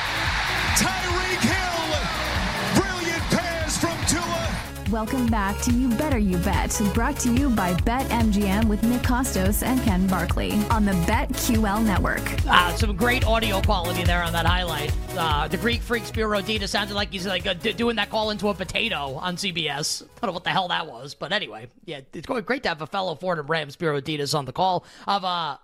Tyreek 0.75 1.39
Hill. 1.39 2.81
Brilliant 2.81 3.23
pass 3.31 3.77
from 3.77 3.97
Tua. 4.05 4.91
Welcome 4.91 5.27
back 5.27 5.61
to 5.61 5.71
You 5.71 5.87
Better 5.95 6.17
You 6.17 6.37
Bet, 6.39 6.77
brought 6.93 7.17
to 7.19 7.33
you 7.33 7.49
by 7.49 7.73
BetMGM 7.73 8.65
with 8.65 8.83
Nick 8.83 9.01
Kostos 9.01 9.63
and 9.63 9.81
Ken 9.83 10.07
Barkley 10.07 10.51
on 10.69 10.83
the 10.83 10.91
BetQL 10.91 11.85
network. 11.85 12.21
Uh, 12.45 12.75
some 12.75 12.97
great 12.97 13.25
audio 13.25 13.61
quality 13.61 14.03
there 14.03 14.21
on 14.21 14.33
that 14.33 14.45
highlight. 14.45 14.91
Uh, 15.15 15.47
the 15.47 15.55
Greek 15.55 15.81
Freak 15.81 16.03
Spero 16.05 16.41
Dedes 16.41 16.69
sounded 16.69 16.95
like 16.95 17.13
he's 17.13 17.27
like 17.27 17.47
uh, 17.47 17.53
d- 17.53 17.71
doing 17.71 17.95
that 17.95 18.09
call 18.09 18.31
into 18.31 18.49
a 18.49 18.53
potato 18.53 19.13
on 19.13 19.37
CBS. 19.37 20.03
I 20.03 20.07
don't 20.21 20.31
know 20.31 20.33
what 20.33 20.43
the 20.43 20.49
hell 20.49 20.67
that 20.67 20.85
was, 20.85 21.13
but 21.13 21.31
anyway, 21.31 21.67
yeah, 21.85 22.01
it's 22.13 22.27
going 22.27 22.43
great 22.43 22.63
to 22.63 22.69
have 22.69 22.81
a 22.81 22.87
fellow 22.87 23.15
Fordham 23.15 23.47
Ram 23.47 23.69
Spero 23.69 24.01
Dedes 24.01 24.33
on 24.33 24.43
the 24.43 24.51
call 24.51 24.83
of 25.07 25.23
uh, 25.23 25.55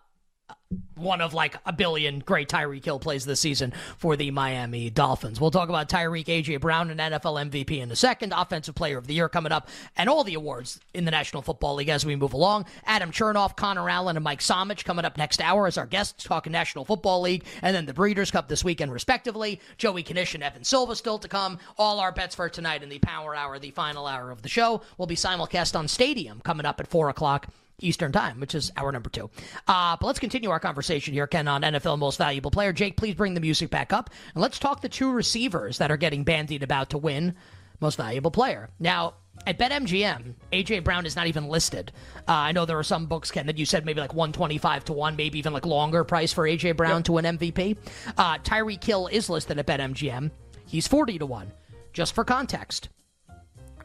one 0.96 1.22
of 1.22 1.34
like 1.34 1.58
a 1.66 1.74
billion 1.74 2.20
great 2.20 2.50
Tyreek 2.50 2.84
Hill 2.84 3.00
plays 3.00 3.26
this 3.26 3.40
season 3.40 3.74
for 3.98 4.16
the 4.16 4.32
Miami 4.32 4.90
Dolphins. 4.90 5.40
We'll 5.40 5.52
talk 5.52 5.70
about 5.70 5.90
Tyreek, 5.90 6.26
AJ 6.26 6.62
Brown, 6.62 6.90
and 6.90 7.00
NFL 7.00 7.52
MVP 7.52 7.80
in 7.80 7.92
a 7.92 7.96
second. 7.96 8.34
Offensive 8.36 8.76
Player 8.76 8.98
of 8.98 9.08
the 9.08 9.14
Year 9.14 9.30
coming 9.30 9.52
up, 9.52 9.70
and 9.96 10.10
all 10.10 10.24
the 10.24 10.34
awards 10.34 10.80
in 10.94 11.06
the 11.06 11.12
National 11.12 11.42
Football 11.42 11.76
League 11.76 11.90
as 11.90 12.06
we 12.06 12.16
move 12.16 12.34
along. 12.34 12.66
Adam 12.86 13.12
Chernoff, 13.12 13.56
Connor 13.56 13.90
Allen, 13.90 14.18
and 14.18 14.24
Mike 14.24 14.40
Somich 14.40 14.86
coming 14.86 15.06
up 15.06 15.18
next 15.18 15.42
hour 15.42 15.68
as 15.68 15.78
our 15.78 15.86
guests 15.86 16.24
talking 16.24 16.52
National 16.52 16.86
Football 16.86 17.22
League, 17.22 17.46
and 17.62 17.76
then 17.76 17.86
the 17.86 17.94
Breeders' 17.94 18.32
Cup 18.32 18.48
this 18.48 18.64
weekend, 18.64 18.92
respectively. 18.92 19.60
Joey 19.78 20.04
Knish 20.04 20.34
and 20.34 20.44
Evan 20.44 20.64
Silva 20.64 20.96
still 20.96 21.20
to 21.20 21.28
come. 21.28 21.60
All 21.78 22.00
our 22.00 22.12
bets 22.12 22.36
for 22.36 22.50
tonight 22.50 22.84
in 22.84 22.90
the 22.90 23.00
Power 23.00 23.36
Hour, 23.36 23.60
the 23.60 23.72
final 23.72 24.08
hour 24.08 24.32
of 24.32 24.42
the 24.42 24.50
show, 24.50 24.82
will 24.98 25.08
be 25.08 25.16
simulcast 25.16 25.78
on 25.78 25.88
Stadium 25.88 26.42
coming 26.42 26.66
up 26.66 26.80
at 26.80 26.88
four 26.88 27.10
o'clock. 27.10 27.48
Eastern 27.80 28.12
Time, 28.12 28.40
which 28.40 28.56
is 28.56 28.72
hour 28.78 28.92
number 28.92 29.10
two. 29.10 29.30
Uh, 29.68 29.98
but 30.00 30.08
let's 30.08 30.20
continue 30.20 30.50
our 30.50 30.60
conversation 30.60 31.14
here, 31.14 31.28
Ken, 31.28 31.48
on 31.48 31.62
NFL 31.62 32.00
Most 32.00 32.18
Valuable 32.18 32.52
Player. 32.52 32.74
Jake, 32.74 32.98
please 32.98 33.16
bring 33.16 33.34
the 33.34 33.42
music 33.42 33.70
back 33.70 33.92
up. 33.92 34.10
And 34.34 34.42
let's 34.42 34.60
talk 34.60 34.82
the 34.82 34.90
two 34.90 35.12
receivers 35.12 35.78
that 35.80 35.92
are 35.92 35.98
getting 35.98 36.24
bandied 36.24 36.64
about 36.64 36.92
to 36.92 36.98
win 36.98 37.36
Most 37.80 37.98
Valuable 37.98 38.32
Player. 38.32 38.70
Now, 38.80 39.16
at 39.46 39.60
BetMGM, 39.60 40.34
AJ 40.54 40.84
Brown 40.84 41.06
is 41.06 41.16
not 41.16 41.28
even 41.28 41.48
listed. 41.48 41.92
Uh, 42.28 42.32
I 42.32 42.52
know 42.52 42.66
there 42.66 42.80
are 42.80 42.84
some 42.84 43.06
books, 43.06 43.32
Ken, 43.32 43.48
that 43.48 43.58
you 43.58 43.66
said 43.66 43.86
maybe 43.86 44.00
like 44.00 44.14
125 44.14 44.86
to 44.86 44.94
1, 44.94 45.16
maybe 45.16 45.40
even 45.40 45.54
like 45.54 45.66
longer 45.66 46.04
price 46.04 46.32
for 46.34 46.48
AJ 46.48 46.78
Brown 46.78 47.04
to 47.04 47.14
win 47.14 47.26
MVP. 47.26 47.78
Uh, 48.18 48.38
Tyreek 48.40 48.84
Hill 48.84 49.08
is 49.08 49.30
listed 49.30 49.60
at 49.60 49.68
BetMGM. 49.68 50.32
He's 50.66 50.88
40 50.88 51.20
to 51.20 51.26
1. 51.26 51.52
Just 51.94 52.14
for 52.14 52.24
context, 52.26 52.90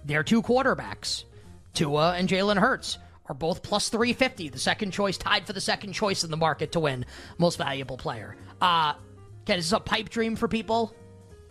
their 0.04 0.22
two 0.22 0.42
quarterbacks, 0.42 1.24
Tua 1.74 2.14
and 2.14 2.28
Jalen 2.28 2.58
Hurts, 2.58 2.98
are 3.30 3.34
both 3.34 3.62
plus 3.62 3.88
350, 3.88 4.48
the 4.48 4.58
second 4.58 4.90
choice, 4.90 5.16
tied 5.16 5.46
for 5.46 5.52
the 5.52 5.60
second 5.60 5.92
choice 5.92 6.24
in 6.24 6.32
the 6.32 6.36
market 6.36 6.72
to 6.72 6.80
win 6.80 7.06
most 7.38 7.56
valuable 7.56 7.96
player. 7.96 8.36
Uh, 8.60 8.94
Ken, 9.46 9.58
is 9.60 9.70
this 9.70 9.76
a 9.76 9.80
pipe 9.80 10.08
dream 10.08 10.34
for 10.34 10.48
people 10.48 10.92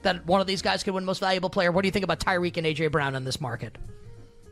that 0.01 0.25
one 0.25 0.41
of 0.41 0.47
these 0.47 0.61
guys 0.61 0.83
could 0.83 0.93
win 0.93 1.05
most 1.05 1.19
valuable 1.19 1.49
player? 1.49 1.71
What 1.71 1.83
do 1.83 1.87
you 1.87 1.91
think 1.93 2.03
about 2.03 2.19
Tyreek 2.19 2.57
and 2.57 2.67
AJ 2.67 2.91
Brown 2.91 3.15
in 3.15 3.23
this 3.23 3.39
market? 3.39 3.77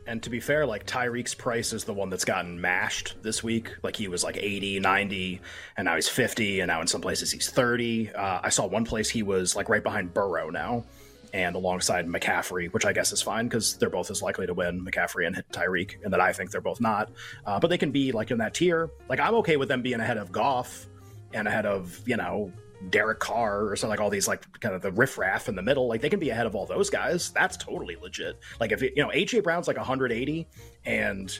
And 0.06 0.22
to 0.22 0.30
be 0.30 0.40
fair, 0.40 0.64
like 0.64 0.86
Tyreek's 0.86 1.34
price 1.34 1.74
is 1.74 1.84
the 1.84 1.92
one 1.92 2.08
that's 2.08 2.24
gotten 2.24 2.58
mashed 2.58 3.16
this 3.22 3.44
week. 3.44 3.76
Like 3.82 3.94
he 3.94 4.08
was 4.08 4.24
like 4.24 4.38
80, 4.38 4.80
90, 4.80 5.42
and 5.76 5.84
now 5.84 5.96
he's 5.96 6.08
50, 6.08 6.60
and 6.60 6.68
now 6.68 6.80
in 6.80 6.86
some 6.86 7.02
places 7.02 7.30
he's 7.30 7.50
30. 7.50 8.14
Uh, 8.14 8.40
I 8.42 8.48
saw 8.48 8.64
one 8.64 8.86
place 8.86 9.10
he 9.10 9.22
was 9.22 9.54
like 9.54 9.68
right 9.68 9.82
behind 9.82 10.14
Burrow 10.14 10.48
now 10.48 10.86
and 11.32 11.56
alongside 11.56 12.06
McCaffrey, 12.06 12.72
which 12.72 12.86
I 12.86 12.92
guess 12.92 13.12
is 13.12 13.22
fine 13.22 13.46
because 13.48 13.76
they're 13.76 13.90
both 13.90 14.10
as 14.10 14.22
likely 14.22 14.46
to 14.46 14.54
win, 14.54 14.84
McCaffrey 14.84 15.26
and 15.26 15.42
Tyreek, 15.52 16.02
and 16.02 16.12
that 16.12 16.20
I 16.20 16.32
think 16.32 16.50
they're 16.50 16.60
both 16.60 16.80
not. 16.80 17.10
Uh, 17.44 17.60
but 17.60 17.68
they 17.68 17.78
can 17.78 17.90
be 17.90 18.12
like 18.12 18.30
in 18.30 18.38
that 18.38 18.54
tier. 18.54 18.90
Like 19.08 19.20
I'm 19.20 19.34
okay 19.36 19.56
with 19.56 19.68
them 19.68 19.82
being 19.82 20.00
ahead 20.00 20.16
of 20.16 20.32
Goff 20.32 20.86
and 21.32 21.46
ahead 21.46 21.66
of, 21.66 22.00
you 22.06 22.16
know, 22.16 22.52
Derek 22.90 23.18
Carr 23.18 23.66
or 23.66 23.76
something 23.76 23.90
like 23.90 24.00
all 24.00 24.10
these 24.10 24.28
like 24.28 24.60
kind 24.60 24.74
of 24.74 24.82
the 24.82 24.92
riffraff 24.92 25.48
in 25.48 25.56
the 25.56 25.62
middle. 25.62 25.88
Like 25.88 26.00
they 26.00 26.10
can 26.10 26.20
be 26.20 26.30
ahead 26.30 26.46
of 26.46 26.54
all 26.54 26.66
those 26.66 26.90
guys. 26.90 27.30
That's 27.30 27.56
totally 27.56 27.96
legit. 27.96 28.38
Like 28.60 28.72
if 28.72 28.80
you 28.82 28.92
know 28.96 29.08
AJ 29.08 29.42
Brown's 29.42 29.66
like 29.66 29.76
180 29.76 30.46
and 30.84 31.38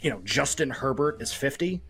you 0.00 0.10
know 0.10 0.20
Justin 0.24 0.70
Herbert 0.70 1.22
is 1.22 1.32
50. 1.32 1.80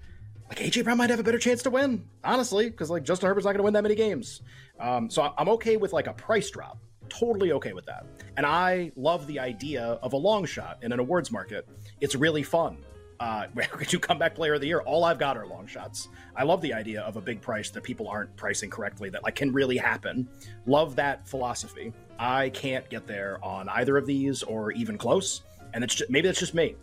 like 0.48 0.58
AJ 0.58 0.84
Brown 0.84 0.96
might 0.96 1.10
have 1.10 1.18
a 1.18 1.24
better 1.24 1.38
chance 1.38 1.62
to 1.64 1.70
win, 1.70 2.04
honestly, 2.22 2.70
because 2.70 2.88
like 2.88 3.02
Justin 3.02 3.26
Herbert's 3.28 3.44
not 3.44 3.50
going 3.50 3.58
to 3.58 3.64
win 3.64 3.74
that 3.74 3.82
many 3.82 3.96
games. 3.96 4.42
Um, 4.78 5.10
so 5.10 5.34
I'm 5.36 5.48
okay 5.50 5.76
with 5.76 5.92
like 5.92 6.06
a 6.06 6.12
price 6.12 6.50
drop. 6.50 6.78
Totally 7.08 7.52
okay 7.52 7.72
with 7.72 7.86
that. 7.86 8.06
And 8.36 8.46
I 8.46 8.92
love 8.96 9.26
the 9.26 9.38
idea 9.38 9.82
of 9.82 10.12
a 10.12 10.16
long 10.16 10.44
shot 10.44 10.78
in 10.82 10.92
an 10.92 11.00
awards 11.00 11.30
market. 11.30 11.68
It's 12.00 12.14
really 12.14 12.42
fun. 12.42 12.78
Uh, 13.20 13.46
you 13.88 13.98
comeback 13.98 14.34
player 14.34 14.54
of 14.54 14.60
the 14.60 14.68
year? 14.68 14.80
All 14.80 15.04
I've 15.04 15.18
got 15.18 15.36
are 15.36 15.46
long 15.46 15.66
shots. 15.66 16.08
I 16.36 16.44
love 16.44 16.60
the 16.60 16.72
idea 16.72 17.02
of 17.02 17.16
a 17.16 17.20
big 17.20 17.40
price 17.40 17.70
that 17.70 17.82
people 17.82 18.08
aren't 18.08 18.34
pricing 18.36 18.70
correctly 18.70 19.10
that 19.10 19.22
like 19.22 19.34
can 19.34 19.52
really 19.52 19.76
happen. 19.76 20.28
Love 20.66 20.96
that 20.96 21.26
philosophy. 21.26 21.92
I 22.18 22.50
can't 22.50 22.88
get 22.90 23.06
there 23.06 23.42
on 23.44 23.68
either 23.68 23.96
of 23.96 24.06
these 24.06 24.42
or 24.42 24.72
even 24.72 24.98
close, 24.98 25.42
and 25.72 25.84
it's 25.84 25.94
just, 25.94 26.10
maybe 26.10 26.28
that's 26.28 26.40
just 26.40 26.54
me 26.54 26.74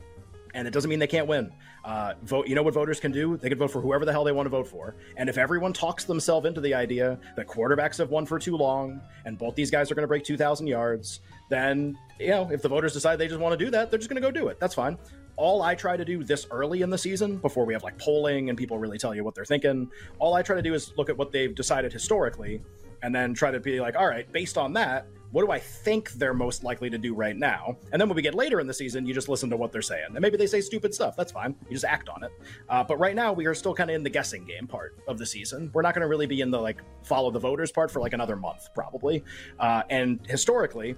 and 0.55 0.67
it 0.67 0.71
doesn't 0.71 0.89
mean 0.89 0.99
they 0.99 1.05
can't 1.05 1.27
win. 1.27 1.51
Uh, 1.83 2.13
vote. 2.23 2.47
You 2.47 2.55
know 2.55 2.63
what 2.63 2.73
voters 2.73 2.99
can 2.99 3.11
do? 3.11 3.37
They 3.37 3.49
can 3.49 3.57
vote 3.57 3.71
for 3.71 3.81
whoever 3.81 4.05
the 4.05 4.11
hell 4.11 4.23
they 4.23 4.31
want 4.31 4.45
to 4.45 4.49
vote 4.49 4.67
for. 4.67 4.95
And 5.17 5.29
if 5.29 5.37
everyone 5.37 5.73
talks 5.73 6.05
themselves 6.05 6.47
into 6.47 6.61
the 6.61 6.73
idea 6.73 7.19
that 7.35 7.45
quarterbacks 7.45 7.97
have 7.97 8.09
won 8.09 8.25
for 8.25 8.39
too 8.39 8.55
long, 8.55 9.01
and 9.25 9.37
both 9.37 9.53
these 9.53 9.69
guys 9.69 9.91
are 9.91 9.95
going 9.95 10.03
to 10.03 10.07
break 10.07 10.23
2,000 10.23 10.65
yards, 10.65 11.19
then 11.49 11.97
you 12.19 12.29
know 12.29 12.49
if 12.51 12.61
the 12.61 12.69
voters 12.69 12.93
decide 12.93 13.17
they 13.17 13.27
just 13.27 13.39
want 13.39 13.57
to 13.57 13.63
do 13.63 13.69
that, 13.69 13.91
they're 13.91 13.99
just 13.99 14.09
going 14.09 14.21
to 14.21 14.27
go 14.27 14.31
do 14.31 14.47
it. 14.47 14.59
That's 14.59 14.73
fine. 14.73 14.97
All 15.37 15.61
I 15.61 15.75
try 15.75 15.97
to 15.97 16.05
do 16.05 16.23
this 16.23 16.47
early 16.49 16.81
in 16.81 16.89
the 16.89 16.97
season, 16.97 17.37
before 17.37 17.65
we 17.65 17.73
have 17.73 17.83
like 17.83 17.99
polling 17.99 18.47
and 18.47 18.57
people 18.57 18.79
really 18.79 18.97
tell 18.97 19.13
you 19.13 19.25
what 19.25 19.35
they're 19.35 19.43
thinking, 19.43 19.91
all 20.17 20.33
I 20.33 20.41
try 20.41 20.55
to 20.55 20.61
do 20.61 20.73
is 20.73 20.93
look 20.97 21.09
at 21.09 21.17
what 21.17 21.33
they've 21.33 21.53
decided 21.53 21.91
historically, 21.91 22.61
and 23.05 23.13
then 23.13 23.35
try 23.35 23.51
to 23.51 23.59
be 23.59 23.79
like, 23.79 23.95
all 23.95 24.07
right, 24.07 24.29
based 24.31 24.57
on 24.57 24.73
that, 24.73 25.05
what 25.31 25.45
do 25.45 25.51
I 25.51 25.59
think 25.59 26.11
they're 26.13 26.33
most 26.33 26.63
likely 26.63 26.89
to 26.89 26.97
do 26.97 27.13
right 27.13 27.35
now? 27.35 27.77
And 27.91 28.01
then 28.01 28.09
when 28.09 28.15
we 28.15 28.23
get 28.23 28.33
later 28.33 28.59
in 28.59 28.65
the 28.65 28.73
season, 28.73 29.05
you 29.05 29.13
just 29.13 29.29
listen 29.29 29.47
to 29.51 29.57
what 29.57 29.71
they're 29.71 29.83
saying. 29.83 30.07
And 30.09 30.19
maybe 30.19 30.37
they 30.37 30.47
say 30.47 30.59
stupid 30.59 30.91
stuff. 30.91 31.15
That's 31.15 31.31
fine. 31.31 31.55
You 31.69 31.75
just 31.75 31.85
act 31.85 32.09
on 32.09 32.23
it. 32.23 32.31
Uh, 32.67 32.83
but 32.83 32.97
right 32.97 33.15
now, 33.15 33.31
we 33.31 33.45
are 33.45 33.53
still 33.53 33.75
kind 33.75 33.91
of 33.91 33.95
in 33.95 34.01
the 34.01 34.09
guessing 34.09 34.43
game 34.43 34.65
part 34.65 34.97
of 35.07 35.19
the 35.19 35.25
season. 35.25 35.69
We're 35.71 35.83
not 35.83 35.93
going 35.93 36.01
to 36.01 36.07
really 36.07 36.25
be 36.25 36.41
in 36.41 36.49
the 36.49 36.59
like 36.59 36.81
follow 37.03 37.29
the 37.29 37.39
voters 37.39 37.71
part 37.71 37.91
for 37.91 37.99
like 37.99 38.13
another 38.13 38.35
month, 38.35 38.69
probably. 38.73 39.23
Uh, 39.59 39.83
and 39.91 40.19
historically, 40.27 40.95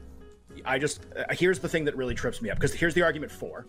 I 0.63 0.79
just 0.79 1.05
uh, 1.17 1.25
here's 1.31 1.59
the 1.59 1.67
thing 1.67 1.83
that 1.85 1.97
really 1.97 2.15
trips 2.15 2.41
me 2.41 2.49
up 2.49 2.57
because 2.57 2.73
here's 2.73 2.93
the 2.93 3.01
argument 3.01 3.33
for 3.33 3.65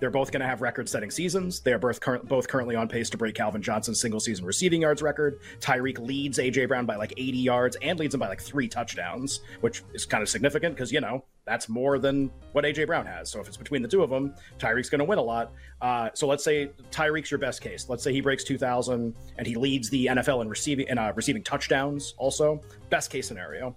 they're 0.00 0.10
both 0.10 0.30
going 0.32 0.40
to 0.40 0.46
have 0.46 0.60
record-setting 0.60 1.10
seasons. 1.10 1.60
They 1.60 1.72
are 1.72 1.78
both, 1.78 2.00
cur- 2.00 2.18
both 2.18 2.48
currently 2.48 2.76
on 2.76 2.88
pace 2.88 3.08
to 3.10 3.16
break 3.16 3.34
Calvin 3.34 3.62
Johnson's 3.62 4.00
single-season 4.00 4.44
receiving 4.44 4.82
yards 4.82 5.02
record. 5.02 5.40
Tyreek 5.60 5.98
leads 5.98 6.38
AJ 6.38 6.68
Brown 6.68 6.86
by 6.86 6.96
like 6.96 7.12
80 7.16 7.38
yards 7.38 7.76
and 7.82 7.98
leads 7.98 8.14
him 8.14 8.20
by 8.20 8.28
like 8.28 8.40
three 8.40 8.68
touchdowns, 8.68 9.40
which 9.60 9.82
is 9.92 10.04
kind 10.04 10.22
of 10.22 10.28
significant 10.28 10.74
because 10.74 10.92
you 10.92 11.00
know 11.00 11.24
that's 11.44 11.68
more 11.68 11.98
than 11.98 12.30
what 12.52 12.64
AJ 12.64 12.86
Brown 12.86 13.06
has. 13.06 13.30
So 13.30 13.40
if 13.40 13.48
it's 13.48 13.56
between 13.56 13.82
the 13.82 13.88
two 13.88 14.02
of 14.02 14.10
them, 14.10 14.34
Tyreek's 14.58 14.88
going 14.88 15.00
to 15.00 15.04
win 15.04 15.18
a 15.18 15.22
lot. 15.22 15.52
Uh, 15.80 16.08
so 16.14 16.26
let's 16.26 16.42
say 16.42 16.70
Tyreek's 16.90 17.30
your 17.30 17.38
best 17.38 17.60
case. 17.60 17.88
Let's 17.88 18.02
say 18.02 18.12
he 18.12 18.20
breaks 18.20 18.44
2,000 18.44 19.14
and 19.38 19.46
he 19.46 19.54
leads 19.54 19.90
the 19.90 20.06
NFL 20.06 20.42
in 20.42 20.48
receiving 20.48 20.88
in 20.88 20.98
uh, 20.98 21.12
receiving 21.14 21.42
touchdowns. 21.42 22.14
Also, 22.16 22.60
best 22.90 23.10
case 23.10 23.28
scenario. 23.28 23.76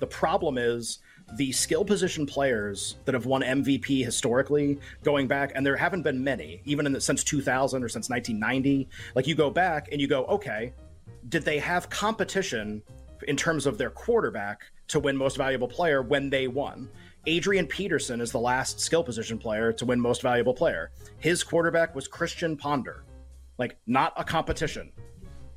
The 0.00 0.06
problem 0.06 0.58
is 0.58 0.98
the 1.36 1.52
skill 1.52 1.84
position 1.84 2.26
players 2.26 2.96
that 3.04 3.14
have 3.14 3.26
won 3.26 3.42
MVP 3.42 4.04
historically, 4.04 4.78
going 5.02 5.28
back, 5.28 5.52
and 5.54 5.64
there 5.64 5.76
haven't 5.76 6.02
been 6.02 6.22
many, 6.22 6.60
even 6.64 6.86
in 6.86 6.92
the, 6.92 7.00
since 7.00 7.22
2000 7.24 7.82
or 7.82 7.88
since 7.88 8.08
1990. 8.08 8.88
Like 9.14 9.26
you 9.26 9.34
go 9.34 9.50
back 9.50 9.88
and 9.92 10.00
you 10.00 10.08
go, 10.08 10.24
okay, 10.26 10.72
did 11.28 11.44
they 11.44 11.58
have 11.58 11.90
competition 11.90 12.82
in 13.28 13.36
terms 13.36 13.66
of 13.66 13.78
their 13.78 13.90
quarterback 13.90 14.62
to 14.88 14.98
win 14.98 15.16
most 15.16 15.36
valuable 15.36 15.68
player 15.68 16.02
when 16.02 16.30
they 16.30 16.48
won? 16.48 16.88
Adrian 17.26 17.66
Peterson 17.66 18.20
is 18.20 18.32
the 18.32 18.40
last 18.40 18.80
skill 18.80 19.04
position 19.04 19.38
player 19.38 19.72
to 19.74 19.84
win 19.84 20.00
most 20.00 20.22
valuable 20.22 20.54
player. 20.54 20.90
His 21.18 21.44
quarterback 21.44 21.94
was 21.94 22.08
Christian 22.08 22.56
Ponder. 22.56 23.04
Like, 23.58 23.76
not 23.86 24.14
a 24.16 24.24
competition. 24.24 24.90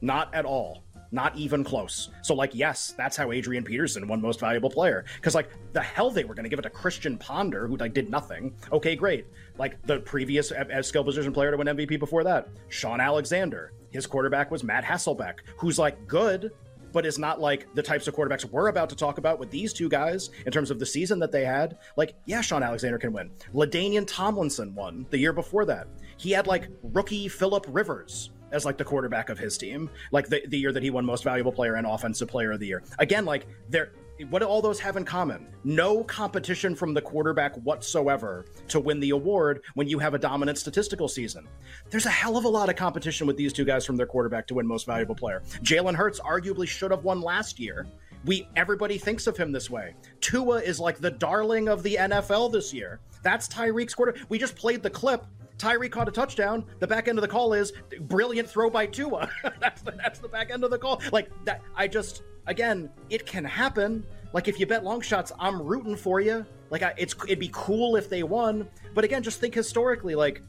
Not 0.01 0.33
at 0.35 0.43
all. 0.43 0.82
Not 1.13 1.37
even 1.37 1.63
close. 1.63 2.09
So, 2.23 2.33
like, 2.33 2.55
yes, 2.55 2.95
that's 2.97 3.15
how 3.15 3.31
Adrian 3.31 3.63
Peterson 3.63 4.07
won 4.07 4.19
Most 4.19 4.39
Valuable 4.39 4.71
Player. 4.71 5.05
Because, 5.15 5.35
like, 5.35 5.49
the 5.71 5.79
hell 5.79 6.09
they 6.09 6.23
were 6.23 6.33
going 6.33 6.43
to 6.43 6.49
give 6.49 6.57
it 6.57 6.63
to 6.63 6.71
Christian 6.71 7.19
Ponder, 7.19 7.67
who 7.67 7.77
like 7.77 7.93
did 7.93 8.09
nothing. 8.09 8.55
Okay, 8.71 8.95
great. 8.95 9.27
Like 9.57 9.79
the 9.85 9.99
previous 9.99 10.51
as 10.51 10.87
skill 10.87 11.03
position 11.03 11.31
player 11.31 11.51
to 11.51 11.57
win 11.57 11.67
MVP 11.67 11.99
before 11.99 12.23
that, 12.23 12.47
Sean 12.69 12.99
Alexander. 12.99 13.73
His 13.91 14.07
quarterback 14.07 14.49
was 14.49 14.63
Matt 14.63 14.83
Hasselbeck, 14.83 15.39
who's 15.57 15.77
like 15.77 16.07
good, 16.07 16.51
but 16.91 17.05
is 17.05 17.19
not 17.19 17.39
like 17.39 17.67
the 17.75 17.83
types 17.83 18.07
of 18.07 18.15
quarterbacks 18.15 18.45
we're 18.45 18.69
about 18.69 18.89
to 18.89 18.95
talk 18.95 19.19
about 19.19 19.37
with 19.37 19.51
these 19.51 19.71
two 19.71 19.89
guys 19.89 20.31
in 20.45 20.51
terms 20.51 20.71
of 20.71 20.79
the 20.79 20.85
season 20.85 21.19
that 21.19 21.31
they 21.31 21.45
had. 21.45 21.77
Like, 21.95 22.15
yeah, 22.25 22.41
Sean 22.41 22.63
Alexander 22.63 22.97
can 22.97 23.13
win. 23.13 23.29
LaDainian 23.53 24.05
Tomlinson 24.07 24.73
won 24.73 25.05
the 25.11 25.17
year 25.17 25.33
before 25.33 25.65
that. 25.65 25.87
He 26.17 26.31
had 26.31 26.47
like 26.47 26.69
rookie 26.81 27.27
Philip 27.27 27.65
Rivers 27.69 28.31
as 28.53 28.65
like 28.65 28.77
the 28.77 28.85
quarterback 28.85 29.29
of 29.29 29.37
his 29.37 29.57
team, 29.57 29.89
like 30.11 30.29
the, 30.29 30.41
the 30.47 30.57
year 30.57 30.71
that 30.71 30.83
he 30.83 30.89
won 30.89 31.05
most 31.05 31.23
valuable 31.23 31.51
player 31.51 31.75
and 31.75 31.85
offensive 31.85 32.29
player 32.29 32.51
of 32.51 32.59
the 32.59 32.67
year. 32.67 32.83
Again, 32.99 33.25
like 33.25 33.47
they're 33.69 33.91
what 34.29 34.39
do 34.39 34.45
all 34.45 34.61
those 34.61 34.79
have 34.79 34.95
in 34.95 35.03
common? 35.03 35.47
No 35.63 36.03
competition 36.03 36.75
from 36.75 36.93
the 36.93 37.01
quarterback 37.01 37.55
whatsoever 37.57 38.45
to 38.67 38.79
win 38.79 38.99
the 38.99 39.09
award 39.09 39.61
when 39.73 39.87
you 39.87 39.97
have 39.99 40.13
a 40.13 40.19
dominant 40.19 40.57
statistical 40.57 41.07
season. 41.07 41.47
There's 41.89 42.05
a 42.05 42.11
hell 42.11 42.37
of 42.37 42.45
a 42.45 42.49
lot 42.49 42.69
of 42.69 42.75
competition 42.75 43.25
with 43.25 43.37
these 43.37 43.51
two 43.51 43.65
guys 43.65 43.85
from 43.85 43.97
their 43.97 44.05
quarterback 44.05 44.45
to 44.47 44.53
win 44.53 44.67
most 44.67 44.85
valuable 44.85 45.15
player. 45.15 45.41
Jalen 45.63 45.95
Hurts 45.95 46.19
arguably 46.19 46.67
should 46.67 46.91
have 46.91 47.03
won 47.03 47.21
last 47.21 47.59
year. 47.59 47.87
We 48.25 48.47
everybody 48.55 48.97
thinks 48.97 49.27
of 49.27 49.35
him 49.35 49.51
this 49.51 49.69
way. 49.69 49.95
Tua 50.21 50.61
is 50.61 50.79
like 50.79 50.99
the 50.99 51.11
darling 51.11 51.67
of 51.67 51.83
the 51.83 51.95
NFL 51.95 52.51
this 52.51 52.73
year. 52.73 52.99
That's 53.23 53.47
Tyreek's 53.47 53.95
quarter. 53.95 54.15
We 54.29 54.37
just 54.37 54.55
played 54.55 54.83
the 54.83 54.89
clip 54.89 55.25
Tyree 55.57 55.89
caught 55.89 56.07
a 56.07 56.11
touchdown. 56.11 56.65
The 56.79 56.87
back 56.87 57.07
end 57.07 57.17
of 57.17 57.21
the 57.21 57.27
call 57.27 57.53
is 57.53 57.73
brilliant 58.01 58.49
throw 58.49 58.69
by 58.69 58.85
Tua. 58.85 59.29
that's 59.59 59.81
the, 59.81 59.91
that's 59.91 60.19
the 60.19 60.27
back 60.27 60.51
end 60.51 60.63
of 60.63 60.71
the 60.71 60.77
call. 60.77 61.01
Like 61.11 61.29
that, 61.45 61.61
I 61.75 61.87
just 61.87 62.23
again, 62.47 62.89
it 63.09 63.25
can 63.25 63.45
happen. 63.45 64.05
Like 64.33 64.47
if 64.47 64.59
you 64.59 64.65
bet 64.65 64.83
long 64.83 65.01
shots, 65.01 65.31
I'm 65.39 65.61
rooting 65.61 65.95
for 65.95 66.19
you. 66.19 66.45
Like 66.69 66.81
I, 66.81 66.93
it's 66.97 67.15
it'd 67.25 67.39
be 67.39 67.51
cool 67.53 67.95
if 67.95 68.09
they 68.09 68.23
won, 68.23 68.67
but 68.93 69.03
again, 69.03 69.21
just 69.23 69.39
think 69.39 69.53
historically. 69.53 70.15
Like 70.15 70.41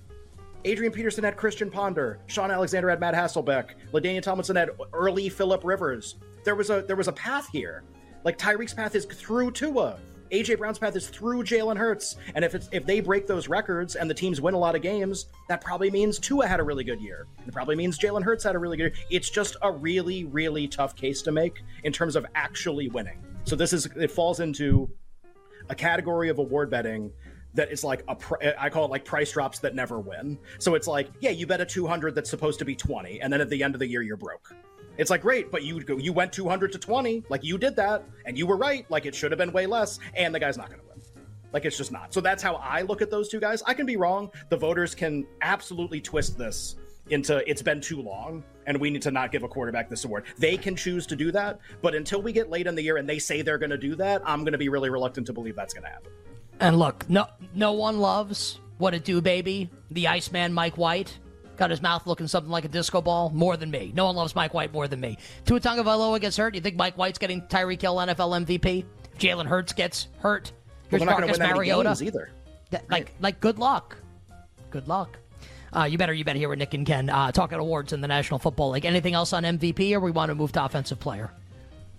Adrian 0.65 0.93
Peterson 0.93 1.25
had 1.25 1.37
Christian 1.37 1.71
Ponder, 1.71 2.19
Sean 2.27 2.51
Alexander 2.51 2.89
had 2.89 3.01
Matt 3.01 3.15
Hasselbeck, 3.15 3.71
LaDainian 3.93 4.23
Tomlinson 4.23 4.57
had 4.57 4.71
early 4.93 5.29
Philip 5.29 5.63
Rivers. 5.65 6.17
There 6.45 6.55
was 6.55 6.71
a 6.71 6.83
there 6.83 6.97
was 6.97 7.09
a 7.09 7.13
path 7.13 7.49
here. 7.53 7.85
Like 8.25 8.39
Tyreek's 8.39 8.73
path 8.73 8.95
is 8.95 9.05
through 9.05 9.51
Tua. 9.51 9.99
AJ 10.35 10.59
Brown's 10.59 10.81
path 10.81 10.97
is 10.97 11.09
through 11.09 11.45
Jalen 11.45 11.77
Hurts, 11.77 12.17
and 12.35 12.45
if 12.45 12.57
it's 12.57 12.69
if 12.73 12.85
they 12.85 12.99
break 12.99 13.29
those 13.29 13.49
records 13.49 13.95
and 13.95 14.11
the 14.11 14.15
teams 14.15 14.41
win 14.41 14.55
a 14.55 14.59
lot 14.59 14.75
of 14.75 14.83
games, 14.83 15.27
that 15.49 15.61
probably 15.61 15.93
means 15.93 16.19
Tua 16.19 16.49
had 16.49 16.59
a 16.59 16.65
really 16.65 16.83
good 16.83 17.01
year. 17.01 17.29
It 17.47 17.53
probably 17.53 17.77
means 17.77 17.97
Jalen 18.01 18.25
Hurts 18.25 18.43
had 18.43 18.57
a 18.57 18.59
really 18.59 18.77
good 18.77 18.97
year. 18.97 19.07
It's 19.11 19.31
just 19.31 19.57
a 19.63 19.71
really 19.71 20.25
really 20.25 20.67
tough 20.67 20.97
case 20.97 21.23
to 21.23 21.33
make 21.33 21.63
in 21.85 21.93
terms 21.93 22.17
of 22.17 22.27
actually 22.35 22.89
winning. 22.89 23.23
So 23.45 23.55
this 23.55 23.73
is 23.73 23.87
it 23.97 24.11
falls 24.11 24.41
into 24.41 24.91
a 25.71 25.75
category 25.75 26.31
of 26.31 26.41
award 26.41 26.69
betting 26.69 27.13
that 27.55 27.71
is 27.71 27.85
like 27.85 28.03
a 28.09 28.17
I 28.61 28.71
call 28.71 28.87
it 28.87 28.91
like 28.91 29.05
price 29.05 29.31
drops 29.31 29.61
that 29.61 29.77
never 29.77 30.01
win. 30.01 30.37
So 30.59 30.75
it's 30.75 30.89
like, 30.89 31.11
yeah, 31.21 31.31
you 31.31 31.47
bet 31.47 31.61
a 31.61 31.67
200 31.67 32.13
that's 32.13 32.29
supposed 32.29 32.59
to 32.59 32.65
be 32.65 32.75
20 32.75 33.21
and 33.21 33.33
then 33.33 33.41
at 33.41 33.51
the 33.51 33.63
end 33.63 33.77
of 33.77 33.79
the 33.79 33.87
year 33.87 34.03
you're 34.03 34.17
broke. 34.17 34.53
It's 34.97 35.11
like 35.11 35.23
great, 35.23 35.51
but 35.51 35.63
you 35.63 35.83
you 35.99 36.13
went 36.13 36.33
200 36.33 36.73
to 36.73 36.79
20, 36.79 37.25
like 37.29 37.43
you 37.43 37.59
did 37.59 37.77
that, 37.77 38.05
and 38.27 38.39
you 38.39 38.47
were 38.47 38.57
right. 38.57 38.89
Like 38.91 39.07
it 39.07 39.15
should 39.15 39.33
have 39.33 39.39
been 39.39 39.53
way 39.53 39.67
less, 39.67 39.99
and 40.15 40.35
the 40.35 40.41
guy's 40.41 40.57
not 40.57 40.69
going 40.69 40.81
to 40.81 40.87
win. 40.87 40.95
Like 41.53 41.65
it's 41.65 41.77
just 41.77 41.93
not. 41.93 42.13
So 42.13 42.21
that's 42.21 42.43
how 42.43 42.57
I 42.57 42.83
look 42.83 43.01
at 43.03 43.11
those 43.11 43.29
two 43.29 43.41
guys. 43.41 43.63
I 43.67 43.75
can 43.75 43.87
be 43.87 43.97
wrong. 43.97 44.31
The 44.49 44.57
voters 44.57 44.95
can 44.95 45.27
absolutely 45.41 46.01
twist 46.01 46.37
this 46.37 46.77
into 47.11 47.49
it's 47.49 47.63
been 47.63 47.81
too 47.81 48.01
long 48.01 48.43
and 48.67 48.81
we 48.81 48.89
need 48.91 49.03
to 49.03 49.11
not 49.11 49.31
give 49.31 49.43
a 49.43 49.49
quarterback 49.49 49.91
this 49.91 50.05
award. 50.05 50.25
They 50.39 50.57
can 50.57 50.75
choose 50.75 51.07
to 51.09 51.17
do 51.17 51.31
that, 51.33 51.61
but 51.83 51.95
until 51.95 52.23
we 52.23 52.33
get 52.33 52.51
late 52.51 52.67
in 52.67 52.75
the 52.75 52.83
year 52.83 52.97
and 52.97 53.09
they 53.09 53.19
say 53.19 53.43
they're 53.43 53.59
going 53.59 53.71
to 53.71 53.79
do 53.79 53.95
that, 53.97 54.23
I'm 54.25 54.41
going 54.41 54.53
to 54.53 54.59
be 54.59 54.69
really 54.69 54.89
reluctant 54.89 55.27
to 55.27 55.33
believe 55.33 55.55
that's 55.55 55.75
going 55.75 55.85
to 55.85 55.91
happen. 55.91 56.11
And 56.61 56.79
look, 56.79 57.09
no 57.09 57.27
no 57.55 57.73
one 57.73 57.99
loves 57.99 58.59
what 58.79 58.95
it 58.95 59.05
do, 59.05 59.21
baby. 59.21 59.71
The 59.91 60.09
Iceman 60.09 60.53
Mike 60.53 60.79
White 60.79 61.19
got 61.57 61.71
his 61.71 61.83
mouth 61.83 62.07
looking 62.07 62.27
something 62.27 62.51
like 62.51 62.65
a 62.65 62.69
disco 62.69 63.01
ball 63.01 63.31
more 63.31 63.57
than 63.57 63.71
me. 63.71 63.93
No 63.95 64.07
one 64.07 64.17
loves 64.17 64.35
Mike 64.35 64.55
White 64.55 64.73
more 64.73 64.89
than 64.89 65.01
me. 65.01 65.19
Tua 65.45 65.61
Tagovailoa 65.61 66.21
gets 66.21 66.37
hurt. 66.37 66.55
You 66.55 66.61
think 66.61 66.77
Mike 66.77 66.97
White's 66.97 67.19
getting 67.19 67.43
Tyreek 67.43 67.81
Hill 67.81 67.97
NFL 67.97 68.45
MVP? 68.45 68.85
Jalen 69.19 69.47
Hurts 69.47 69.73
gets 69.73 70.09
hurt. 70.19 70.53
Here's 70.89 71.01
well, 71.01 71.19
Marcus 71.19 71.39
Mariota. 71.39 72.05
either. 72.05 72.31
Like, 72.73 72.91
right. 72.91 73.11
like, 73.21 73.41
good 73.41 73.59
luck. 73.59 73.97
Good 74.71 74.89
luck. 74.89 75.19
Uh, 75.75 75.85
you 75.85 75.99
better, 75.99 76.13
you 76.13 76.25
better 76.25 76.39
hear 76.39 76.49
what 76.49 76.59
Nick 76.59 76.75
and 76.75 76.87
Ken 76.87 77.11
uh, 77.11 77.33
talking 77.33 77.59
awards 77.59 77.93
in 77.93 78.01
the 78.01 78.09
National 78.09 78.39
Football 78.39 78.71
League. 78.71 78.85
Anything 78.85 79.15
else 79.15 79.33
on 79.33 79.43
MVP, 79.43 79.93
or 79.93 80.01
we 80.01 80.11
want 80.11 80.31
to 80.31 80.35
move 80.35 80.53
to 80.53 80.65
offensive 80.65 81.01
player? 81.01 81.31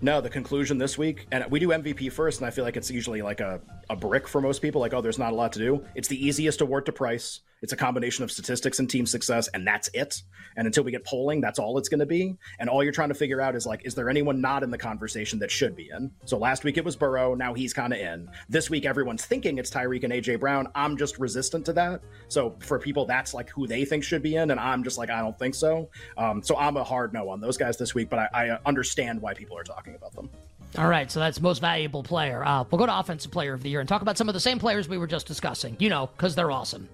No, 0.01 0.22
the 0.22 0.30
conclusion 0.30 0.78
this 0.78 0.97
week, 0.97 1.26
and 1.32 1.45
we 1.49 1.60
do 1.60 1.70
MVP 1.70 2.12
first, 2.12 2.39
and 2.39 2.47
I 2.47 2.51
feel 2.51 2.64
like 2.64 2.78
it's 2.78 2.91
usually 2.91 3.22
like 3.22 3.39
a, 3.39 3.62
a 3.89 3.95
brick 3.95 4.28
for 4.28 4.41
most 4.41 4.62
people. 4.62 4.82
Like, 4.82 4.93
oh, 4.93 5.01
there's 5.01 5.18
not 5.18 5.32
a 5.32 5.36
lot 5.36 5.53
to 5.53 5.60
do. 5.60 5.86
It's 5.95 6.08
the 6.08 6.26
easiest 6.26 6.62
award 6.62 6.86
to 6.88 6.91
price. 6.91 7.41
It's 7.66 7.74
a 7.74 7.76
combination 7.76 8.24
of 8.24 8.32
statistics 8.32 8.78
and 8.78 8.88
team 8.88 9.07
success, 9.07 9.47
and 9.55 9.66
that's 9.66 9.89
it. 9.95 10.22
And 10.55 10.68
until 10.68 10.84
we 10.84 10.91
get 10.91 11.03
polling, 11.03 11.41
that's 11.41 11.57
all 11.57 11.80
it's 11.80 11.89
going 11.89 11.99
to 11.99 12.05
be. 12.05 12.36
And 12.59 12.70
all 12.70 12.84
you're 12.84 12.93
trying 12.93 13.09
to 13.09 13.16
figure 13.16 13.41
out 13.41 13.55
is 13.55 13.66
like, 13.66 13.84
is 13.88 13.95
there 13.95 14.07
anyone 14.07 14.39
not 14.39 14.61
in 14.61 14.70
the 14.70 14.78
conversation 14.78 15.39
that 15.39 15.49
should 15.49 15.76
be 15.76 15.89
in? 15.89 16.11
So 16.26 16.38
last 16.38 16.63
week 16.63 16.78
it 16.78 16.86
was 16.86 16.95
Burrow. 16.95 17.34
Now 17.34 17.55
he's 17.55 17.74
kind 17.74 17.91
of 17.91 17.97
in. 17.97 18.30
This 18.49 18.70
week 18.70 18.86
everyone's 18.86 19.26
thinking 19.26 19.57
it's 19.57 19.72
Tyreek 19.72 20.03
and 20.03 20.13
AJ 20.13 20.41
Brown. 20.41 20.68
I'm 20.76 20.95
just 20.95 21.18
resistant 21.18 21.66
to 21.66 21.74
that. 21.74 22.01
So 22.28 22.55
for 22.59 22.78
people, 22.78 23.07
that's 23.07 23.34
like 23.34 23.49
who 23.49 23.66
they 23.66 23.84
think 23.84 24.03
should 24.03 24.22
be 24.22 24.36
in, 24.36 24.51
and 24.51 24.59
I'm 24.59 24.84
just 24.84 24.99
like, 24.99 25.09
I 25.09 25.20
don't 25.22 25.39
think 25.39 25.55
so. 25.55 25.89
Um, 26.20 26.43
so 26.43 26.55
I'm 26.57 26.78
a 26.78 26.84
hard 26.84 27.13
no 27.13 27.30
on 27.30 27.41
those 27.41 27.57
guys 27.57 27.78
this 27.78 27.95
week, 27.95 28.11
but 28.11 28.20
I, 28.20 28.30
I 28.32 28.59
understand 28.68 29.20
why 29.24 29.34
people 29.34 29.57
are 29.57 29.63
talking 29.63 29.95
about 29.95 30.13
them. 30.13 30.30
All 30.78 30.88
right, 30.88 31.09
so 31.09 31.19
that's 31.19 31.39
most 31.39 31.59
valuable 31.59 32.03
player. 32.03 32.43
Uh, 32.43 32.65
we'll 32.69 32.80
go 32.80 32.86
to 32.86 32.99
offensive 32.99 33.32
player 33.32 33.53
of 33.53 33.63
the 33.63 33.69
year 33.69 33.80
and 33.80 33.88
talk 33.88 34.01
about 34.01 34.17
some 34.17 34.28
of 34.28 34.34
the 34.34 34.39
same 34.39 34.59
players 34.59 34.89
we 34.89 34.97
were 34.97 35.07
just 35.07 35.26
discussing. 35.26 35.78
You 35.80 35.89
know, 35.89 36.07
because 36.07 36.36
they're 36.36 36.51
awesome. 36.51 36.89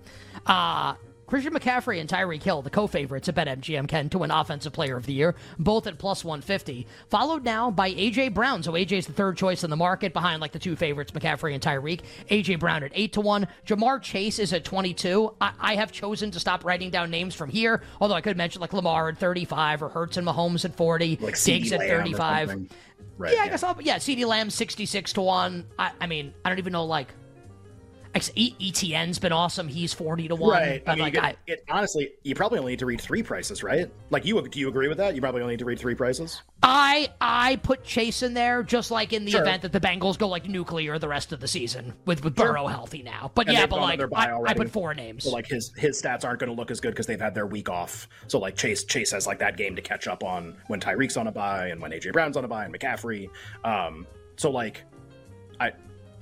Uh, 0.46 0.96
Christian 1.32 1.54
McCaffrey 1.54 2.02
and 2.02 2.10
Tyreek 2.10 2.44
Hill, 2.44 2.62
the 2.62 2.70
co-favorites 2.70 3.30
at 3.30 3.36
BetMGM, 3.36 3.88
Ken, 3.88 4.10
to 4.10 4.18
win 4.18 4.32
Offensive 4.32 4.74
Player 4.74 4.98
of 4.98 5.06
the 5.06 5.14
Year, 5.14 5.34
both 5.58 5.88
at 5.88 5.98
plus 5.98 6.26
150. 6.26 6.86
Followed 7.10 7.46
now 7.46 7.72
by 7.72 7.88
A.J. 7.88 8.28
Brown. 8.28 8.62
So 8.64 8.76
A.J.'s 8.76 9.08
the 9.08 9.14
third 9.14 9.38
choice 9.38 9.64
in 9.64 9.70
the 9.70 9.78
market 9.78 10.12
behind 10.12 10.42
like 10.42 10.52
the 10.52 10.60
two 10.60 10.76
favorites, 10.76 11.14
McCaffrey 11.14 11.54
and 11.54 11.64
Tyreek. 11.64 12.02
A.J. 12.30 12.56
Brown 12.56 12.84
at 12.84 12.92
8 12.94 13.14
to 13.14 13.22
1. 13.22 13.48
Ja'Marr 13.66 14.02
Chase 14.02 14.40
is 14.40 14.52
at 14.52 14.66
22. 14.66 15.34
I, 15.40 15.54
I 15.58 15.76
have 15.76 15.94
chosen 15.94 16.32
to 16.32 16.40
stop 16.42 16.66
writing 16.66 16.90
down 16.90 17.10
names 17.10 17.34
from 17.34 17.50
here, 17.50 17.82
although 18.02 18.16
I 18.16 18.20
could 18.20 18.36
mention 18.36 18.60
like 18.60 18.74
Lamar 18.74 19.08
at 19.08 19.18
35 19.18 19.84
or 19.84 19.88
Hurts 19.88 20.18
and 20.18 20.28
Mahomes 20.28 20.66
at 20.66 20.76
40, 20.76 21.18
Like 21.22 21.42
Diggs 21.42 21.72
at 21.72 21.80
35. 21.80 22.68
Right, 23.18 23.34
yeah, 23.34 23.44
I 23.44 23.48
guess 23.48 23.64
I'll, 23.64 23.82
yeah, 23.82 24.00
CeeDee 24.00 24.26
Lamb 24.26 24.50
66 24.50 25.14
to 25.14 25.22
1. 25.22 25.66
I, 25.80 25.92
I 26.02 26.08
mean, 26.08 26.34
I 26.44 26.50
don't 26.50 26.58
even 26.60 26.74
know 26.74 26.84
like 26.84 27.08
ETN's 28.14 29.20
been 29.20 29.32
awesome. 29.32 29.68
He's 29.68 29.94
40 29.94 30.28
to 30.30 30.36
1. 30.36 30.52
Right. 30.52 30.86
But 30.86 30.92
I 30.92 30.96
mean, 30.96 31.04
like 31.04 31.14
you 31.14 31.22
I, 31.22 31.36
it, 31.48 31.64
honestly, 31.70 32.14
you 32.24 32.36
probably 32.36 32.60
only 32.60 32.74
need 32.74 32.80
to 32.80 32.86
read 32.86 33.00
three 33.00 33.24
prices, 33.24 33.64
right? 33.64 33.90
Like 34.10 34.26
you, 34.26 34.42
do 34.48 34.60
you 34.60 34.68
agree 34.68 34.88
with 34.88 34.98
that? 34.98 35.16
You 35.16 35.22
probably 35.22 35.42
only 35.42 35.54
need 35.54 35.60
to 35.60 35.66
read 35.66 35.80
three 35.80 35.96
prices. 35.96 36.42
I 36.64 37.10
I 37.20 37.56
put 37.58 37.84
Chase 37.84 38.22
in 38.22 38.34
there 38.34 38.64
just 38.64 38.92
like 38.92 39.14
in 39.14 39.26
the 39.26 39.32
Sure. 39.32 39.42
event 39.42 39.62
that 39.64 39.72
the 39.72 39.80
Bengals 39.80 40.18
go 40.18 40.28
like 40.28 40.48
nuclear 40.48 41.00
the 41.00 41.08
rest 41.08 41.32
of 41.32 41.40
the 41.40 41.48
season 41.48 41.94
with 42.06 42.24
with 42.24 42.38
Sure. 42.38 42.48
Burrow 42.48 42.68
healthy 42.68 43.02
now. 43.02 43.32
But 43.34 43.48
And 43.48 43.58
yeah, 43.58 43.66
but 43.66 43.80
like 43.80 44.00
I, 44.14 44.38
I 44.46 44.54
put 44.54 44.70
four 44.70 44.94
names. 44.94 45.24
So 45.24 45.32
like 45.32 45.48
his 45.48 45.72
his 45.78 46.02
stats 46.02 46.26
aren't 46.26 46.40
going 46.40 46.52
to 46.52 46.56
look 46.56 46.70
as 46.70 46.80
good 46.80 46.92
because 46.92 47.08
they've 47.08 47.20
had 47.20 47.34
their 47.34 47.48
week 47.48 47.70
off. 47.70 48.08
So 48.28 48.40
like 48.40 48.56
Chase 48.56 48.84
Chase 48.84 49.12
has 49.12 49.26
like 49.26 49.40
that 49.40 49.58
game 49.58 49.76
to 49.76 49.82
catch 49.82 50.08
up 50.08 50.24
on 50.24 50.58
when 50.68 50.80
Tyreek's 50.80 51.18
on 51.18 51.28
a 51.28 51.32
bye 51.32 51.68
and 51.68 51.82
when 51.82 51.92
AJ 51.92 52.14
Brown's 52.14 52.38
on 52.38 52.46
a 52.46 52.48
bye 52.48 52.66
and 52.66 52.74
McCaffrey. 52.78 53.30
Um, 53.64 54.06
so 54.36 54.52
like, 54.52 54.84
I 55.60 55.72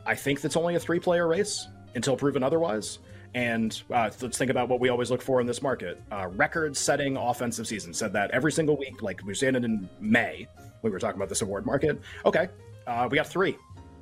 I 0.06 0.16
think 0.16 0.42
that's 0.42 0.56
only 0.56 0.76
a 0.76 0.80
three 0.80 1.00
player 1.00 1.28
race 1.28 1.68
until 1.96 2.16
proven 2.16 2.44
otherwise. 2.44 3.00
And 3.36 3.80
uh, 3.92 4.10
let's 4.22 4.38
think 4.38 4.50
about 4.50 4.70
what 4.70 4.80
we 4.80 4.90
always 4.90 5.12
look 5.12 5.22
for 5.22 5.40
in 5.40 5.46
this 5.46 5.62
market. 5.62 6.02
Uh, 6.12 6.28
record-setting 6.32 7.16
offensive 7.16 7.68
season 7.68 7.94
said 7.94 8.12
that 8.14 8.32
every 8.32 8.52
single 8.52 8.76
week. 8.76 9.02
Like 9.04 9.22
we 9.24 9.34
saying 9.34 9.56
it 9.56 9.64
in 9.64 9.88
May, 10.00 10.48
we 10.82 10.90
were 10.90 11.00
talking 11.00 11.18
about 11.18 11.30
this 11.30 11.42
award 11.42 11.66
market. 11.66 12.02
Okay, 12.26 12.48
uh, 12.88 13.08
we 13.10 13.16
got 13.16 13.28
three. 13.28 13.56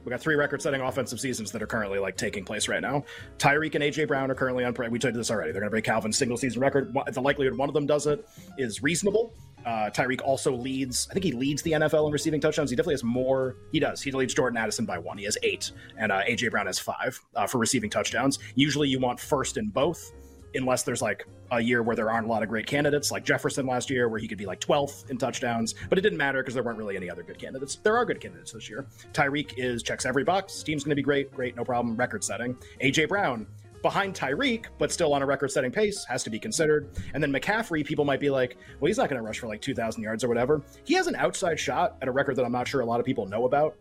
We 0.05 0.11
got 0.11 0.21
three 0.21 0.35
record-setting 0.35 0.79
offensive 0.79 1.19
seasons 1.19 1.51
that 1.51 1.61
are 1.61 1.67
currently 1.67 1.99
like 1.99 2.15
taking 2.15 2.45
place 2.45 2.69
right 2.69 2.81
now. 2.81 3.03
Tyreek 3.39 3.75
and 3.75 3.83
AJ 3.83 4.07
Brown 4.07 4.31
are 4.31 4.35
currently 4.35 4.63
on. 4.63 4.73
We 4.89 4.99
told 4.99 5.13
you 5.13 5.19
this 5.19 5.29
already. 5.29 5.51
They're 5.51 5.59
going 5.59 5.69
to 5.69 5.73
break 5.73 5.83
Calvin's 5.83 6.17
single-season 6.17 6.61
record. 6.61 6.95
The 7.11 7.21
likelihood 7.21 7.57
one 7.57 7.67
of 7.67 7.73
them 7.73 7.85
does 7.85 8.07
it 8.07 8.25
is 8.57 8.81
reasonable. 8.81 9.33
Uh, 9.65 9.89
Tyreek 9.89 10.21
also 10.23 10.53
leads. 10.53 11.07
I 11.09 11.13
think 11.13 11.25
he 11.25 11.33
leads 11.33 11.61
the 11.61 11.73
NFL 11.73 12.07
in 12.07 12.13
receiving 12.13 12.39
touchdowns. 12.39 12.69
He 12.69 12.75
definitely 12.75 12.93
has 12.93 13.03
more. 13.03 13.57
He 13.71 13.79
does. 13.79 14.01
He 14.01 14.11
leads 14.11 14.33
Jordan 14.33 14.57
Addison 14.57 14.85
by 14.85 14.97
one. 14.97 15.17
He 15.17 15.25
has 15.25 15.37
eight, 15.43 15.71
and 15.97 16.11
uh, 16.11 16.21
AJ 16.23 16.51
Brown 16.51 16.67
has 16.67 16.79
five 16.79 17.19
uh, 17.35 17.47
for 17.47 17.57
receiving 17.57 17.89
touchdowns. 17.89 18.39
Usually, 18.55 18.87
you 18.87 18.99
want 18.99 19.19
first 19.19 19.57
in 19.57 19.67
both 19.67 20.13
unless 20.55 20.83
there's 20.83 21.01
like 21.01 21.25
a 21.51 21.61
year 21.61 21.81
where 21.81 21.95
there 21.95 22.09
aren't 22.09 22.25
a 22.25 22.29
lot 22.29 22.43
of 22.43 22.49
great 22.49 22.65
candidates, 22.65 23.11
like 23.11 23.23
Jefferson 23.23 23.65
last 23.65 23.89
year, 23.89 24.09
where 24.09 24.19
he 24.19 24.27
could 24.27 24.37
be 24.37 24.45
like 24.45 24.59
12th 24.59 25.09
in 25.09 25.17
touchdowns. 25.17 25.75
But 25.89 25.97
it 25.97 26.01
didn't 26.01 26.17
matter 26.17 26.41
because 26.41 26.53
there 26.53 26.63
weren't 26.63 26.77
really 26.77 26.97
any 26.97 27.09
other 27.09 27.23
good 27.23 27.37
candidates. 27.37 27.75
There 27.75 27.97
are 27.97 28.05
good 28.05 28.19
candidates 28.19 28.51
this 28.51 28.69
year. 28.69 28.87
Tyreek 29.13 29.53
is 29.57 29.83
checks 29.83 30.05
every 30.05 30.23
box. 30.23 30.63
Team's 30.63 30.83
going 30.83 30.91
to 30.91 30.95
be 30.95 31.03
great, 31.03 31.31
great, 31.31 31.55
no 31.55 31.63
problem. 31.63 31.95
Record 31.95 32.23
setting. 32.23 32.57
AJ 32.81 33.07
Brown 33.07 33.47
behind 33.82 34.13
Tyreek, 34.13 34.65
but 34.78 34.91
still 34.91 35.13
on 35.13 35.21
a 35.21 35.25
record 35.25 35.51
setting 35.51 35.71
pace, 35.71 36.05
has 36.05 36.23
to 36.23 36.30
be 36.30 36.39
considered. 36.39 36.89
And 37.13 37.21
then 37.21 37.32
McCaffrey, 37.32 37.86
people 37.86 38.05
might 38.05 38.19
be 38.19 38.30
like, 38.30 38.57
well, 38.80 38.88
he's 38.88 38.97
not 38.97 39.09
going 39.09 39.19
to 39.19 39.25
rush 39.25 39.39
for 39.39 39.47
like 39.47 39.61
2,000 39.61 40.01
yards 40.01 40.23
or 40.23 40.28
whatever. 40.28 40.61
He 40.84 40.93
has 40.95 41.07
an 41.07 41.15
outside 41.15 41.59
shot 41.59 41.97
at 42.01 42.07
a 42.07 42.11
record 42.11 42.36
that 42.36 42.45
I'm 42.45 42.51
not 42.51 42.67
sure 42.67 42.82
a 42.82 42.86
lot 42.86 42.99
of 42.99 43.05
people 43.05 43.25
know 43.25 43.45
about. 43.45 43.78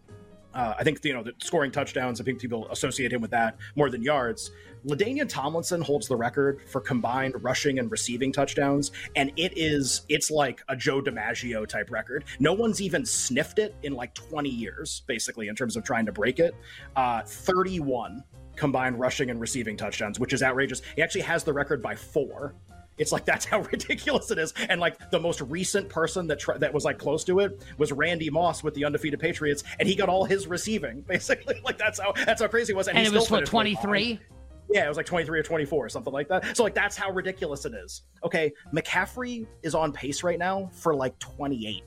Uh, 0.57 0.75
I 0.79 0.85
think 0.85 1.05
you 1.05 1.13
know 1.13 1.23
the 1.23 1.35
scoring 1.39 1.71
touchdowns. 1.71 2.19
I 2.19 2.25
think 2.25 2.41
people 2.41 2.67
associate 2.71 3.13
him 3.13 3.21
with 3.21 3.31
that 3.33 3.59
more 3.77 3.91
than 3.91 4.03
yards. 4.03 4.51
Ladainian 4.87 5.29
Tomlinson 5.29 5.83
holds 5.83 6.09
the 6.09 6.17
record 6.17 6.63
for 6.67 6.81
combined 6.81 7.35
rushing 7.43 7.79
and 7.79 7.91
receiving 7.91 8.33
touchdowns, 8.33 8.91
and 9.17 9.31
it 9.37 9.53
is 9.55 10.07
it's 10.09 10.31
like 10.31 10.63
a 10.69 10.77
Joe 10.77 11.03
DiMaggio 11.03 11.67
type 11.67 11.91
record. 11.91 12.25
No 12.41 12.55
one's 12.55 12.81
even 12.81 13.05
sniffed 13.05 13.59
it 13.59 13.75
in 13.83 13.93
like 13.93 14.15
20 14.15 14.49
years, 14.49 15.03
basically, 15.07 15.49
in 15.49 15.55
terms 15.55 15.77
of 15.77 15.85
trying 15.85 16.07
to 16.07 16.13
break 16.13 16.39
it. 16.39 16.55
Uh, 16.95 17.21
31 17.23 18.25
combined 18.57 18.99
rushing 18.99 19.31
and 19.31 19.41
receiving 19.41 19.77
touchdowns, 19.77 20.19
which 20.19 20.33
is 20.33 20.43
outrageous. 20.43 20.83
He 20.95 21.03
actually 21.03 21.23
has 21.23 21.45
the 21.45 21.53
record 21.53 21.83
by 21.83 21.95
four. 21.95 22.55
It's 22.99 23.13
like 23.13 23.25
that's 23.25 23.45
how 23.53 23.61
ridiculous 23.61 24.31
it 24.31 24.39
is. 24.39 24.55
And 24.69 24.81
like 24.81 25.11
the 25.11 25.21
most 25.21 25.41
recent 25.43 25.89
person 25.89 26.27
that 26.29 26.39
tr- 26.39 26.59
that 26.59 26.73
was 26.73 26.85
like 26.85 26.99
close 26.99 27.25
to 27.25 27.41
it 27.41 27.61
was 27.79 27.93
Randy 27.93 28.31
Moss 28.31 28.63
with 28.63 28.75
the 28.75 28.85
undefeated 28.85 29.21
Patriots, 29.21 29.65
and 29.79 29.89
he 29.89 29.95
got 29.95 30.09
all 30.09 30.25
his 30.25 30.47
receiving 30.47 31.01
basically. 31.09 31.61
Like 31.65 31.79
that's 31.79 32.01
how 32.01 32.13
that's 32.13 32.41
how 32.41 32.49
crazy 32.49 32.73
it 32.73 32.77
was. 32.77 32.89
and 32.89 32.99
he 32.99 33.05
it 33.05 33.13
was 33.13 33.25
still 33.25 33.39
what 33.39 33.47
23. 33.47 34.21
Yeah, 34.69 34.85
it 34.85 34.89
was 34.89 34.97
like 34.97 35.07
23 35.07 35.39
or 35.39 35.43
24 35.45 35.85
or 35.85 35.89
something 35.89 36.13
like 36.13 36.27
that. 36.29 36.57
So 36.57 36.65
like 36.65 36.75
that's 36.75 36.97
how 36.97 37.11
ridiculous 37.13 37.65
it 37.67 37.75
is. 37.75 38.03
Okay, 38.25 38.53
McCaffrey 38.75 39.47
is 39.63 39.77
on 39.77 39.93
pace 39.93 40.25
right 40.25 40.39
now 40.39 40.69
for 40.73 40.95
like 40.95 41.17
28. 41.21 41.85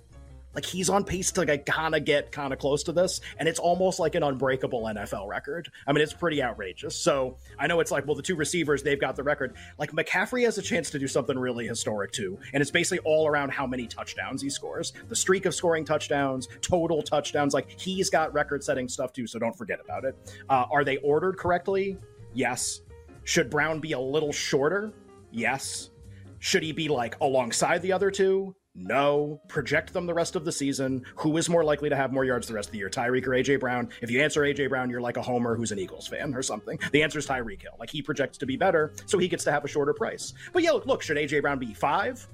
Like 0.53 0.65
he's 0.65 0.89
on 0.89 1.03
pace 1.03 1.31
to 1.33 1.43
like 1.43 1.65
kind 1.65 1.95
of 1.95 2.05
get 2.05 2.31
kind 2.31 2.51
of 2.53 2.59
close 2.59 2.83
to 2.83 2.91
this, 2.91 3.21
and 3.37 3.47
it's 3.47 3.59
almost 3.59 3.99
like 3.99 4.15
an 4.15 4.23
unbreakable 4.23 4.81
NFL 4.83 5.27
record. 5.27 5.69
I 5.85 5.93
mean, 5.93 6.01
it's 6.01 6.13
pretty 6.13 6.41
outrageous. 6.41 6.95
So 6.95 7.37
I 7.57 7.67
know 7.67 7.79
it's 7.79 7.91
like, 7.91 8.07
well, 8.07 8.15
the 8.15 8.23
two 8.23 8.35
receivers 8.35 8.81
they've 8.81 8.99
got 8.99 9.15
the 9.15 9.23
record. 9.23 9.55
Like 9.77 9.91
McCaffrey 9.91 10.45
has 10.45 10.57
a 10.57 10.61
chance 10.61 10.89
to 10.91 10.99
do 10.99 11.07
something 11.07 11.37
really 11.37 11.67
historic 11.67 12.11
too, 12.11 12.39
and 12.53 12.61
it's 12.61 12.71
basically 12.71 12.99
all 12.99 13.27
around 13.27 13.51
how 13.51 13.67
many 13.67 13.85
touchdowns 13.87 14.41
he 14.41 14.49
scores, 14.49 14.93
the 15.07 15.15
streak 15.15 15.45
of 15.45 15.53
scoring 15.53 15.85
touchdowns, 15.85 16.47
total 16.61 17.03
touchdowns. 17.03 17.53
Like 17.53 17.79
he's 17.79 18.09
got 18.09 18.33
record-setting 18.33 18.87
stuff 18.89 19.13
too, 19.13 19.27
so 19.27 19.39
don't 19.39 19.57
forget 19.57 19.79
about 19.83 20.03
it. 20.03 20.15
Uh, 20.49 20.65
are 20.71 20.83
they 20.83 20.97
ordered 20.97 21.37
correctly? 21.37 21.97
Yes. 22.33 22.81
Should 23.23 23.49
Brown 23.49 23.79
be 23.79 23.91
a 23.91 23.99
little 23.99 24.31
shorter? 24.31 24.93
Yes. 25.31 25.91
Should 26.39 26.63
he 26.63 26.71
be 26.71 26.87
like 26.87 27.15
alongside 27.21 27.81
the 27.81 27.91
other 27.91 28.09
two? 28.09 28.55
No. 28.79 29.41
Project 29.47 29.93
them 29.93 30.05
the 30.05 30.13
rest 30.13 30.35
of 30.35 30.45
the 30.45 30.51
season. 30.51 31.03
Who 31.17 31.35
is 31.37 31.49
more 31.49 31.63
likely 31.63 31.89
to 31.89 31.95
have 31.95 32.13
more 32.13 32.23
yards 32.23 32.47
the 32.47 32.53
rest 32.53 32.69
of 32.69 32.71
the 32.71 32.77
year, 32.77 32.89
Tyreek 32.89 33.27
or 33.27 33.31
AJ 33.31 33.59
Brown? 33.59 33.89
If 34.01 34.09
you 34.09 34.21
answer 34.21 34.41
AJ 34.41 34.69
Brown, 34.69 34.89
you're 34.89 35.01
like 35.01 35.17
a 35.17 35.21
homer 35.21 35.55
who's 35.55 35.71
an 35.71 35.79
Eagles 35.79 36.07
fan 36.07 36.33
or 36.33 36.41
something. 36.41 36.79
The 36.91 37.03
answer 37.03 37.19
is 37.19 37.27
Tyreek 37.27 37.61
Hill. 37.61 37.73
Like 37.77 37.89
he 37.89 38.01
projects 38.01 38.37
to 38.39 38.45
be 38.45 38.55
better, 38.55 38.93
so 39.05 39.17
he 39.17 39.27
gets 39.27 39.43
to 39.43 39.51
have 39.51 39.65
a 39.65 39.67
shorter 39.67 39.93
price. 39.93 40.33
But 40.53 40.63
yeah, 40.63 40.71
look, 40.71 40.85
look 40.85 41.01
should 41.01 41.17
AJ 41.17 41.41
Brown 41.41 41.59
be 41.59 41.73
five? 41.73 42.25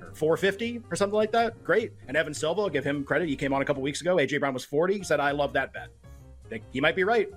or 0.00 0.14
450 0.14 0.82
or 0.90 0.96
something 0.96 1.16
like 1.16 1.32
that. 1.32 1.62
Great. 1.64 1.92
And 2.06 2.16
Evan 2.16 2.34
Silva, 2.34 2.62
I'll 2.62 2.68
give 2.68 2.84
him 2.84 3.04
credit. 3.04 3.28
He 3.28 3.36
came 3.36 3.52
on 3.52 3.62
a 3.62 3.64
couple 3.64 3.82
weeks 3.82 4.00
ago. 4.00 4.16
AJ 4.16 4.40
Brown 4.40 4.54
was 4.54 4.64
40. 4.64 4.98
He 4.98 5.04
said, 5.04 5.20
I 5.20 5.32
love 5.32 5.52
that 5.54 5.72
bet. 5.72 5.88
Think 6.48 6.64
He 6.72 6.80
might 6.80 6.96
be 6.96 7.04
right. 7.04 7.28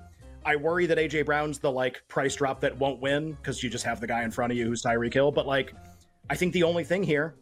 I 0.46 0.56
worry 0.56 0.86
that 0.88 0.98
AJ 0.98 1.26
Brown's 1.26 1.60
the 1.60 1.72
like 1.72 2.02
price 2.08 2.36
drop 2.36 2.62
that 2.62 2.78
won't 2.78 3.00
win 3.00 3.34
because 3.34 3.62
you 3.62 3.70
just 3.70 3.84
have 3.84 4.00
the 4.00 4.08
guy 4.08 4.24
in 4.24 4.32
front 4.32 4.52
of 4.52 4.58
you 4.58 4.66
who's 4.66 4.82
Tyreek 4.82 5.14
Hill. 5.14 5.32
But 5.32 5.46
like, 5.46 5.74
I 6.30 6.36
think 6.36 6.54
the 6.54 6.64
only 6.64 6.84
thing 6.84 7.04
here, 7.04 7.36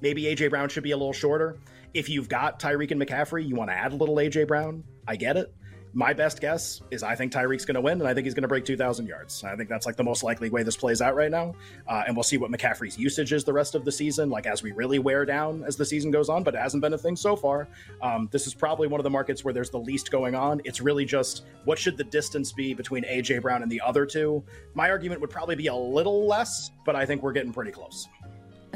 maybe 0.00 0.24
AJ 0.24 0.50
Brown 0.50 0.68
should 0.68 0.84
be 0.84 0.92
a 0.92 0.96
little 0.96 1.12
shorter. 1.12 1.58
If 1.94 2.08
you've 2.08 2.28
got 2.28 2.60
Tyreek 2.60 2.90
and 2.90 3.00
McCaffrey, 3.00 3.46
you 3.46 3.54
want 3.56 3.70
to 3.70 3.74
add 3.74 3.92
a 3.92 3.96
little 3.96 4.16
AJ 4.16 4.48
Brown. 4.48 4.84
I 5.08 5.16
get 5.16 5.36
it. 5.36 5.54
My 5.96 6.12
best 6.12 6.42
guess 6.42 6.82
is 6.90 7.02
I 7.02 7.14
think 7.14 7.32
Tyreek's 7.32 7.64
going 7.64 7.76
to 7.76 7.80
win, 7.80 7.98
and 8.00 8.06
I 8.06 8.12
think 8.12 8.26
he's 8.26 8.34
going 8.34 8.42
to 8.42 8.48
break 8.48 8.66
2,000 8.66 9.06
yards. 9.06 9.42
I 9.44 9.56
think 9.56 9.70
that's 9.70 9.86
like 9.86 9.96
the 9.96 10.04
most 10.04 10.22
likely 10.22 10.50
way 10.50 10.62
this 10.62 10.76
plays 10.76 11.00
out 11.00 11.14
right 11.14 11.30
now. 11.30 11.54
Uh, 11.88 12.02
and 12.06 12.14
we'll 12.14 12.22
see 12.22 12.36
what 12.36 12.50
McCaffrey's 12.50 12.98
usage 12.98 13.32
is 13.32 13.44
the 13.44 13.52
rest 13.54 13.74
of 13.74 13.86
the 13.86 13.92
season, 13.92 14.28
like 14.28 14.44
as 14.44 14.62
we 14.62 14.72
really 14.72 14.98
wear 14.98 15.24
down 15.24 15.64
as 15.64 15.76
the 15.76 15.86
season 15.86 16.10
goes 16.10 16.28
on. 16.28 16.42
But 16.42 16.54
it 16.54 16.58
hasn't 16.60 16.82
been 16.82 16.92
a 16.92 16.98
thing 16.98 17.16
so 17.16 17.34
far. 17.34 17.66
Um, 18.02 18.28
this 18.30 18.46
is 18.46 18.52
probably 18.52 18.88
one 18.88 19.00
of 19.00 19.04
the 19.04 19.10
markets 19.10 19.42
where 19.42 19.54
there's 19.54 19.70
the 19.70 19.78
least 19.78 20.10
going 20.10 20.34
on. 20.34 20.60
It's 20.64 20.82
really 20.82 21.06
just 21.06 21.46
what 21.64 21.78
should 21.78 21.96
the 21.96 22.04
distance 22.04 22.52
be 22.52 22.74
between 22.74 23.04
AJ 23.04 23.40
Brown 23.40 23.62
and 23.62 23.72
the 23.72 23.80
other 23.80 24.04
two? 24.04 24.44
My 24.74 24.90
argument 24.90 25.22
would 25.22 25.30
probably 25.30 25.56
be 25.56 25.68
a 25.68 25.74
little 25.74 26.26
less, 26.26 26.72
but 26.84 26.94
I 26.94 27.06
think 27.06 27.22
we're 27.22 27.32
getting 27.32 27.54
pretty 27.54 27.72
close. 27.72 28.06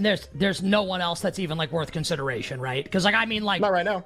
And 0.00 0.06
there's 0.06 0.28
there's 0.32 0.62
no 0.62 0.82
one 0.82 1.02
else 1.02 1.20
that's 1.20 1.38
even 1.38 1.58
like 1.58 1.72
worth 1.72 1.92
consideration, 1.92 2.58
right? 2.58 2.82
Because 2.82 3.04
like 3.04 3.14
I 3.14 3.26
mean 3.26 3.42
like 3.42 3.60
Not 3.60 3.70
right 3.70 3.84
now. 3.84 4.02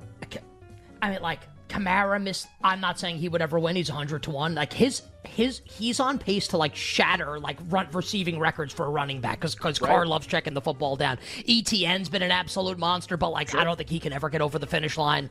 I 1.00 1.10
mean 1.10 1.22
like 1.22 1.38
Kamara 1.68 2.20
missed. 2.20 2.48
I'm 2.64 2.80
not 2.80 2.98
saying 2.98 3.18
he 3.18 3.28
would 3.28 3.40
ever 3.40 3.60
win. 3.60 3.76
He's 3.76 3.90
100 3.90 4.24
to 4.24 4.32
one. 4.32 4.56
Like 4.56 4.72
his 4.72 5.02
his 5.22 5.62
he's 5.62 6.00
on 6.00 6.18
pace 6.18 6.48
to 6.48 6.56
like 6.56 6.74
shatter 6.74 7.38
like 7.38 7.60
run 7.68 7.86
receiving 7.92 8.40
records 8.40 8.72
for 8.72 8.86
a 8.86 8.88
running 8.88 9.20
back 9.20 9.38
because 9.38 9.54
because 9.54 9.78
Carr 9.78 10.04
loves 10.04 10.26
checking 10.26 10.52
the 10.52 10.60
football 10.60 10.96
down. 10.96 11.16
ETN's 11.48 12.08
been 12.08 12.22
an 12.22 12.32
absolute 12.32 12.76
monster, 12.76 13.16
but 13.16 13.30
like 13.30 13.54
I 13.54 13.62
don't 13.62 13.76
think 13.76 13.88
he 13.88 14.00
can 14.00 14.12
ever 14.12 14.28
get 14.28 14.40
over 14.40 14.58
the 14.58 14.66
finish 14.66 14.98
line. 14.98 15.30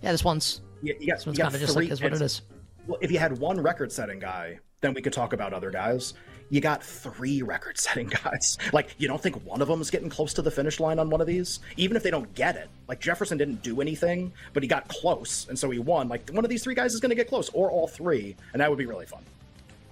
Yeah, 0.00 0.12
this 0.12 0.24
one's 0.24 0.62
yeah, 0.82 0.94
you 0.98 1.08
got, 1.08 1.16
this 1.16 1.26
one's 1.26 1.38
kind 1.38 1.54
of 1.54 1.60
just 1.60 1.76
like 1.76 1.90
is 1.90 2.00
what 2.00 2.14
it's- 2.14 2.40
Well, 2.86 2.96
if 3.02 3.12
you 3.12 3.18
had 3.18 3.36
one 3.36 3.60
record-setting 3.60 4.18
guy 4.18 4.60
then 4.84 4.92
we 4.92 5.00
could 5.00 5.12
talk 5.14 5.32
about 5.32 5.52
other 5.54 5.70
guys. 5.70 6.12
You 6.54 6.60
got 6.60 6.84
three 6.84 7.42
record 7.42 7.78
setting 7.78 8.06
guys. 8.24 8.58
Like, 8.72 8.94
you 8.98 9.08
don't 9.08 9.20
think 9.20 9.44
one 9.44 9.60
of 9.60 9.66
them 9.66 9.80
is 9.80 9.90
getting 9.90 10.08
close 10.08 10.32
to 10.34 10.42
the 10.42 10.52
finish 10.52 10.78
line 10.78 11.00
on 11.00 11.10
one 11.10 11.20
of 11.20 11.26
these? 11.26 11.58
Even 11.76 11.96
if 11.96 12.04
they 12.04 12.12
don't 12.12 12.32
get 12.36 12.54
it. 12.54 12.68
Like, 12.86 13.00
Jefferson 13.00 13.36
didn't 13.36 13.64
do 13.64 13.80
anything, 13.80 14.32
but 14.52 14.62
he 14.62 14.68
got 14.68 14.86
close, 14.86 15.48
and 15.48 15.58
so 15.58 15.68
he 15.70 15.80
won. 15.80 16.08
Like, 16.08 16.30
one 16.30 16.44
of 16.44 16.48
these 16.48 16.62
three 16.62 16.76
guys 16.76 16.94
is 16.94 17.00
going 17.00 17.10
to 17.10 17.16
get 17.16 17.26
close, 17.26 17.48
or 17.54 17.72
all 17.72 17.88
three, 17.88 18.36
and 18.52 18.62
that 18.62 18.70
would 18.70 18.78
be 18.78 18.86
really 18.86 19.04
fun. 19.04 19.24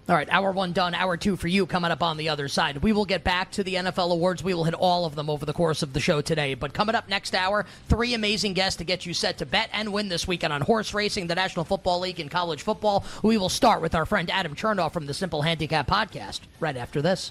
All 0.08 0.16
right, 0.16 0.28
hour 0.32 0.50
one 0.50 0.72
done, 0.72 0.96
hour 0.96 1.16
two 1.16 1.36
for 1.36 1.46
you 1.46 1.64
coming 1.64 1.92
up 1.92 2.02
on 2.02 2.16
the 2.16 2.28
other 2.28 2.48
side. 2.48 2.78
We 2.78 2.92
will 2.92 3.04
get 3.04 3.22
back 3.22 3.52
to 3.52 3.62
the 3.62 3.74
NFL 3.76 4.10
awards. 4.10 4.42
We 4.42 4.52
will 4.52 4.64
hit 4.64 4.74
all 4.74 5.04
of 5.04 5.14
them 5.14 5.30
over 5.30 5.46
the 5.46 5.52
course 5.52 5.80
of 5.80 5.92
the 5.92 6.00
show 6.00 6.20
today. 6.20 6.54
But 6.54 6.74
coming 6.74 6.96
up 6.96 7.08
next 7.08 7.36
hour, 7.36 7.64
three 7.88 8.12
amazing 8.12 8.54
guests 8.54 8.78
to 8.78 8.84
get 8.84 9.06
you 9.06 9.14
set 9.14 9.38
to 9.38 9.46
bet 9.46 9.70
and 9.72 9.92
win 9.92 10.08
this 10.08 10.26
weekend 10.26 10.52
on 10.52 10.60
horse 10.60 10.92
racing, 10.92 11.28
the 11.28 11.36
National 11.36 11.64
Football 11.64 12.00
League, 12.00 12.18
and 12.18 12.32
college 12.32 12.62
football. 12.62 13.04
We 13.22 13.38
will 13.38 13.48
start 13.48 13.80
with 13.80 13.94
our 13.94 14.04
friend 14.04 14.28
Adam 14.28 14.56
Chernoff 14.56 14.92
from 14.92 15.06
the 15.06 15.14
Simple 15.14 15.42
Handicap 15.42 15.86
Podcast 15.86 16.40
right 16.58 16.76
after 16.76 17.00
this. 17.00 17.30